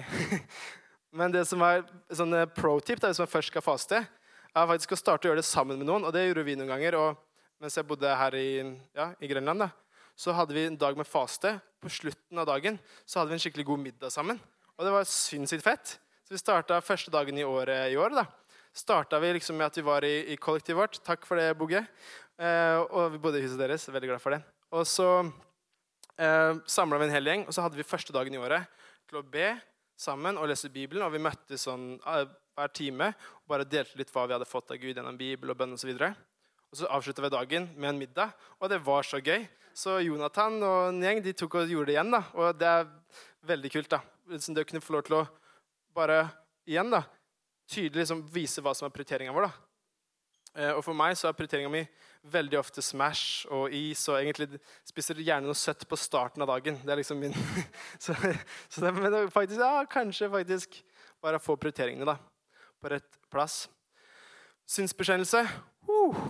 men 1.19 1.33
det 1.33 1.43
som 1.45 1.61
er 1.61 1.83
sånn 2.09 2.33
eh, 2.33 2.47
pro-tip 2.49 3.03
hvis 3.03 3.19
man 3.21 3.29
først 3.29 3.51
skal 3.53 3.61
faste, 3.61 3.99
er 4.01 4.69
faktisk 4.71 4.95
å 4.95 4.97
starte 4.97 5.27
å 5.27 5.29
gjøre 5.29 5.43
det 5.43 5.45
sammen 5.45 5.77
med 5.77 5.85
noen. 5.85 6.07
Og 6.07 6.15
det 6.15 6.23
gjorde 6.25 6.45
vi 6.47 6.55
noen 6.57 6.71
ganger. 6.71 6.97
og 6.97 7.61
Mens 7.61 7.77
jeg 7.77 7.85
bodde 7.85 8.09
her 8.17 8.33
i, 8.39 8.63
ja, 8.97 9.11
i 9.21 9.29
Grønland, 9.29 9.61
da, 9.61 9.69
så 10.17 10.33
hadde 10.33 10.57
vi 10.57 10.65
en 10.65 10.79
dag 10.79 10.97
med 10.97 11.05
faste. 11.05 11.53
På 11.81 11.91
slutten 11.93 12.41
av 12.41 12.49
dagen 12.49 12.81
så 13.05 13.19
hadde 13.21 13.29
vi 13.29 13.37
en 13.37 13.43
skikkelig 13.45 13.67
god 13.69 13.83
middag 13.85 14.13
sammen. 14.13 14.41
Og 14.77 14.87
det 14.87 14.93
var 14.93 15.07
sinnssykt 15.09 15.65
fett. 15.65 15.97
Så 16.25 16.35
vi 16.35 16.39
starta 16.41 16.79
første 16.83 17.11
dagen 17.13 17.37
i 17.37 17.43
året 17.47 17.91
i 17.91 17.97
år. 17.99 18.15
da. 18.15 18.25
Starta 18.73 19.19
vi 19.19 19.33
liksom 19.35 19.57
med 19.59 19.67
at 19.67 19.77
vi 19.77 19.83
var 19.83 20.05
i, 20.07 20.31
i 20.31 20.37
kollektivet 20.39 20.79
vårt. 20.79 20.99
Takk 21.03 21.25
for 21.27 21.35
det, 21.35 21.49
Bugge. 21.59 21.83
Eh, 22.39 22.79
og 22.79 23.11
vi 23.11 23.19
bodde 23.19 23.41
i 23.41 23.43
huset 23.43 23.59
deres. 23.59 23.89
Veldig 23.91 24.13
glad 24.13 24.23
for 24.23 24.35
det. 24.35 24.39
Og 24.71 24.87
så 24.87 25.09
eh, 26.15 26.53
samla 26.65 27.01
vi 27.01 27.09
en 27.09 27.15
hel 27.17 27.27
gjeng, 27.27 27.43
og 27.47 27.53
så 27.55 27.65
hadde 27.65 27.75
vi 27.75 27.87
første 27.87 28.15
dagen 28.15 28.33
i 28.33 28.39
året 28.39 28.69
til 29.09 29.19
å 29.19 29.25
be 29.27 29.53
sammen 29.99 30.39
og 30.39 30.47
lese 30.49 30.71
Bibelen. 30.71 31.03
Og 31.03 31.11
vi 31.13 31.23
møttes 31.23 31.67
sånn 31.67 31.97
eh, 31.99 32.25
hver 32.55 32.71
time 32.75 33.11
og 33.41 33.51
bare 33.51 33.67
delte 33.67 33.99
litt 33.99 34.11
hva 34.13 34.25
vi 34.27 34.37
hadde 34.37 34.49
fått 34.49 34.71
av 34.71 34.79
Gud 34.81 34.95
gjennom 34.95 35.19
Bibel 35.19 35.51
og 35.51 35.59
bønn 35.59 35.75
osv. 35.75 35.91
Og, 35.91 36.21
og 36.71 36.79
så 36.79 36.89
avslutta 36.95 37.25
vi 37.25 37.33
dagen 37.33 37.67
med 37.75 37.91
en 37.91 37.99
middag, 37.99 38.31
og 38.59 38.71
det 38.71 38.79
var 38.85 39.07
så 39.07 39.19
gøy. 39.19 39.43
Så 39.75 39.99
Jonathan 40.03 40.57
og 40.67 40.79
en 40.89 41.03
gjeng 41.03 41.21
de 41.23 41.35
tok 41.37 41.61
og 41.61 41.71
gjorde 41.71 41.91
det 41.91 41.95
igjen. 41.95 42.11
da, 42.11 42.23
Og 42.35 42.55
det 42.59 42.67
er 42.67 42.89
veldig 43.47 43.71
kult. 43.73 43.89
da. 43.89 44.01
Det 44.27 44.63
å 44.63 44.67
kunne 44.67 44.83
få 44.83 44.95
lov 44.95 45.07
til 45.07 45.17
å 45.19 45.25
bare 45.95 46.23
igjen 46.69 46.91
da, 46.93 47.03
tydelig 47.71 48.03
liksom 48.03 48.23
vise 48.31 48.63
hva 48.63 48.73
som 48.77 48.87
er 48.87 48.95
prioriteringa 48.95 49.33
vår. 49.35 49.49
da. 49.49 49.67
Eh, 50.51 50.71
og 50.75 50.81
for 50.83 50.97
meg 50.97 51.15
så 51.15 51.29
er 51.29 51.35
prioriteringa 51.37 51.71
mi 51.71 51.85
veldig 52.31 52.57
ofte 52.59 52.83
Smash 52.83 53.47
og 53.51 53.73
is. 53.75 54.03
Og 54.11 54.19
egentlig 54.19 54.59
spiser 54.87 55.21
gjerne 55.23 55.47
noe 55.47 55.57
søtt 55.57 55.87
på 55.87 55.99
starten 55.99 56.43
av 56.43 56.51
dagen. 56.51 56.79
Det 56.83 56.91
er 56.91 57.01
liksom 57.01 57.21
min 57.21 57.35
Så, 58.03 58.15
så 58.69 58.83
det, 58.83 58.93
men 58.97 59.31
faktisk, 59.31 59.61
ja, 59.61 59.85
kanskje 59.89 60.31
faktisk 60.31 60.81
bare 61.21 61.39
få 61.41 61.55
prioriteringene 61.55 62.07
da, 62.07 62.17
på 62.81 62.91
rett 62.91 63.19
plass. 63.31 63.65
Synsbekjennelse. 64.69 65.43
Uh, 65.89 66.21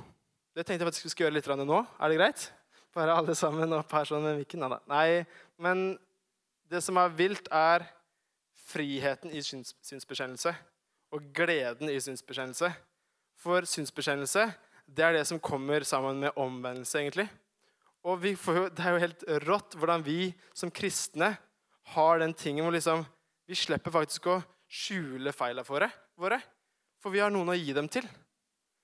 det 0.55 0.65
tenkte 0.65 0.83
jeg 0.83 0.89
faktisk 0.89 1.07
vi 1.07 1.13
skulle 1.13 1.29
gjøre 1.29 1.39
litt 1.39 1.67
nå. 1.67 1.83
Er 1.99 2.11
det 2.11 2.19
greit? 2.19 2.47
Bare 2.95 3.15
alle 3.15 3.35
sammen 3.39 3.71
opp 3.77 3.93
her 3.95 4.07
sånn 4.07 4.25
med 4.25 4.41
mikken? 4.41 4.65
Nei, 4.91 5.23
men 5.61 5.93
det 6.71 6.81
som 6.83 6.97
er 7.01 7.11
vilt, 7.15 7.49
er 7.51 7.83
friheten 8.71 9.33
i 9.35 9.41
syns, 9.43 9.73
synsbekjennelse. 9.83 10.53
Og 11.11 11.25
gleden 11.35 11.91
i 11.91 11.99
synsbekjennelse. 11.99 12.71
For 13.41 13.67
synsbekjennelse 13.67 14.47
det 14.91 15.05
er 15.05 15.15
det 15.15 15.25
som 15.27 15.39
kommer 15.39 15.83
sammen 15.87 16.19
med 16.23 16.37
omvendelse, 16.39 16.99
egentlig. 16.99 17.27
Og 18.03 18.23
får, 18.37 18.69
Det 18.75 18.85
er 18.85 18.91
jo 18.91 19.03
helt 19.03 19.23
rått 19.45 19.75
hvordan 19.77 20.03
vi 20.03 20.33
som 20.53 20.71
kristne 20.71 21.37
har 21.93 22.19
den 22.19 22.33
tingen 22.33 22.65
hvor 22.65 22.73
liksom, 22.73 23.05
vi 23.47 23.55
slipper 23.55 23.91
faktisk 23.91 24.27
å 24.27 24.41
skjule 24.71 25.33
feilene 25.35 25.65
våre. 26.15 26.41
For 27.01 27.11
vi 27.11 27.19
har 27.19 27.31
noen 27.31 27.51
å 27.51 27.57
gi 27.57 27.73
dem 27.73 27.87
til. 27.91 28.07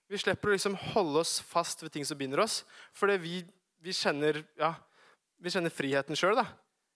Vi 0.07 0.19
slipper 0.19 0.49
å 0.49 0.55
liksom 0.55 0.77
holde 0.93 1.23
oss 1.23 1.39
fast 1.43 1.83
ved 1.83 1.91
ting 1.93 2.05
som 2.07 2.17
binder 2.17 2.39
oss. 2.43 2.61
Fordi 2.95 3.17
vi, 3.19 3.41
vi, 3.83 3.93
kjenner, 3.95 4.43
ja, 4.59 4.73
vi 5.39 5.51
kjenner 5.51 5.73
friheten 5.73 6.17
sjøl. 6.17 6.39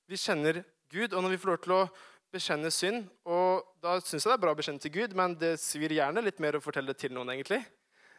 Vi 0.07 0.19
kjenner 0.19 0.63
Gud. 0.91 1.13
Og 1.13 1.23
når 1.23 1.35
vi 1.35 1.41
får 1.41 1.53
lov 1.53 1.61
til 1.63 1.75
å 1.75 1.83
bekjenne 2.31 2.71
synd 2.71 3.09
Og 3.27 3.65
da 3.83 3.97
syns 3.99 4.23
jeg 4.23 4.29
det 4.29 4.37
er 4.37 4.43
bra 4.43 4.53
å 4.53 4.57
bekjenne 4.57 4.79
til 4.83 4.93
Gud, 4.95 5.15
men 5.17 5.35
det 5.39 5.57
svir 5.59 5.91
gjerne 5.95 6.23
litt 6.23 6.39
mer 6.43 6.55
å 6.57 6.63
fortelle 6.63 6.93
det 6.93 7.01
til 7.03 7.13
noen. 7.15 7.33
egentlig. 7.33 7.63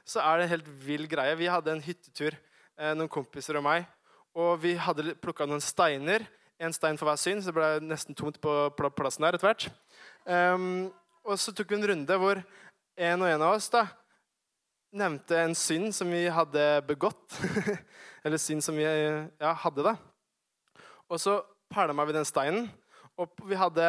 Så 0.05 0.21
er 0.21 0.39
det 0.39 0.45
en 0.45 0.55
helt 0.57 0.71
vill 0.83 1.07
greie. 1.09 1.39
Vi 1.39 1.51
hadde 1.51 1.73
en 1.73 1.83
hyttetur, 1.83 2.37
eh, 2.77 2.95
noen 2.95 3.09
kompiser 3.09 3.57
og 3.57 3.65
meg. 3.65 3.87
Og 4.35 4.59
vi 4.61 4.75
hadde 4.75 5.15
plukka 5.21 5.47
noen 5.47 5.61
steiner. 5.61 6.27
En 6.59 6.73
stein 6.73 6.99
for 6.99 7.07
hver 7.09 7.19
synd, 7.19 7.43
så 7.43 7.51
det 7.51 7.55
ble 7.55 7.71
nesten 7.87 8.15
tomt 8.15 8.41
på 8.41 8.71
plassen 8.97 9.25
der 9.25 9.35
etter 9.35 9.49
hvert. 9.49 9.69
Um, 10.25 10.93
og 11.27 11.39
så 11.39 11.53
tok 11.55 11.71
vi 11.71 11.79
en 11.79 11.89
runde 11.91 12.19
hvor 12.19 12.39
en 12.97 13.25
og 13.25 13.29
en 13.29 13.43
av 13.43 13.57
oss 13.57 13.69
da, 13.73 13.87
nevnte 14.93 15.39
en 15.41 15.55
synd 15.57 15.95
som 15.97 16.11
vi 16.13 16.27
hadde 16.31 16.67
begått. 16.87 17.39
Eller 18.25 18.39
synd 18.39 18.63
som 18.65 18.77
vi 18.79 18.85
ja, 18.85 19.53
hadde, 19.65 19.87
da. 19.87 19.97
Og 21.11 21.21
så 21.21 21.41
pælma 21.73 22.07
vi 22.09 22.17
den 22.17 22.29
steinen. 22.29 22.71
Og 23.21 23.29
vi, 23.45 23.57
hadde, 23.59 23.85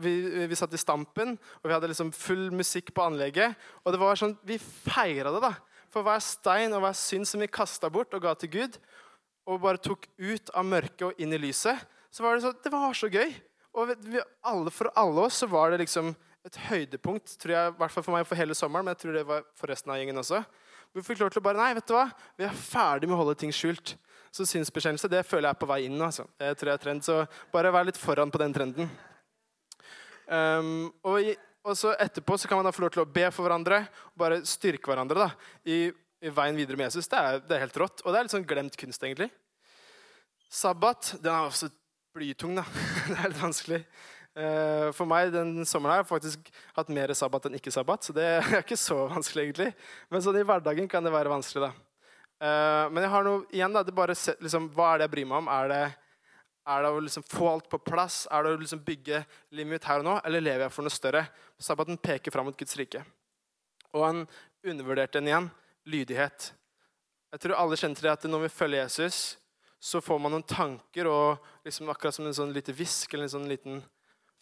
vi, 0.00 0.12
vi, 0.48 0.56
satt 0.56 0.72
i 0.72 0.80
Stampen, 0.80 1.34
og 1.60 1.68
vi 1.68 1.74
hadde 1.74 1.90
liksom 1.90 2.12
full 2.16 2.48
musikk 2.56 2.94
på 2.96 3.04
anlegget. 3.04 3.58
Og 3.84 3.92
det 3.92 4.00
var 4.00 4.18
sånn, 4.18 4.36
Vi 4.48 4.56
feira 4.58 5.32
det, 5.34 5.42
da. 5.44 5.52
For 5.92 6.06
hver 6.06 6.22
stein 6.24 6.72
og 6.72 6.80
hver 6.86 6.96
synd 6.96 7.28
som 7.28 7.42
vi 7.42 7.50
kasta 7.52 7.90
bort 7.92 8.14
og 8.16 8.24
ga 8.24 8.32
til 8.38 8.52
Gud, 8.54 8.78
og 9.44 9.60
bare 9.60 9.80
tok 9.82 10.06
ut 10.22 10.52
av 10.56 10.64
mørket 10.64 11.08
og 11.10 11.20
inn 11.20 11.34
i 11.34 11.40
lyset, 11.42 11.76
så 12.12 12.24
var 12.24 12.36
det 12.36 12.46
så, 12.46 12.52
det 12.64 12.72
var 12.72 12.96
så 12.96 13.10
gøy. 13.12 13.32
Og 13.76 13.92
vi, 14.06 14.20
alle, 14.48 14.72
For 14.72 14.92
alle 14.96 15.26
oss 15.26 15.42
så 15.42 15.48
var 15.50 15.72
det 15.72 15.82
liksom 15.84 16.12
et 16.46 16.58
høydepunkt, 16.68 17.36
tror 17.38 17.54
jeg, 17.54 17.72
i 17.72 17.78
hvert 17.78 17.94
fall 17.94 18.04
for 18.06 18.16
meg 18.16 18.26
for 18.26 18.38
hele 18.38 18.56
sommeren, 18.58 18.86
men 18.86 18.96
jeg 18.96 19.04
tror 19.04 19.18
det 19.18 19.28
var 19.28 19.44
for 19.58 19.70
resten 19.70 19.92
av 19.92 20.00
gjengen 20.00 20.18
også. 20.22 20.42
Vi 20.92 21.04
fikk 21.06 21.22
lov 21.22 21.30
til 21.32 21.40
å 21.40 21.44
bare 21.44 21.60
Nei, 21.60 21.72
vet 21.78 21.86
du 21.88 21.94
hva? 21.94 22.08
Vi 22.36 22.44
er 22.44 22.56
ferdig 22.56 23.08
med 23.08 23.16
å 23.16 23.22
holde 23.22 23.36
ting 23.40 23.52
skjult. 23.54 23.94
Så 24.32 24.46
synsbekjennelse 24.48 25.10
det 25.12 25.26
føler 25.28 25.50
jeg 25.50 25.56
er 25.56 25.60
på 25.60 25.68
vei 25.68 25.82
inn. 25.86 25.98
Altså. 26.00 26.24
Det 26.40 26.54
tror 26.56 26.72
jeg 26.72 26.78
er 26.78 26.84
trend, 26.86 27.04
Så 27.04 27.18
bare 27.52 27.72
vær 27.72 27.84
litt 27.84 28.00
foran 28.00 28.32
på 28.32 28.40
den 28.40 28.54
trenden. 28.56 28.88
Um, 30.32 30.88
og, 31.04 31.18
i, 31.20 31.34
og, 31.66 31.74
så 31.76 31.92
etterpå 32.00 32.38
så 32.40 32.48
kan 32.48 32.56
man 32.56 32.64
da 32.64 32.72
få 32.72 32.86
lov 32.86 32.94
til 32.94 33.02
å 33.02 33.10
be 33.10 33.26
for 33.34 33.44
hverandre 33.44 33.82
og 33.84 34.22
bare 34.22 34.38
styrke 34.48 34.88
hverandre 34.88 35.26
da, 35.26 35.26
i, 35.68 35.90
i 36.24 36.32
veien 36.32 36.56
videre 36.56 36.80
med 36.80 36.88
Jesus. 36.88 37.10
Det 37.10 37.20
er, 37.20 37.44
det 37.44 37.58
er, 37.58 37.64
helt 37.66 37.76
rått. 37.82 38.00
Og 38.06 38.08
det 38.08 38.20
er 38.20 38.28
litt 38.28 38.36
sånn 38.38 38.48
glemt 38.48 38.80
kunst, 38.80 39.04
egentlig. 39.04 39.28
Sabbat 40.52 41.14
den 41.20 41.34
er 41.34 41.52
også 41.52 41.68
blytung. 42.16 42.56
da. 42.56 42.64
det 43.12 43.18
er 43.18 43.32
litt 43.34 43.44
vanskelig. 43.44 43.84
Uh, 44.32 44.88
for 44.96 45.04
meg 45.04 45.28
den 45.34 45.58
sommeren 45.68 45.98
har 45.98 46.04
jeg 46.06 46.12
faktisk 46.14 46.52
hatt 46.78 46.88
mer 46.88 47.12
sabbat 47.12 47.50
enn 47.50 47.60
ikke 47.60 47.74
sabbat. 47.74 48.08
Så 48.08 48.16
det 48.16 48.30
er 48.40 48.62
ikke 48.62 48.80
så 48.80 49.02
vanskelig, 49.12 49.50
egentlig. 49.50 49.72
Men 50.08 50.24
sånn 50.24 50.40
i 50.40 50.48
hverdagen 50.48 50.88
kan 50.88 51.04
det 51.04 51.12
være 51.12 51.36
vanskelig. 51.36 51.68
da. 51.68 51.91
Uh, 52.42 52.90
men 52.90 53.04
jeg 53.04 53.12
har 53.12 53.26
noe 53.26 53.42
igjen 53.54 53.74
da, 53.74 53.84
det 53.86 53.94
bare 53.94 54.16
set, 54.18 54.40
liksom, 54.42 54.64
Hva 54.74 54.88
er 54.92 54.98
det 54.98 55.06
jeg 55.06 55.12
bryr 55.12 55.28
meg 55.30 55.44
om? 55.44 55.50
Er 55.52 55.68
det, 55.70 55.82
er 56.74 56.82
det 56.82 56.90
å 56.90 57.02
liksom 57.04 57.26
få 57.28 57.50
alt 57.52 57.68
på 57.70 57.78
plass? 57.86 58.24
Er 58.34 58.42
det 58.42 58.56
å 58.56 58.62
liksom 58.62 58.82
bygge 58.82 59.20
livet 59.54 59.70
mitt 59.76 59.86
her 59.86 60.02
og 60.02 60.08
nå? 60.08 60.16
Eller 60.26 60.42
lever 60.42 60.66
jeg 60.66 60.74
for 60.74 60.86
noe 60.86 60.94
større? 60.94 61.22
Sabbaten 61.62 62.00
peker 62.02 62.34
fram 62.34 62.50
mot 62.50 62.58
Guds 62.58 62.74
rike. 62.80 63.04
Og 63.92 64.02
han 64.08 64.24
undervurderte 64.66 65.20
den 65.20 65.30
igjen. 65.30 65.48
Lydighet. 65.86 66.50
Jeg 67.32 67.42
tror 67.42 67.56
alle 67.58 67.78
kjenner 67.78 67.98
til 67.98 68.06
det 68.06 68.12
at 68.16 68.26
når 68.30 68.44
vi 68.44 68.52
følger 68.54 68.84
Jesus, 68.84 69.20
så 69.82 70.02
får 70.02 70.18
man 70.22 70.34
noen 70.34 70.46
tanker 70.46 71.08
og 71.10 71.46
liksom 71.66 71.90
akkurat 71.90 72.14
som 72.14 72.26
en 72.28 72.36
sånn 72.36 72.52
lite 72.54 72.74
hvisk 72.76 73.14
eller 73.14 73.26
en 73.26 73.36
sånn 73.38 73.48
liten 73.50 73.80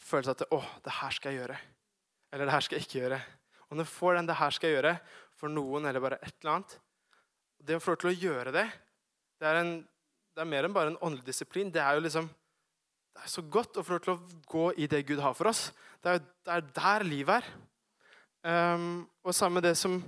følelse 0.00 0.34
at 0.36 0.48
'Å, 0.48 0.60
det 0.84 0.96
her 1.00 1.14
skal 1.16 1.32
jeg 1.32 1.40
gjøre.' 1.40 1.60
Eller 2.32 2.44
'det 2.44 2.52
her 2.56 2.64
skal 2.64 2.78
jeg 2.78 2.86
ikke 2.86 3.00
gjøre'. 3.00 3.22
Og 3.70 3.76
når 3.76 3.84
du 3.84 3.90
får 3.90 4.14
den 4.14 4.26
'det 4.26 4.36
her 4.36 4.50
skal 4.50 4.70
jeg 4.70 4.76
gjøre' 4.76 5.00
for 5.36 5.48
noen 5.48 5.86
eller 5.86 6.00
bare 6.00 6.18
et 6.20 6.34
eller 6.40 6.52
annet, 6.56 6.78
det 7.66 7.76
å 7.76 7.82
få 7.82 7.94
lov 7.94 8.02
til 8.02 8.10
å 8.10 8.18
gjøre 8.18 8.54
det, 8.54 8.66
det 9.40 9.48
er, 9.48 9.60
en, 9.62 9.72
det 10.36 10.42
er, 10.42 10.48
mer 10.48 10.66
enn 10.66 10.76
bare 10.76 10.92
en 10.92 11.00
åndelig 11.00 11.26
disiplin. 11.26 11.70
Det 11.72 11.80
er 11.82 11.96
jo 11.96 12.04
liksom 12.04 12.28
det 13.10 13.24
er 13.26 13.32
så 13.32 13.42
godt 13.52 13.80
å 13.80 13.84
få 13.84 13.96
lov 13.96 14.04
til 14.04 14.12
å 14.14 14.44
gå 14.48 14.66
i 14.80 14.86
det 14.90 15.02
Gud 15.08 15.20
har 15.20 15.34
for 15.36 15.50
oss. 15.50 15.70
Det 16.00 16.14
er, 16.14 16.22
det 16.46 16.54
er 16.54 16.66
der 16.76 17.04
livet 17.04 17.40
er. 17.40 17.48
Um, 18.40 19.02
og 19.20 19.34
sammen 19.36 19.58
med 19.58 19.66
det 19.68 19.74
som 19.76 19.98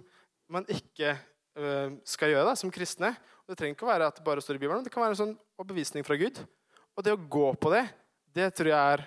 man 0.53 0.65
ikke 0.71 1.11
uh, 1.19 1.93
skal 2.09 2.33
gjøre 2.33 2.47
da, 2.49 2.55
som 2.57 2.73
kristne. 2.73 3.13
Og 3.43 3.53
det 3.53 3.59
trenger 3.61 3.77
ikke 3.77 3.89
å 3.89 3.91
være 3.91 4.09
at 4.09 4.21
det 4.21 4.25
bare 4.25 4.45
står 4.45 4.57
i 4.57 4.63
Bibelen. 4.63 4.85
Det 4.87 4.93
kan 4.95 5.05
være 5.05 5.17
en 5.17 5.21
sånn 5.21 5.35
overbevisning 5.59 6.07
fra 6.07 6.17
Gud. 6.21 6.41
Og 6.97 7.05
det 7.05 7.17
å 7.17 7.21
gå 7.21 7.47
på 7.61 7.73
det, 7.75 7.85
det 8.33 8.49
tror 8.57 8.73
jeg 8.73 8.97
er 8.97 9.05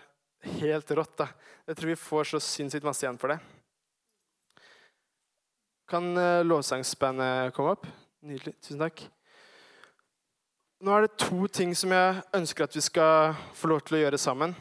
helt 0.59 0.95
rått. 0.99 1.17
da. 1.23 1.29
Jeg 1.65 1.79
tror 1.79 1.93
vi 1.93 1.99
får 2.03 2.31
så 2.33 2.41
sinnssykt 2.43 2.85
masse 2.85 3.05
igjen 3.05 3.21
for 3.21 3.33
det. 3.33 3.39
Kan 5.89 6.13
uh, 6.17 6.45
lovsangsbandet 6.45 7.55
komme 7.57 7.77
opp? 7.77 7.89
Nydelig. 8.25 8.55
Tusen 8.57 8.79
takk. 8.81 9.03
Nå 10.81 10.93
er 10.95 11.03
det 11.05 11.19
to 11.21 11.45
ting 11.45 11.75
som 11.77 11.91
jeg 11.93 12.23
ønsker 12.33 12.65
at 12.65 12.73
vi 12.73 12.81
skal 12.81 13.35
få 13.53 13.69
lov 13.69 13.83
til 13.85 13.99
å 13.99 13.99
gjøre 13.99 14.17
sammen. 14.17 14.55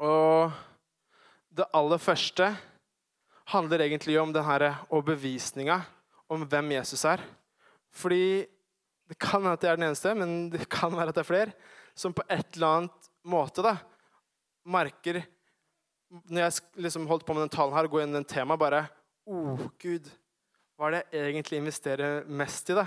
Og 0.00 0.54
det 1.52 1.66
aller 1.76 2.00
første 2.00 2.48
handler 3.52 3.84
egentlig 3.84 4.16
om 4.22 4.32
denne 4.32 4.70
overbevisninga 4.88 5.82
om 6.32 6.46
hvem 6.48 6.72
Jesus 6.78 7.04
er. 7.12 7.20
Fordi 7.92 8.48
det 9.10 9.20
kan 9.20 9.44
være 9.44 9.60
at 9.60 9.68
jeg 9.68 9.74
er 9.74 9.82
den 9.82 9.88
eneste, 9.90 10.16
men 10.16 10.34
det 10.54 10.64
kan 10.72 10.96
være 10.96 11.12
at 11.12 11.20
det 11.20 11.26
er 11.26 11.28
flere 11.28 11.52
som 11.92 12.16
på 12.16 12.24
et 12.24 12.56
eller 12.56 12.78
annet 12.78 13.12
måte 13.28 13.60
da, 13.68 13.76
merker 14.64 15.20
Når 16.08 16.40
jeg 16.40 16.84
liksom 16.86 17.04
holdt 17.08 17.24
på 17.28 17.36
med 17.36 17.44
den 17.44 17.52
talen 17.52 17.76
her, 17.76 17.84
og 17.84 17.92
går 17.92 18.06
inn 18.06 18.16
i 18.16 18.20
den 18.22 18.28
temaet, 18.32 18.60
bare 18.60 18.86
Å, 19.28 19.36
oh, 19.36 19.68
Gud, 19.80 20.08
hva 20.76 20.88
er 20.88 20.96
det 20.96 21.02
jeg 21.12 21.32
egentlig 21.32 21.60
investerer 21.60 22.24
mest 22.26 22.70
i? 22.72 22.76
da? 22.78 22.86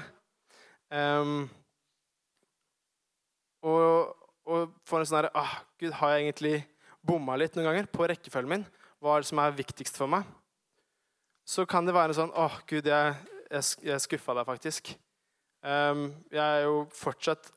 Um, 0.95 1.45
og, 3.65 4.15
og 4.45 4.73
får 4.85 5.01
en 5.01 5.09
sånn 5.09 5.19
herre 5.19 5.31
ah, 5.37 5.55
Gud, 5.81 5.95
har 5.97 6.13
jeg 6.13 6.25
egentlig 6.25 6.55
bomma 7.05 7.37
litt 7.39 7.55
noen 7.57 7.69
ganger 7.71 7.89
på 7.89 8.05
rekkefølgen 8.09 8.51
min? 8.51 8.67
Hva 9.01 9.15
er 9.15 9.23
det 9.23 9.29
som 9.31 9.41
er 9.41 9.57
viktigst 9.57 9.97
for 9.97 10.11
meg? 10.11 10.27
Så 11.45 11.65
kan 11.69 11.85
det 11.85 11.95
være 11.95 12.15
sånn 12.17 12.33
Å, 12.33 12.47
oh, 12.47 12.59
Gud, 12.69 12.87
jeg, 12.89 13.15
jeg, 13.49 13.73
jeg 13.85 14.05
skuffa 14.05 14.37
deg 14.37 14.47
faktisk. 14.47 14.95
Um, 15.65 16.07
jeg 16.33 16.41
er 16.41 16.65
jo 16.67 16.83
fortsatt 16.93 17.51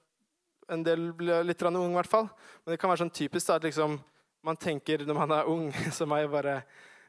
en 0.72 0.84
del 0.84 1.10
litt 1.44 1.62
ung, 1.64 1.92
i 1.92 1.96
hvert 1.96 2.10
fall. 2.10 2.28
Men 2.64 2.74
det 2.74 2.80
kan 2.80 2.92
være 2.92 3.04
sånn 3.04 3.14
typisk 3.14 3.48
da, 3.48 3.56
at 3.56 3.64
liksom, 3.64 3.96
man 4.44 4.60
tenker 4.60 5.04
når 5.06 5.16
man 5.16 5.34
er 5.38 5.48
ung, 5.48 5.70
som 5.96 6.10
meg, 6.12 6.28
bare 6.32 6.60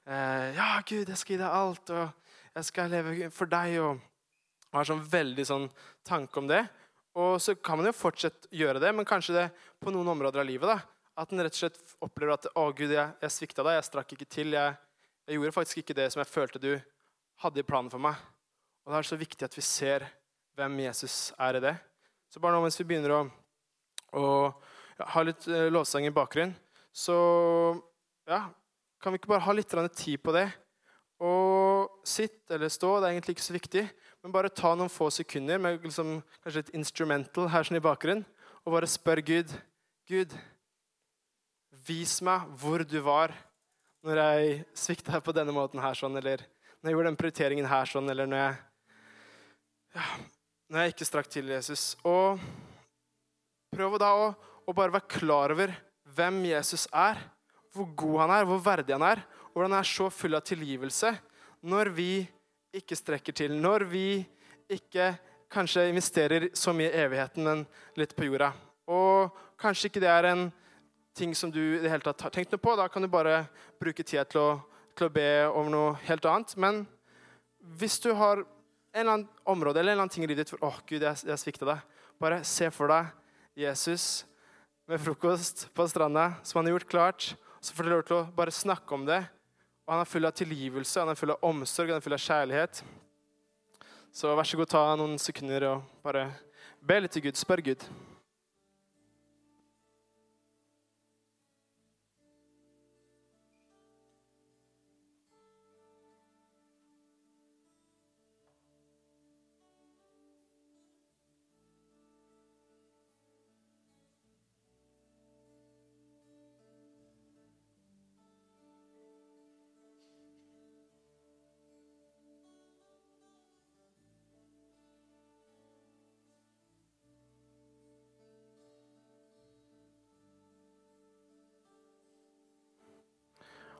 eh, 0.05 0.55
Ja, 0.55 0.79
Gud, 0.87 1.07
jeg 1.07 1.19
skal 1.19 1.35
gi 1.35 1.41
deg 1.41 1.59
alt. 1.59 1.91
og 1.91 2.28
jeg 2.59 2.67
skal 2.67 2.91
leve 2.91 3.29
for 3.33 3.49
deg, 3.49 3.79
og 3.81 3.99
har 4.75 4.87
sånn 4.87 5.01
veldig 5.07 5.45
sånn 5.47 5.67
tanke 6.07 6.41
om 6.41 6.49
det. 6.49 6.61
Og 7.19 7.39
så 7.41 7.55
kan 7.55 7.79
man 7.79 7.89
jo 7.89 7.95
fortsatt 7.95 8.47
gjøre 8.53 8.81
det, 8.83 8.91
men 8.95 9.07
kanskje 9.07 9.35
det 9.35 9.45
på 9.81 9.91
noen 9.93 10.11
områder 10.13 10.43
av 10.43 10.47
livet. 10.47 10.69
da, 10.69 10.79
At 11.19 11.31
en 11.33 11.41
rett 11.41 11.55
og 11.55 11.59
slett 11.59 11.79
opplever 11.99 12.33
at 12.33 12.45
'Å, 12.53 12.71
Gud, 12.75 12.91
jeg, 12.91 13.15
jeg 13.21 13.31
svikta 13.31 13.63
deg. 13.63 13.75
Jeg 13.75 13.87
strakk 13.89 14.13
ikke 14.13 14.29
til. 14.29 14.53
Jeg, 14.53 14.77
jeg, 15.27 15.35
gjorde 15.35 15.51
faktisk 15.51 15.77
ikke 15.77 15.97
det 15.97 16.11
som 16.11 16.19
jeg 16.19 16.31
følte 16.31 16.59
du 16.59 16.81
hadde 17.43 17.59
i 17.59 17.63
planen 17.63 17.89
for 17.89 17.99
meg.' 17.99 18.15
Og 18.85 18.93
Det 18.93 18.97
er 18.97 19.09
så 19.09 19.19
viktig 19.19 19.45
at 19.45 19.57
vi 19.57 19.61
ser 19.61 20.07
hvem 20.55 20.79
Jesus 20.79 21.33
er 21.39 21.55
i 21.55 21.59
det. 21.59 21.75
Så 22.29 22.39
bare 22.39 22.53
nå 22.53 22.61
mens 22.61 22.79
vi 22.79 22.85
begynner 22.85 23.11
å, 23.15 23.21
å 24.13 24.25
ja, 24.99 25.05
ha 25.05 25.21
litt 25.23 25.47
uh, 25.47 25.69
lovsang 25.69 26.05
i 26.05 26.13
bakgrunnen, 26.13 26.55
så 26.93 27.15
ja, 28.27 28.49
kan 29.01 29.13
vi 29.13 29.17
ikke 29.17 29.31
bare 29.31 29.45
ha 29.45 29.53
litt 29.53 29.71
tid 29.95 30.21
på 30.21 30.33
det? 30.35 30.49
Og 31.19 32.05
sitt 32.07 32.51
eller 32.53 32.71
stå, 32.71 32.97
det 32.99 33.09
er 33.09 33.17
egentlig 33.17 33.35
ikke 33.37 33.47
så 33.49 33.55
viktig, 33.55 33.83
men 34.23 34.33
bare 34.35 34.51
ta 34.51 34.71
noen 34.75 34.91
få 34.91 35.09
sekunder 35.11 35.59
med 35.61 35.83
liksom, 35.83 36.19
kanskje 36.43 36.63
et 36.65 36.77
instrumental 36.79 37.49
her 37.51 37.67
sånn 37.67 37.79
i 37.79 37.83
bakgrunnen, 37.83 38.23
og 38.63 38.75
bare 38.75 38.89
spør 38.89 39.21
Gud 39.25 39.51
Gud, 40.09 40.31
vis 41.85 42.15
meg 42.25 42.47
hvor 42.57 42.81
du 42.81 42.95
var 43.05 43.29
når 44.01 44.21
jeg 44.23 44.55
svikta 44.73 45.19
på 45.21 45.35
denne 45.37 45.53
måten 45.53 45.77
her, 45.83 45.93
sånn, 45.93 46.15
eller 46.17 46.41
når 46.79 46.89
jeg 46.89 46.95
gjorde 46.95 47.11
den 47.11 47.19
prioriteringen 47.19 47.67
her, 47.69 47.91
sånn, 47.91 48.09
eller 48.09 48.25
når 48.29 48.41
jeg 48.41 48.55
ja, 49.99 50.07
når 50.69 50.81
jeg 50.81 50.93
ikke 50.95 51.07
strakk 51.11 51.29
til 51.29 51.51
Jesus. 51.53 51.83
Og 52.09 52.41
prøv 53.73 53.99
da 54.01 54.09
å, 54.17 54.31
å 54.65 54.73
bare 54.73 54.95
være 54.95 55.11
klar 55.13 55.53
over 55.53 55.75
hvem 56.17 56.41
Jesus 56.49 56.87
er, 56.89 57.21
hvor 57.69 57.89
god 58.01 58.17
han 58.23 58.33
er, 58.39 58.49
hvor 58.49 58.65
verdig 58.65 58.97
han 58.97 59.05
er, 59.11 59.21
hvordan 59.59 59.75
han 59.75 59.83
er 59.83 59.89
så 59.91 60.05
full 60.07 60.37
av 60.37 60.45
tilgivelse 60.47 61.09
når 61.67 61.89
vi 61.91 62.11
ikke 62.79 62.95
strekker 62.95 63.35
til, 63.35 63.57
når 63.59 63.83
vi 63.91 64.21
ikke 64.71 65.09
kanskje 65.51 65.89
investerer 65.89 66.45
så 66.55 66.71
mye 66.71 66.87
i 66.93 67.01
evigheten, 67.01 67.43
men 67.43 67.63
litt 67.99 68.13
på 68.15 68.29
jorda. 68.29 68.53
Og 68.87 69.33
kanskje 69.59 69.89
ikke 69.89 70.03
det 70.03 70.11
er 70.13 70.27
en 70.29 70.45
ting 71.17 71.33
som 71.35 71.51
du 71.51 71.59
i 71.59 71.81
det 71.81 71.91
hele 71.91 72.05
tatt 72.05 72.23
har 72.23 72.31
tenkt 72.31 72.53
noe 72.53 72.61
på. 72.61 72.77
Da 72.79 72.85
kan 72.87 73.03
du 73.03 73.09
bare 73.11 73.41
bruke 73.81 74.05
tida 74.05 74.23
til 74.29 74.39
å, 74.39 74.53
til 74.95 75.09
å 75.09 75.13
be 75.17 75.27
over 75.49 75.73
noe 75.73 75.97
helt 76.05 76.27
annet. 76.29 76.55
Men 76.55 76.85
hvis 77.81 77.99
du 77.99 78.13
har 78.15 78.45
en 78.45 79.01
eller 79.01 79.17
annen 79.17 79.27
område 79.43 79.81
eller 79.81 79.91
en 79.91 79.97
eller 79.97 80.05
annen 80.05 80.13
ting 80.13 80.23
i 80.23 80.29
livet 80.29 80.45
ditt 80.45 80.53
hvor 80.55 80.69
åh, 80.69 80.79
Gud, 80.87 81.03
jeg, 81.03 81.25
jeg 81.27 81.41
svikta 81.41 81.67
deg, 81.67 81.83
bare 82.21 82.39
se 82.47 82.69
for 82.71 82.93
deg 82.93 83.11
Jesus 83.59 84.23
med 84.89 85.03
frokost 85.03 85.67
på 85.75 85.85
stranda, 85.91 86.31
som 86.47 86.61
han 86.61 86.69
har 86.69 86.77
gjort 86.77 86.93
klart. 86.95 87.27
Så 87.59 87.75
får 87.75 87.85
du 87.85 87.91
lov 87.91 88.05
til 88.07 88.21
å 88.21 88.27
bare 88.37 88.55
snakke 88.55 88.95
om 88.95 89.03
det. 89.09 89.19
Og 89.89 89.95
han 89.95 90.03
er 90.03 90.09
full 90.11 90.27
av 90.29 90.33
tilgivelse, 90.37 90.99
han 91.01 91.09
er 91.09 91.17
full 91.17 91.31
av 91.33 91.45
omsorg, 91.49 91.89
han 91.89 91.97
er 91.97 92.03
full 92.05 92.13
av 92.13 92.21
kjærlighet. 92.21 92.83
Så 94.13 94.35
vær 94.37 94.45
så 94.45 94.59
god, 94.59 94.69
ta 94.69 94.83
noen 94.93 95.15
sekunder 95.17 95.63
og 95.65 95.87
bare 96.05 96.27
be 96.85 96.99
litt 97.01 97.15
til 97.17 97.23
Gud. 97.25 97.39
Spør 97.39 97.63
Gud. 97.65 97.87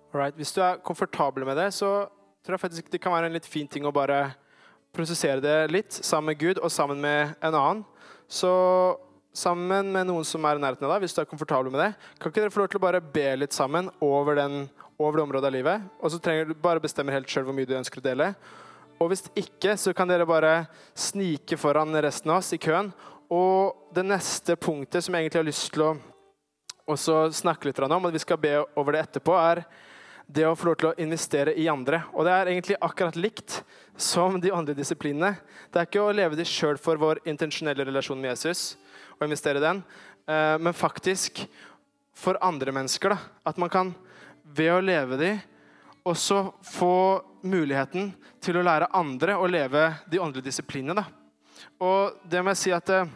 Alright. 0.09 0.33
Hvis 0.33 0.51
du 0.55 0.61
er 0.65 0.79
komfortabel 0.81 1.45
med 1.45 1.59
det, 1.59 1.67
så 1.77 2.07
tror 2.41 2.55
jeg 2.55 2.63
faktisk 2.63 2.87
det 2.89 3.01
kan 3.01 3.13
være 3.13 3.27
en 3.29 3.35
litt 3.35 3.45
fin 3.45 3.67
ting 3.69 3.85
å 3.85 3.93
bare 3.93 4.31
prosessere 4.95 5.37
det 5.43 5.57
litt 5.69 5.93
sammen 5.93 6.31
med 6.31 6.39
Gud 6.41 6.61
og 6.63 6.71
sammen 6.73 6.97
med 7.03 7.35
en 7.45 7.53
annen. 7.53 7.83
Så 8.25 8.49
sammen 9.37 9.91
med 9.93 10.07
noen 10.09 10.25
som 10.25 10.45
er 10.49 10.57
i 10.57 10.63
nærheten 10.63 10.87
av 10.87 10.95
deg, 10.95 11.03
hvis 11.03 11.13
du 11.13 11.21
er 11.21 11.29
komfortabel 11.29 11.69
med 11.69 11.83
det, 11.83 11.91
kan 12.17 12.33
ikke 12.33 12.41
dere 12.41 12.53
få 12.55 12.63
lov 12.63 12.71
til 12.73 12.79
å 12.79 12.85
bare 12.87 13.03
be 13.03 13.27
litt 13.37 13.53
sammen 13.53 13.91
over, 14.01 14.39
den, 14.39 14.63
over 14.97 15.19
det 15.19 15.25
området 15.27 15.51
av 15.51 15.53
livet? 15.53 15.85
Og 16.01 16.15
så 16.15 16.21
trenger 16.25 16.49
du 16.49 16.55
bare 16.57 16.81
bestemme 16.81 17.13
helt 17.13 17.29
sjøl 17.29 17.45
hvor 17.45 17.57
mye 17.59 17.69
du 17.69 17.75
ønsker 17.77 18.01
å 18.01 18.07
dele. 18.07 18.31
Og 18.97 19.11
hvis 19.11 19.27
ikke, 19.37 19.75
så 19.77 19.93
kan 19.93 20.09
dere 20.09 20.25
bare 20.27 20.55
snike 20.97 21.59
foran 21.61 21.93
resten 22.01 22.33
av 22.33 22.41
oss 22.41 22.49
i 22.57 22.59
køen. 22.59 22.89
Og 23.29 23.93
det 23.93 24.07
neste 24.09 24.57
punktet 24.57 25.05
som 25.05 25.13
jeg 25.13 25.27
egentlig 25.27 25.43
har 25.43 25.47
lyst 25.51 25.69
til 25.77 25.85
å 25.85 26.97
snakke 26.97 27.69
litt 27.69 27.85
om, 27.85 28.09
og 28.09 28.17
vi 28.17 28.25
skal 28.25 28.41
be 28.41 28.57
over 28.73 28.97
det 28.97 29.05
etterpå, 29.05 29.37
er 29.37 29.63
det 30.29 30.45
å 30.45 30.55
få 30.57 30.69
lov 30.69 30.77
til 30.77 30.89
å 30.91 30.97
investere 31.01 31.55
i 31.57 31.65
andre. 31.71 32.03
Og 32.13 32.27
det 32.27 32.33
er 32.35 32.51
egentlig 32.51 32.77
akkurat 32.85 33.17
likt 33.17 33.59
som 33.99 34.37
de 34.41 34.51
andre 34.53 34.75
disiplinene. 34.77 35.39
Det 35.73 35.81
er 35.81 35.89
ikke 35.89 36.03
å 36.05 36.13
leve 36.13 36.37
de 36.37 36.45
sjøl 36.45 36.77
for 36.81 37.01
vår 37.01 37.23
intensjonelle 37.29 37.87
relasjon 37.87 38.19
med 38.21 38.35
Jesus, 38.35 38.77
og 39.17 39.25
investere 39.25 39.57
i 39.57 39.65
den, 39.65 39.81
eh, 40.29 40.57
men 40.61 40.77
faktisk 40.77 41.47
for 42.13 42.37
andre 42.45 42.71
mennesker. 42.75 43.09
Da. 43.09 43.17
At 43.49 43.57
man 43.57 43.69
kan, 43.73 43.95
ved 44.43 44.73
å 44.73 44.83
leve 44.83 45.17
de, 45.17 45.31
også 46.05 46.53
få 46.63 47.21
muligheten 47.41 48.13
til 48.41 48.59
å 48.59 48.63
lære 48.63 48.91
andre 48.95 49.35
å 49.35 49.49
leve 49.49 49.89
de 50.09 50.19
åndelige 50.21 50.51
disiplinene. 50.51 51.01
Da. 51.01 51.05
Og 51.79 52.21
det 52.29 52.43
må 52.43 52.53
jeg 52.53 52.61
si 52.61 52.75
at 52.75 52.89
eh, 52.93 53.09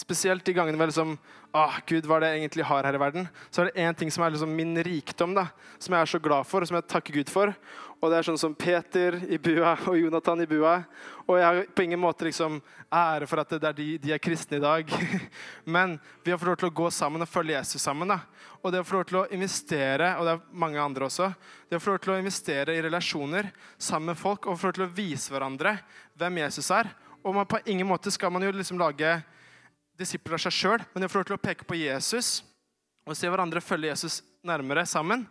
spesielt 0.00 0.44
de 0.46 0.54
gangene 0.56 0.80
vi 0.80 0.88
liksom 0.88 1.14
ah, 1.52 1.76
Gud, 1.86 2.06
hva 2.06 2.18
er 2.18 2.24
det 2.24 2.30
jeg 2.30 2.42
egentlig 2.42 2.66
har 2.68 2.86
her 2.86 2.96
i 2.96 3.02
verden? 3.02 3.28
Så 3.50 3.62
er 3.62 3.70
det 3.70 3.84
én 3.84 3.96
ting 3.98 4.10
som 4.12 4.24
er 4.24 4.34
liksom 4.34 4.52
min 4.54 4.74
rikdom, 4.86 5.34
da, 5.36 5.48
som 5.78 5.94
jeg 5.94 6.06
er 6.06 6.12
så 6.12 6.20
glad 6.22 6.46
for, 6.48 6.62
og 6.62 6.70
som 6.70 6.78
jeg 6.78 6.88
takker 6.90 7.16
Gud 7.20 7.32
for. 7.32 7.52
Og 8.00 8.08
det 8.08 8.16
er 8.16 8.28
sånn 8.30 8.40
som 8.40 8.54
Peter 8.56 9.18
i 9.28 9.36
bua 9.42 9.74
og 9.90 9.98
Jonathan 9.98 10.40
i 10.40 10.48
bua. 10.48 10.78
Og 11.26 11.36
jeg 11.36 11.44
har 11.44 11.58
på 11.76 11.84
ingen 11.84 12.00
måte 12.00 12.24
liksom 12.24 12.60
ære 12.88 13.28
for 13.28 13.42
at 13.42 13.52
det 13.52 13.68
er 13.68 13.76
de, 13.76 13.88
de 14.00 14.14
er 14.14 14.22
kristne 14.22 14.56
i 14.56 14.62
dag. 14.64 14.94
Men 15.76 15.98
vi 16.24 16.32
har 16.32 16.40
fått 16.40 16.48
lov 16.48 16.60
til 16.62 16.70
å 16.70 16.78
gå 16.80 16.88
sammen 16.94 17.26
og 17.26 17.28
følge 17.28 17.58
Jesus 17.58 17.84
sammen. 17.84 18.08
da. 18.08 18.22
Og 18.62 18.72
det 18.72 18.80
å 18.80 18.86
få 18.88 19.00
lov 19.00 19.04
til 19.10 19.20
å 19.20 19.26
investere, 19.36 20.14
og 20.16 20.26
det 20.26 20.32
er 20.32 20.46
mange 20.64 20.80
andre 20.80 21.10
også, 21.10 21.28
det 21.68 21.76
å 21.76 21.82
få 21.82 21.92
lov 21.92 22.00
til 22.06 22.14
å 22.14 22.18
investere 22.22 22.78
i 22.78 22.82
relasjoner 22.88 23.52
sammen 23.76 24.14
med 24.14 24.22
folk 24.22 24.48
og 24.48 24.56
få 24.60 24.70
lov 24.70 24.78
til 24.78 24.86
å 24.88 24.94
vise 24.96 25.34
hverandre 25.34 25.76
hvem 26.20 26.40
Jesus 26.46 26.72
er. 26.72 26.88
Og 27.20 27.36
man, 27.36 27.48
på 27.48 27.60
ingen 27.68 27.88
måte 27.88 28.12
skal 28.12 28.32
man 28.32 28.44
jo 28.46 28.52
liksom 28.54 28.80
lage 28.80 29.18
disipler 30.00 30.36
av 30.38 30.42
seg 30.42 30.56
sjøl, 30.56 30.82
men 30.92 31.04
de 31.04 31.08
får 31.10 31.20
lov 31.20 31.28
til 31.28 31.36
å 31.36 31.42
peke 31.42 31.66
på 31.68 31.78
Jesus 31.78 32.40
og 33.08 33.16
se 33.16 33.28
hverandre 33.30 33.62
følge 33.64 33.90
Jesus 33.90 34.20
nærmere 34.46 34.84
sammen. 34.88 35.24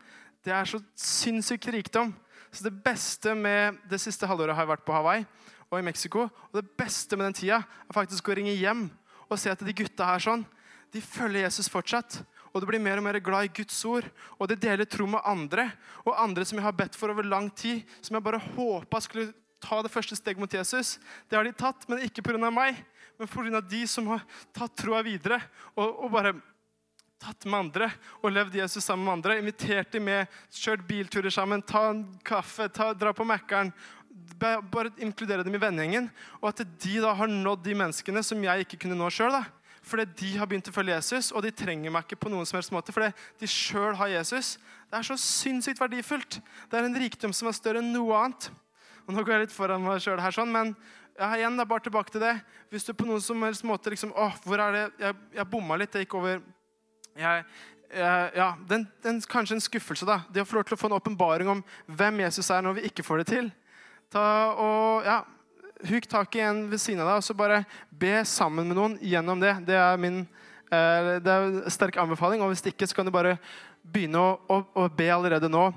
Det 0.45 0.53
er 0.53 0.67
så 0.67 0.80
sinnssyk 0.97 1.70
rikdom. 1.74 2.13
Så 2.51 2.63
Det 2.65 2.74
beste 2.84 3.36
med 3.36 3.78
det 3.89 3.99
siste 4.01 4.28
halvåret 4.28 4.55
har 4.55 4.65
jeg 4.65 4.74
vært 4.74 4.86
på 4.88 4.95
Hawaii 4.95 5.26
og 5.70 5.80
i 5.80 5.86
Mexico. 5.86 6.28
Og 6.49 6.55
det 6.57 6.70
beste 6.78 7.17
med 7.17 7.30
den 7.30 7.38
tida 7.38 7.61
er 7.61 7.95
faktisk 7.95 8.30
å 8.30 8.36
ringe 8.36 8.55
hjem 8.57 8.88
og 9.30 9.38
se 9.38 9.51
at 9.51 9.61
de 9.61 9.76
gutta 9.76 10.07
her 10.07 10.24
sånn, 10.24 10.45
de 10.89 11.01
følger 11.01 11.45
Jesus 11.45 11.70
fortsatt. 11.70 12.24
Og 12.49 12.61
de 12.61 12.70
blir 12.72 12.82
mer 12.82 12.97
og 12.97 13.05
mer 13.05 13.20
glad 13.22 13.45
i 13.45 13.53
Guds 13.61 13.78
ord. 13.86 14.07
Og 14.41 14.49
de 14.49 14.57
deler 14.57 14.89
tro 14.89 15.05
med 15.05 15.22
andre. 15.22 15.67
Og 16.01 16.17
andre 16.17 16.45
som 16.45 16.57
jeg 16.57 16.65
har 16.65 16.74
bedt 16.74 16.97
for 16.97 17.13
over 17.13 17.24
lang 17.24 17.51
tid, 17.53 17.84
som 18.01 18.17
jeg 18.17 18.26
bare 18.26 18.41
håpa 18.41 19.01
skulle 19.05 19.30
ta 19.61 19.82
det 19.86 19.91
første 19.93 20.17
steget 20.17 20.41
mot 20.41 20.53
Jesus. 20.53 20.97
Det 21.30 21.38
har 21.38 21.45
de 21.45 21.53
tatt, 21.53 21.86
men 21.88 22.01
ikke 22.07 22.26
pga. 22.26 22.49
meg 22.49 22.80
men 23.20 23.28
pga. 23.28 23.61
de 23.61 23.88
som 23.88 24.07
har 24.07 24.24
tatt 24.55 24.78
troa 24.80 25.01
videre 25.03 25.41
og, 25.76 26.05
og, 26.05 26.07
bare 26.13 26.34
tatt 27.20 27.43
med 27.45 27.59
andre 27.59 27.89
og 28.22 28.32
levd 28.32 28.55
Jesus 28.61 28.86
sammen 28.86 29.03
med 29.05 29.17
andre. 29.17 29.39
Invitert 29.41 29.91
dem 29.91 30.05
med, 30.07 30.39
kjørt 30.55 30.86
bilturer 30.88 31.34
sammen, 31.34 31.61
ta 31.61 31.89
en 31.91 32.05
kaffe, 32.24 32.70
ta, 32.72 32.93
dra 32.95 33.11
på 33.13 33.28
Mækkern. 33.28 33.74
Bare 34.39 34.93
inkludere 35.03 35.43
dem 35.43 35.57
i 35.57 35.59
vennegjengen. 35.59 36.07
Og 36.39 36.53
at 36.53 36.63
de 36.63 36.93
da 37.03 37.11
har 37.20 37.28
nådd 37.28 37.65
de 37.67 37.76
menneskene 37.82 38.24
som 38.24 38.43
jeg 38.47 38.63
ikke 38.63 38.80
kunne 38.86 38.95
nå 38.99 39.11
sjøl. 39.11 39.36
Fordi 39.84 40.05
de 40.22 40.32
har 40.38 40.47
begynt 40.47 40.70
å 40.72 40.76
følge 40.76 40.95
Jesus, 40.95 41.32
og 41.34 41.43
de 41.43 41.51
trenger 41.55 41.91
meg 41.91 42.05
ikke 42.05 42.20
på 42.24 42.32
noen 42.32 42.47
som 42.47 42.59
helst 42.59 42.72
måte. 42.72 42.95
Fordi 42.95 43.11
de 43.41 43.51
sjøl 43.51 43.97
har 43.99 44.11
Jesus. 44.13 44.55
Det 44.88 44.99
er 44.99 45.07
så 45.07 45.20
sinnssykt 45.20 45.82
verdifullt. 45.82 46.39
Det 46.72 46.80
er 46.80 46.88
en 46.88 46.99
rikdom 47.03 47.36
som 47.36 47.51
er 47.51 47.57
større 47.57 47.84
enn 47.84 47.91
noe 47.95 48.15
annet. 48.15 48.47
Og 49.07 49.15
nå 49.15 49.24
går 49.26 49.36
jeg 49.36 49.47
litt 49.47 49.55
foran 49.55 49.84
meg 49.84 50.03
sjøl 50.03 50.22
her, 50.22 50.36
sånn, 50.36 50.51
men 50.53 50.76
ja, 51.20 51.30
igjen, 51.36 51.57
det 51.57 51.65
er 51.65 51.70
bare 51.70 51.84
tilbake 51.84 52.13
til 52.13 52.24
det. 52.24 52.38
Hvis 52.72 52.86
du 52.88 52.93
på 52.95 53.07
noen 53.07 53.24
som 53.24 53.41
helst 53.43 53.65
måte 53.67 53.91
liksom, 53.91 54.13
åh, 54.15 54.38
hvor 54.45 54.61
er 54.63 54.76
det, 54.76 54.84
Jeg, 55.01 55.17
jeg 55.36 55.51
bomma 55.51 55.76
litt. 55.80 55.95
Jeg 55.95 56.07
gikk 56.07 56.15
over 56.20 56.38
jeg, 57.20 57.43
jeg, 57.91 58.30
Ja, 58.38 58.53
den, 58.70 58.86
den, 59.03 59.20
kanskje 59.28 59.57
en 59.57 59.65
skuffelse, 59.65 60.07
da. 60.07 60.22
Det 60.32 60.45
å 60.45 60.47
få 60.47 60.59
lov 60.59 60.70
til 60.70 60.78
å 60.78 60.80
få 60.80 60.88
en 60.88 60.95
åpenbaring 60.99 61.51
om 61.51 61.63
hvem 61.88 62.24
Jesus 62.24 62.49
er 62.55 62.63
når 62.63 62.80
vi 62.80 62.86
ikke 62.88 63.03
får 63.03 63.24
det 63.24 63.28
til. 63.34 63.51
Ta 64.13 64.24
og, 64.55 65.03
ja, 65.07 65.20
Huk 65.89 66.09
tak 66.11 66.36
i 66.36 66.41
en 66.43 66.65
ved 66.67 66.82
siden 66.82 66.99
av 67.05 67.07
deg 67.07 67.22
og 67.22 67.24
så 67.24 67.36
bare 67.39 67.61
be 67.88 68.17
sammen 68.28 68.67
med 68.67 68.76
noen 68.76 68.97
gjennom 68.99 69.39
det. 69.39 69.53
Det 69.67 69.78
er 69.80 69.99
min 69.99 70.17
eh, 70.24 71.11
det 71.24 71.36
er 71.36 71.45
en 71.45 71.61
sterk 71.72 71.99
anbefaling. 71.99 72.43
Og 72.43 72.51
hvis 72.51 72.65
ikke, 72.67 72.88
så 72.88 72.97
kan 72.97 73.07
du 73.07 73.13
bare 73.15 73.38
begynne 73.84 74.20
å, 74.20 74.34
å, 74.51 74.63
å 74.76 74.89
be 74.91 75.07
allerede 75.13 75.51
nå. 75.51 75.70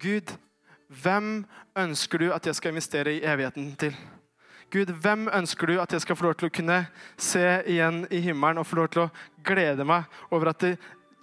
Gud, 0.00 0.32
hvem 0.88 1.42
ønsker 1.76 2.24
du 2.24 2.30
at 2.32 2.48
jeg 2.48 2.56
skal 2.56 2.72
investere 2.72 3.18
i 3.18 3.20
evigheten 3.20 3.74
til? 3.80 3.96
Gud, 4.70 4.92
hvem 5.02 5.26
ønsker 5.34 5.66
du 5.66 5.80
at 5.82 5.92
jeg 5.92 6.04
skal 6.04 6.16
få 6.16 6.28
lov 6.28 6.36
til 6.38 6.46
å 6.46 6.54
kunne 6.54 6.78
se 7.18 7.42
igjen 7.66 8.04
i 8.14 8.20
himmelen 8.22 8.62
og 8.62 8.68
få 8.70 8.78
lov 8.78 8.90
til 8.94 9.02
å 9.02 9.10
glede 9.46 9.86
meg 9.86 10.06
over 10.30 10.52
at 10.52 10.62
det, 10.62 10.76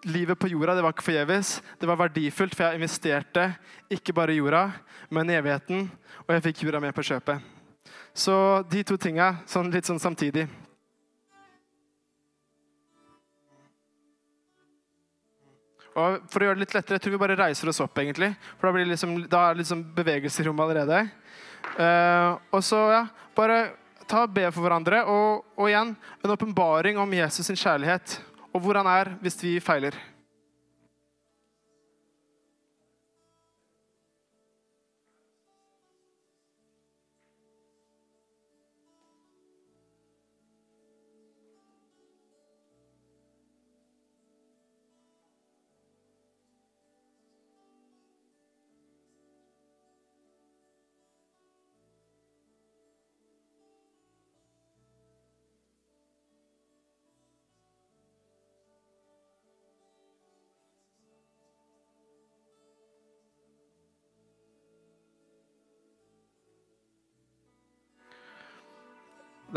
livet 0.08 0.40
på 0.40 0.50
jorda 0.52 0.76
det 0.76 0.84
var 0.84 0.96
ikke 0.96 1.06
forgjeves. 1.08 1.58
Det 1.80 1.88
var 1.88 2.00
verdifullt, 2.00 2.56
for 2.56 2.68
jeg 2.68 2.80
investerte 2.80 3.50
ikke 3.94 4.16
bare 4.16 4.36
i 4.36 4.42
jorda, 4.42 4.68
men 5.10 5.32
i 5.32 5.38
evigheten. 5.40 5.88
Og 6.28 6.36
jeg 6.36 6.46
fikk 6.50 6.66
jorda 6.68 6.84
med 6.84 6.96
på 6.96 7.06
kjøpet. 7.08 7.54
Så 8.18 8.36
de 8.68 8.84
to 8.84 8.98
tinga 9.00 9.38
sånn 9.48 9.72
litt 9.72 9.88
sånn 9.88 10.02
samtidig. 10.02 10.48
Og 15.98 16.20
For 16.30 16.44
å 16.44 16.50
gjøre 16.50 16.60
det 16.60 16.66
litt 16.68 16.76
lettere, 16.76 16.98
jeg 17.00 17.08
tror 17.08 17.16
vi 17.16 17.22
bare 17.24 17.38
reiser 17.40 17.72
oss 17.72 17.82
opp. 17.82 17.98
egentlig. 17.98 18.36
For 18.60 18.68
Da, 18.68 18.74
blir 18.76 18.86
liksom, 18.86 19.16
da 19.28 19.40
er 19.48 19.56
det 19.56 19.64
liksom 19.64 19.82
bevegelse 19.96 20.44
i 20.44 20.46
rommet 20.46 20.68
allerede. 20.68 21.10
Uh, 21.78 22.38
og 22.54 22.64
så, 22.66 22.80
ja, 22.94 23.04
bare 23.38 23.60
ta 24.08 24.24
og 24.26 24.34
be 24.34 24.48
for 24.52 24.66
hverandre. 24.66 25.04
Og, 25.06 25.44
og 25.58 25.70
igjen 25.70 25.94
en 26.24 26.34
åpenbaring 26.34 26.98
om 27.02 27.14
Jesus 27.14 27.50
sin 27.50 27.60
kjærlighet 27.60 28.20
og 28.58 28.64
hvor 28.64 28.80
han 28.80 28.90
er 28.90 29.14
hvis 29.22 29.38
vi 29.44 29.58
feiler. 29.64 29.96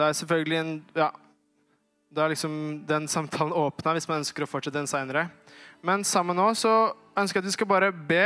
Det 0.01 0.09
er 0.09 0.23
selvfølgelig 0.23 0.61
en 0.61 0.79
Ja. 0.97 1.11
Da 2.11 2.25
er 2.25 2.33
liksom 2.33 2.85
den 2.89 3.05
samtalen 3.07 3.53
åpna 3.55 3.93
hvis 3.95 4.09
man 4.09 4.19
ønsker 4.19 4.43
å 4.43 4.49
fortsette 4.51 4.75
den 4.81 4.89
seinere. 4.91 5.29
Men 5.83 6.03
sammen 6.03 6.35
nå 6.37 6.49
så 6.59 6.91
ønsker 7.15 7.39
jeg 7.39 7.45
at 7.45 7.47
vi 7.47 7.53
skal 7.55 7.69
bare 7.71 7.93
be 7.93 8.25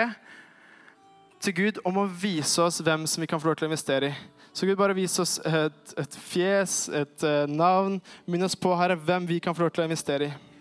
til 1.45 1.55
Gud 1.59 1.81
om 1.85 1.99
å 2.01 2.07
vise 2.09 2.63
oss 2.65 2.81
hvem 2.81 3.05
som 3.05 3.21
vi 3.21 3.29
kan 3.29 3.43
få 3.43 3.51
lov 3.51 3.59
til 3.61 3.67
å 3.67 3.69
investere 3.69 4.09
i. 4.09 4.15
Så 4.55 4.65
Gud, 4.67 4.79
bare 4.79 4.97
vis 4.97 5.19
oss 5.19 5.37
et, 5.45 5.95
et 5.99 6.17
fjes, 6.31 6.89
et 6.89 7.27
uh, 7.27 7.45
navn. 7.51 7.99
Minn 8.25 8.47
oss 8.47 8.57
på, 8.57 8.73
Herre, 8.79 8.97
hvem 8.97 9.27
vi 9.29 9.41
kan 9.43 9.55
få 9.55 9.67
lov 9.67 9.75
til 9.75 9.83
å 9.85 9.89
investere 9.89 10.31
i. 10.31 10.54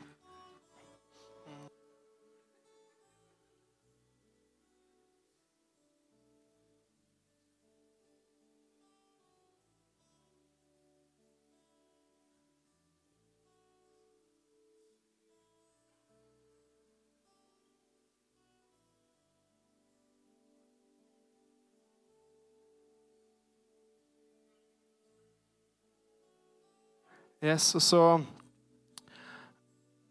Yes, 27.43 27.73
og 27.75 27.83
så 27.83 28.03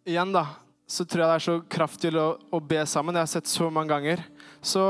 Igjen, 0.04 0.32
da, 0.34 0.42
så 0.90 1.04
tror 1.06 1.22
jeg 1.22 1.30
det 1.30 1.36
er 1.38 1.44
så 1.44 1.54
kraftig 1.70 2.10
å, 2.18 2.26
å 2.50 2.58
be 2.58 2.80
sammen. 2.90 3.14
Det 3.14 3.22
har 3.22 3.28
jeg 3.28 3.36
sett 3.36 3.52
så 3.52 3.68
mange 3.70 3.92
ganger. 3.94 4.24
Så 4.60 4.82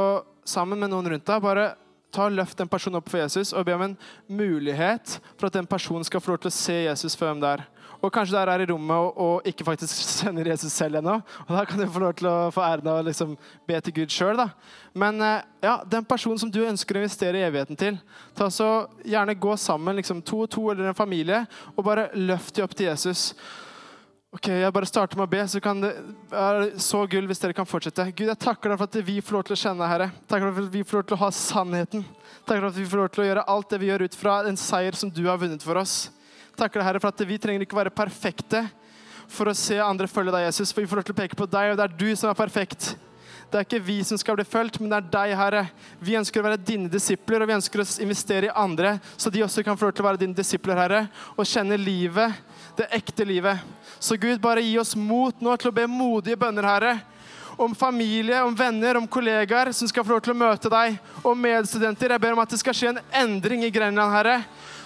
sammen 0.48 0.80
med 0.80 0.88
noen 0.90 1.10
rundt 1.12 1.26
deg, 1.28 1.42
bare 1.44 1.66
ta 2.12 2.26
og 2.26 2.34
løft 2.34 2.58
en 2.64 2.70
person 2.72 2.96
opp 2.96 3.12
for 3.12 3.20
Jesus 3.20 3.52
og 3.52 3.66
be 3.68 3.76
om 3.76 3.84
en 3.86 3.94
mulighet 4.26 5.18
for 5.36 5.48
at 5.48 5.58
den 5.58 5.68
personen 5.68 6.08
skal 6.08 6.24
få 6.24 6.32
lov 6.32 6.40
til 6.42 6.50
å 6.50 6.56
se 6.56 6.78
Jesus 6.86 7.14
for 7.14 7.28
hvem 7.28 7.44
det 7.44 7.52
er. 7.58 7.64
Og 8.02 8.10
kanskje 8.10 8.34
dere 8.34 8.56
er 8.56 8.64
i 8.64 8.68
rommet 8.72 8.98
og, 8.98 9.18
og 9.22 9.48
ikke 9.48 9.66
faktisk 9.66 10.02
kjenner 10.22 10.52
Jesus 10.52 10.74
selv 10.74 10.98
ennå. 10.98 11.20
Og 11.46 11.52
da 11.54 11.64
kan 11.68 11.78
du 11.78 11.86
få 11.86 12.02
lov 12.02 12.14
til 12.18 12.28
å 12.30 12.36
få 12.54 12.64
æren 12.66 12.90
av 12.90 13.00
å 13.00 13.06
liksom 13.06 13.36
be 13.68 13.80
til 13.80 13.96
Gud 14.00 14.14
sjøl. 14.14 14.42
Men 14.98 15.22
eh, 15.22 15.42
ja, 15.62 15.78
den 15.86 16.06
personen 16.08 16.40
som 16.42 16.50
du 16.50 16.62
ønsker 16.66 16.98
å 16.98 17.04
investere 17.04 17.38
i 17.38 17.46
evigheten 17.46 17.78
til, 17.78 18.00
ta 18.38 18.50
så 18.50 18.70
gjerne 19.06 19.38
gå 19.38 19.56
sammen, 19.60 19.98
liksom 20.00 20.22
to 20.26 20.42
og 20.44 20.50
to 20.52 20.68
eller 20.72 20.90
en 20.90 20.98
familie, 20.98 21.44
og 21.76 21.86
bare 21.86 22.10
løft 22.18 22.56
dem 22.56 22.66
opp 22.66 22.74
til 22.74 22.90
Jesus. 22.90 23.30
Ok, 24.32 24.48
Jeg 24.48 24.72
bare 24.72 24.88
starter 24.88 25.18
med 25.20 25.26
å 25.26 25.30
be, 25.30 25.42
så 25.44 25.60
kan 25.60 25.82
det 25.82 25.90
er 26.32 26.70
så 26.80 27.02
gull 27.04 27.26
hvis 27.28 27.42
dere 27.42 27.52
kan 27.52 27.68
fortsette. 27.68 28.06
Gud, 28.16 28.30
jeg 28.30 28.40
takker 28.40 28.72
deg 28.72 28.78
for 28.80 28.88
at 28.88 29.04
vi 29.04 29.18
får 29.20 29.36
lov 29.36 29.44
til 29.44 29.54
å 29.54 29.60
kjenne 29.60 29.88
Herre. 29.90 30.06
Takker 30.24 30.48
deg 30.48 30.56
for 30.56 30.70
at 30.70 30.72
vi 30.72 30.84
får 30.88 30.98
lov 30.98 31.04
til 31.10 31.18
å 31.18 31.20
ha 31.20 31.28
sannheten. 31.36 32.06
Takker 32.48 32.56
deg 32.56 32.64
for 32.64 32.70
at 32.72 32.80
vi 32.80 32.86
får 32.88 33.02
lov 33.02 33.10
til 33.12 33.22
å 33.22 33.26
gjøre 33.28 33.44
alt 33.52 33.74
det 33.74 33.80
vi 33.82 33.90
gjør 33.90 34.06
ut 34.08 34.16
fra 34.16 34.38
en 34.48 34.58
seier 34.58 34.96
som 34.96 35.12
du 35.12 35.20
har 35.28 35.36
vunnet 35.42 35.66
for 35.66 35.82
oss. 35.82 35.98
Takker 36.56 36.80
deg, 36.80 36.86
Herre, 36.86 37.00
for 37.00 37.12
at 37.12 37.24
vi 37.24 37.38
trenger 37.40 37.64
ikke 37.64 37.78
være 37.78 37.94
perfekte 37.94 38.66
for 39.32 39.48
å 39.48 39.56
se 39.56 39.78
andre 39.80 40.08
følge 40.10 40.34
deg, 40.34 40.48
Jesus. 40.50 40.72
For 40.72 40.84
vi 40.84 40.90
får 40.90 41.00
lov 41.00 41.08
til 41.08 41.16
å 41.16 41.20
peke 41.22 41.38
på 41.38 41.48
deg, 41.48 41.72
og 41.72 41.80
det 41.80 41.86
er 41.86 41.96
du 42.02 42.10
som 42.18 42.30
er 42.30 42.38
perfekt. 42.38 42.92
Det 43.52 43.60
er 43.60 43.66
ikke 43.66 43.84
vi 43.84 43.98
som 44.04 44.16
skal 44.20 44.36
bli 44.38 44.46
fulgt, 44.48 44.78
men 44.80 44.88
det 44.92 44.98
er 44.98 45.08
deg, 45.12 45.34
Herre. 45.36 45.62
Vi 46.00 46.16
ønsker 46.16 46.40
å 46.40 46.46
være 46.46 46.60
dine 46.60 46.88
disipler, 46.92 47.42
og 47.42 47.50
vi 47.50 47.56
ønsker 47.58 47.82
å 47.82 47.86
investere 48.04 48.48
i 48.48 48.54
andre, 48.56 48.94
så 49.20 49.32
de 49.32 49.44
også 49.44 49.64
kan 49.64 49.76
få 49.76 49.88
lov 49.88 49.96
til 49.96 50.04
å 50.04 50.08
være 50.08 50.22
dine 50.24 50.36
disipler, 50.36 50.80
Herre, 50.80 51.02
og 51.36 51.48
kjenne 51.48 51.76
livet, 51.80 52.36
det 52.78 52.88
ekte 52.96 53.26
livet. 53.28 53.60
Så 54.00 54.16
Gud, 54.20 54.40
bare 54.40 54.64
gi 54.64 54.78
oss 54.80 54.94
mot 54.96 55.40
nå 55.44 55.56
til 55.60 55.72
å 55.72 55.76
be 55.76 55.88
modige 55.88 56.40
bønner, 56.40 56.68
Herre. 56.68 56.94
Om 57.60 57.74
familie, 57.76 58.38
om 58.40 58.54
venner, 58.56 58.96
om 58.96 59.04
kollegaer 59.06 59.68
som 59.76 59.88
skal 59.88 60.04
få 60.06 60.14
lov 60.14 60.22
til 60.24 60.32
å 60.32 60.40
møte 60.40 60.70
deg. 60.72 60.96
Og 61.20 61.36
medstudenter. 61.36 62.14
Jeg 62.14 62.22
ber 62.24 62.32
om 62.32 62.40
at 62.40 62.54
det 62.54 62.58
skal 62.62 62.74
skje 62.74 62.94
en 62.94 63.02
endring 63.20 63.66
i 63.66 63.70
Grenland, 63.70 64.16
Herre 64.16 64.38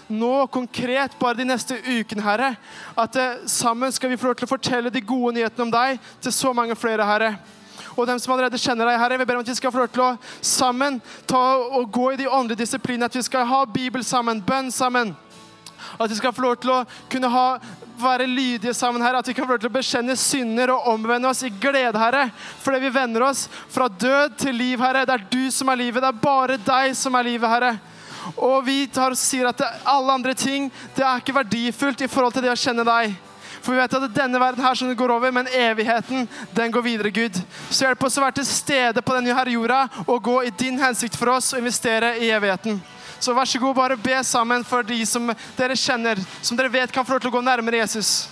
nå 0.09 0.47
konkret 0.53 1.19
bare 1.19 1.39
de 1.41 1.49
neste 1.49 1.77
ukene, 1.83 2.23
Herre. 2.23 2.55
At 2.99 3.17
eh, 3.17 3.45
sammen 3.51 3.93
skal 3.93 4.11
vi 4.13 4.19
få 4.21 4.31
lov 4.31 4.39
til 4.39 4.47
å 4.49 4.55
fortelle 4.55 4.93
de 4.93 5.03
gode 5.03 5.35
nyhetene 5.37 5.67
om 5.67 5.75
deg 5.75 6.01
til 6.23 6.35
så 6.35 6.53
mange 6.57 6.77
flere, 6.79 7.07
Herre. 7.07 7.35
Og 7.97 8.07
dem 8.07 8.19
som 8.21 8.35
allerede 8.35 8.61
kjenner 8.61 8.89
deg, 8.89 8.99
Herre, 9.01 9.19
vi 9.19 9.25
ber 9.25 9.39
om 9.39 9.45
at 9.45 9.51
vi 9.51 9.57
skal 9.57 9.73
få 9.73 9.85
lov 9.85 9.93
til 9.95 10.05
å 10.05 10.15
sammen 10.45 10.99
ta 11.29 11.45
og 11.79 11.89
gå 11.93 12.11
i 12.13 12.19
de 12.21 12.29
åndelige 12.29 12.65
disiplinene. 12.65 13.09
At 13.09 13.17
vi 13.17 13.25
skal 13.25 13.49
ha 13.49 13.63
Bibel 13.65 14.05
sammen, 14.05 14.43
bønn 14.45 14.69
sammen. 14.75 15.15
At 15.97 16.11
vi 16.11 16.19
skal 16.19 16.35
få 16.37 16.45
lov 16.45 16.59
til 16.61 16.75
å 16.75 16.83
kunne 17.13 17.31
ha, 17.33 17.47
være 17.97 18.29
lydige 18.29 18.75
sammen, 18.77 19.01
Herre. 19.05 19.25
At 19.25 19.31
vi 19.31 19.37
kan 19.37 19.49
få 19.49 19.57
lov 19.57 19.65
til 19.65 19.73
å 19.73 19.79
bekjenne 19.79 20.17
synder 20.21 20.75
og 20.75 20.91
omvende 20.93 21.33
oss 21.33 21.41
i 21.47 21.51
glede, 21.51 21.97
Herre. 21.97 22.29
Fordi 22.61 22.83
vi 22.85 22.95
vender 22.95 23.25
oss 23.31 23.47
fra 23.73 23.89
død 23.89 24.37
til 24.45 24.61
liv, 24.61 24.81
Herre. 24.83 25.07
Det 25.09 25.17
er 25.17 25.29
du 25.33 25.45
som 25.55 25.73
er 25.73 25.81
livet. 25.87 26.05
Det 26.05 26.13
er 26.13 26.25
bare 26.29 26.61
deg 26.69 26.97
som 26.99 27.17
er 27.17 27.31
livet, 27.33 27.49
Herre. 27.51 27.77
Og 28.35 28.65
vi 28.67 28.87
tar 28.87 29.15
og 29.15 29.21
sier 29.21 29.49
at 29.51 29.63
alle 29.85 30.13
andre 30.13 30.35
ting 30.35 30.71
det 30.97 31.05
er 31.05 31.23
ikke 31.23 31.37
verdifullt 31.37 32.03
i 32.05 32.11
forhold 32.11 32.37
til 32.37 32.47
det 32.47 32.53
å 32.53 32.59
kjenne 32.59 32.87
deg. 32.87 33.15
For 33.63 33.75
vi 33.75 33.81
vet 33.81 33.95
at 33.99 34.13
denne 34.15 34.39
verden 34.39 34.63
her 34.63 34.77
som 34.79 34.93
går 34.95 35.13
over, 35.17 35.33
men 35.35 35.49
evigheten 35.51 36.29
den 36.55 36.71
går 36.71 36.85
videre, 36.85 37.11
Gud. 37.11 37.41
Så 37.71 37.87
hjelp 37.87 38.05
oss 38.07 38.19
å 38.19 38.23
være 38.23 38.39
til 38.39 38.47
stede 38.47 39.03
på 39.03 39.17
denne 39.17 39.35
jorda 39.51 39.81
og 40.07 40.23
gå 40.23 40.37
i 40.47 40.55
din 40.55 40.79
hensikt 40.79 41.19
for 41.19 41.35
oss 41.35 41.51
og 41.53 41.65
investere 41.65 42.15
i 42.23 42.31
evigheten. 42.31 42.79
Så 43.19 43.35
vær 43.35 43.49
så 43.49 43.59
god, 43.59 43.75
bare 43.75 43.97
be 43.97 44.23
sammen 44.25 44.65
for 44.65 44.87
de 44.87 45.01
som 45.09 45.33
dere 45.57 45.75
kjenner, 45.75 46.21
som 46.43 46.57
dere 46.57 46.71
vet 46.71 46.93
kan 46.93 47.05
få 47.05 47.17
lov 47.17 47.25
til 47.25 47.33
å 47.33 47.39
gå 47.39 47.43
nærmere 47.43 47.81
Jesus. 47.81 48.29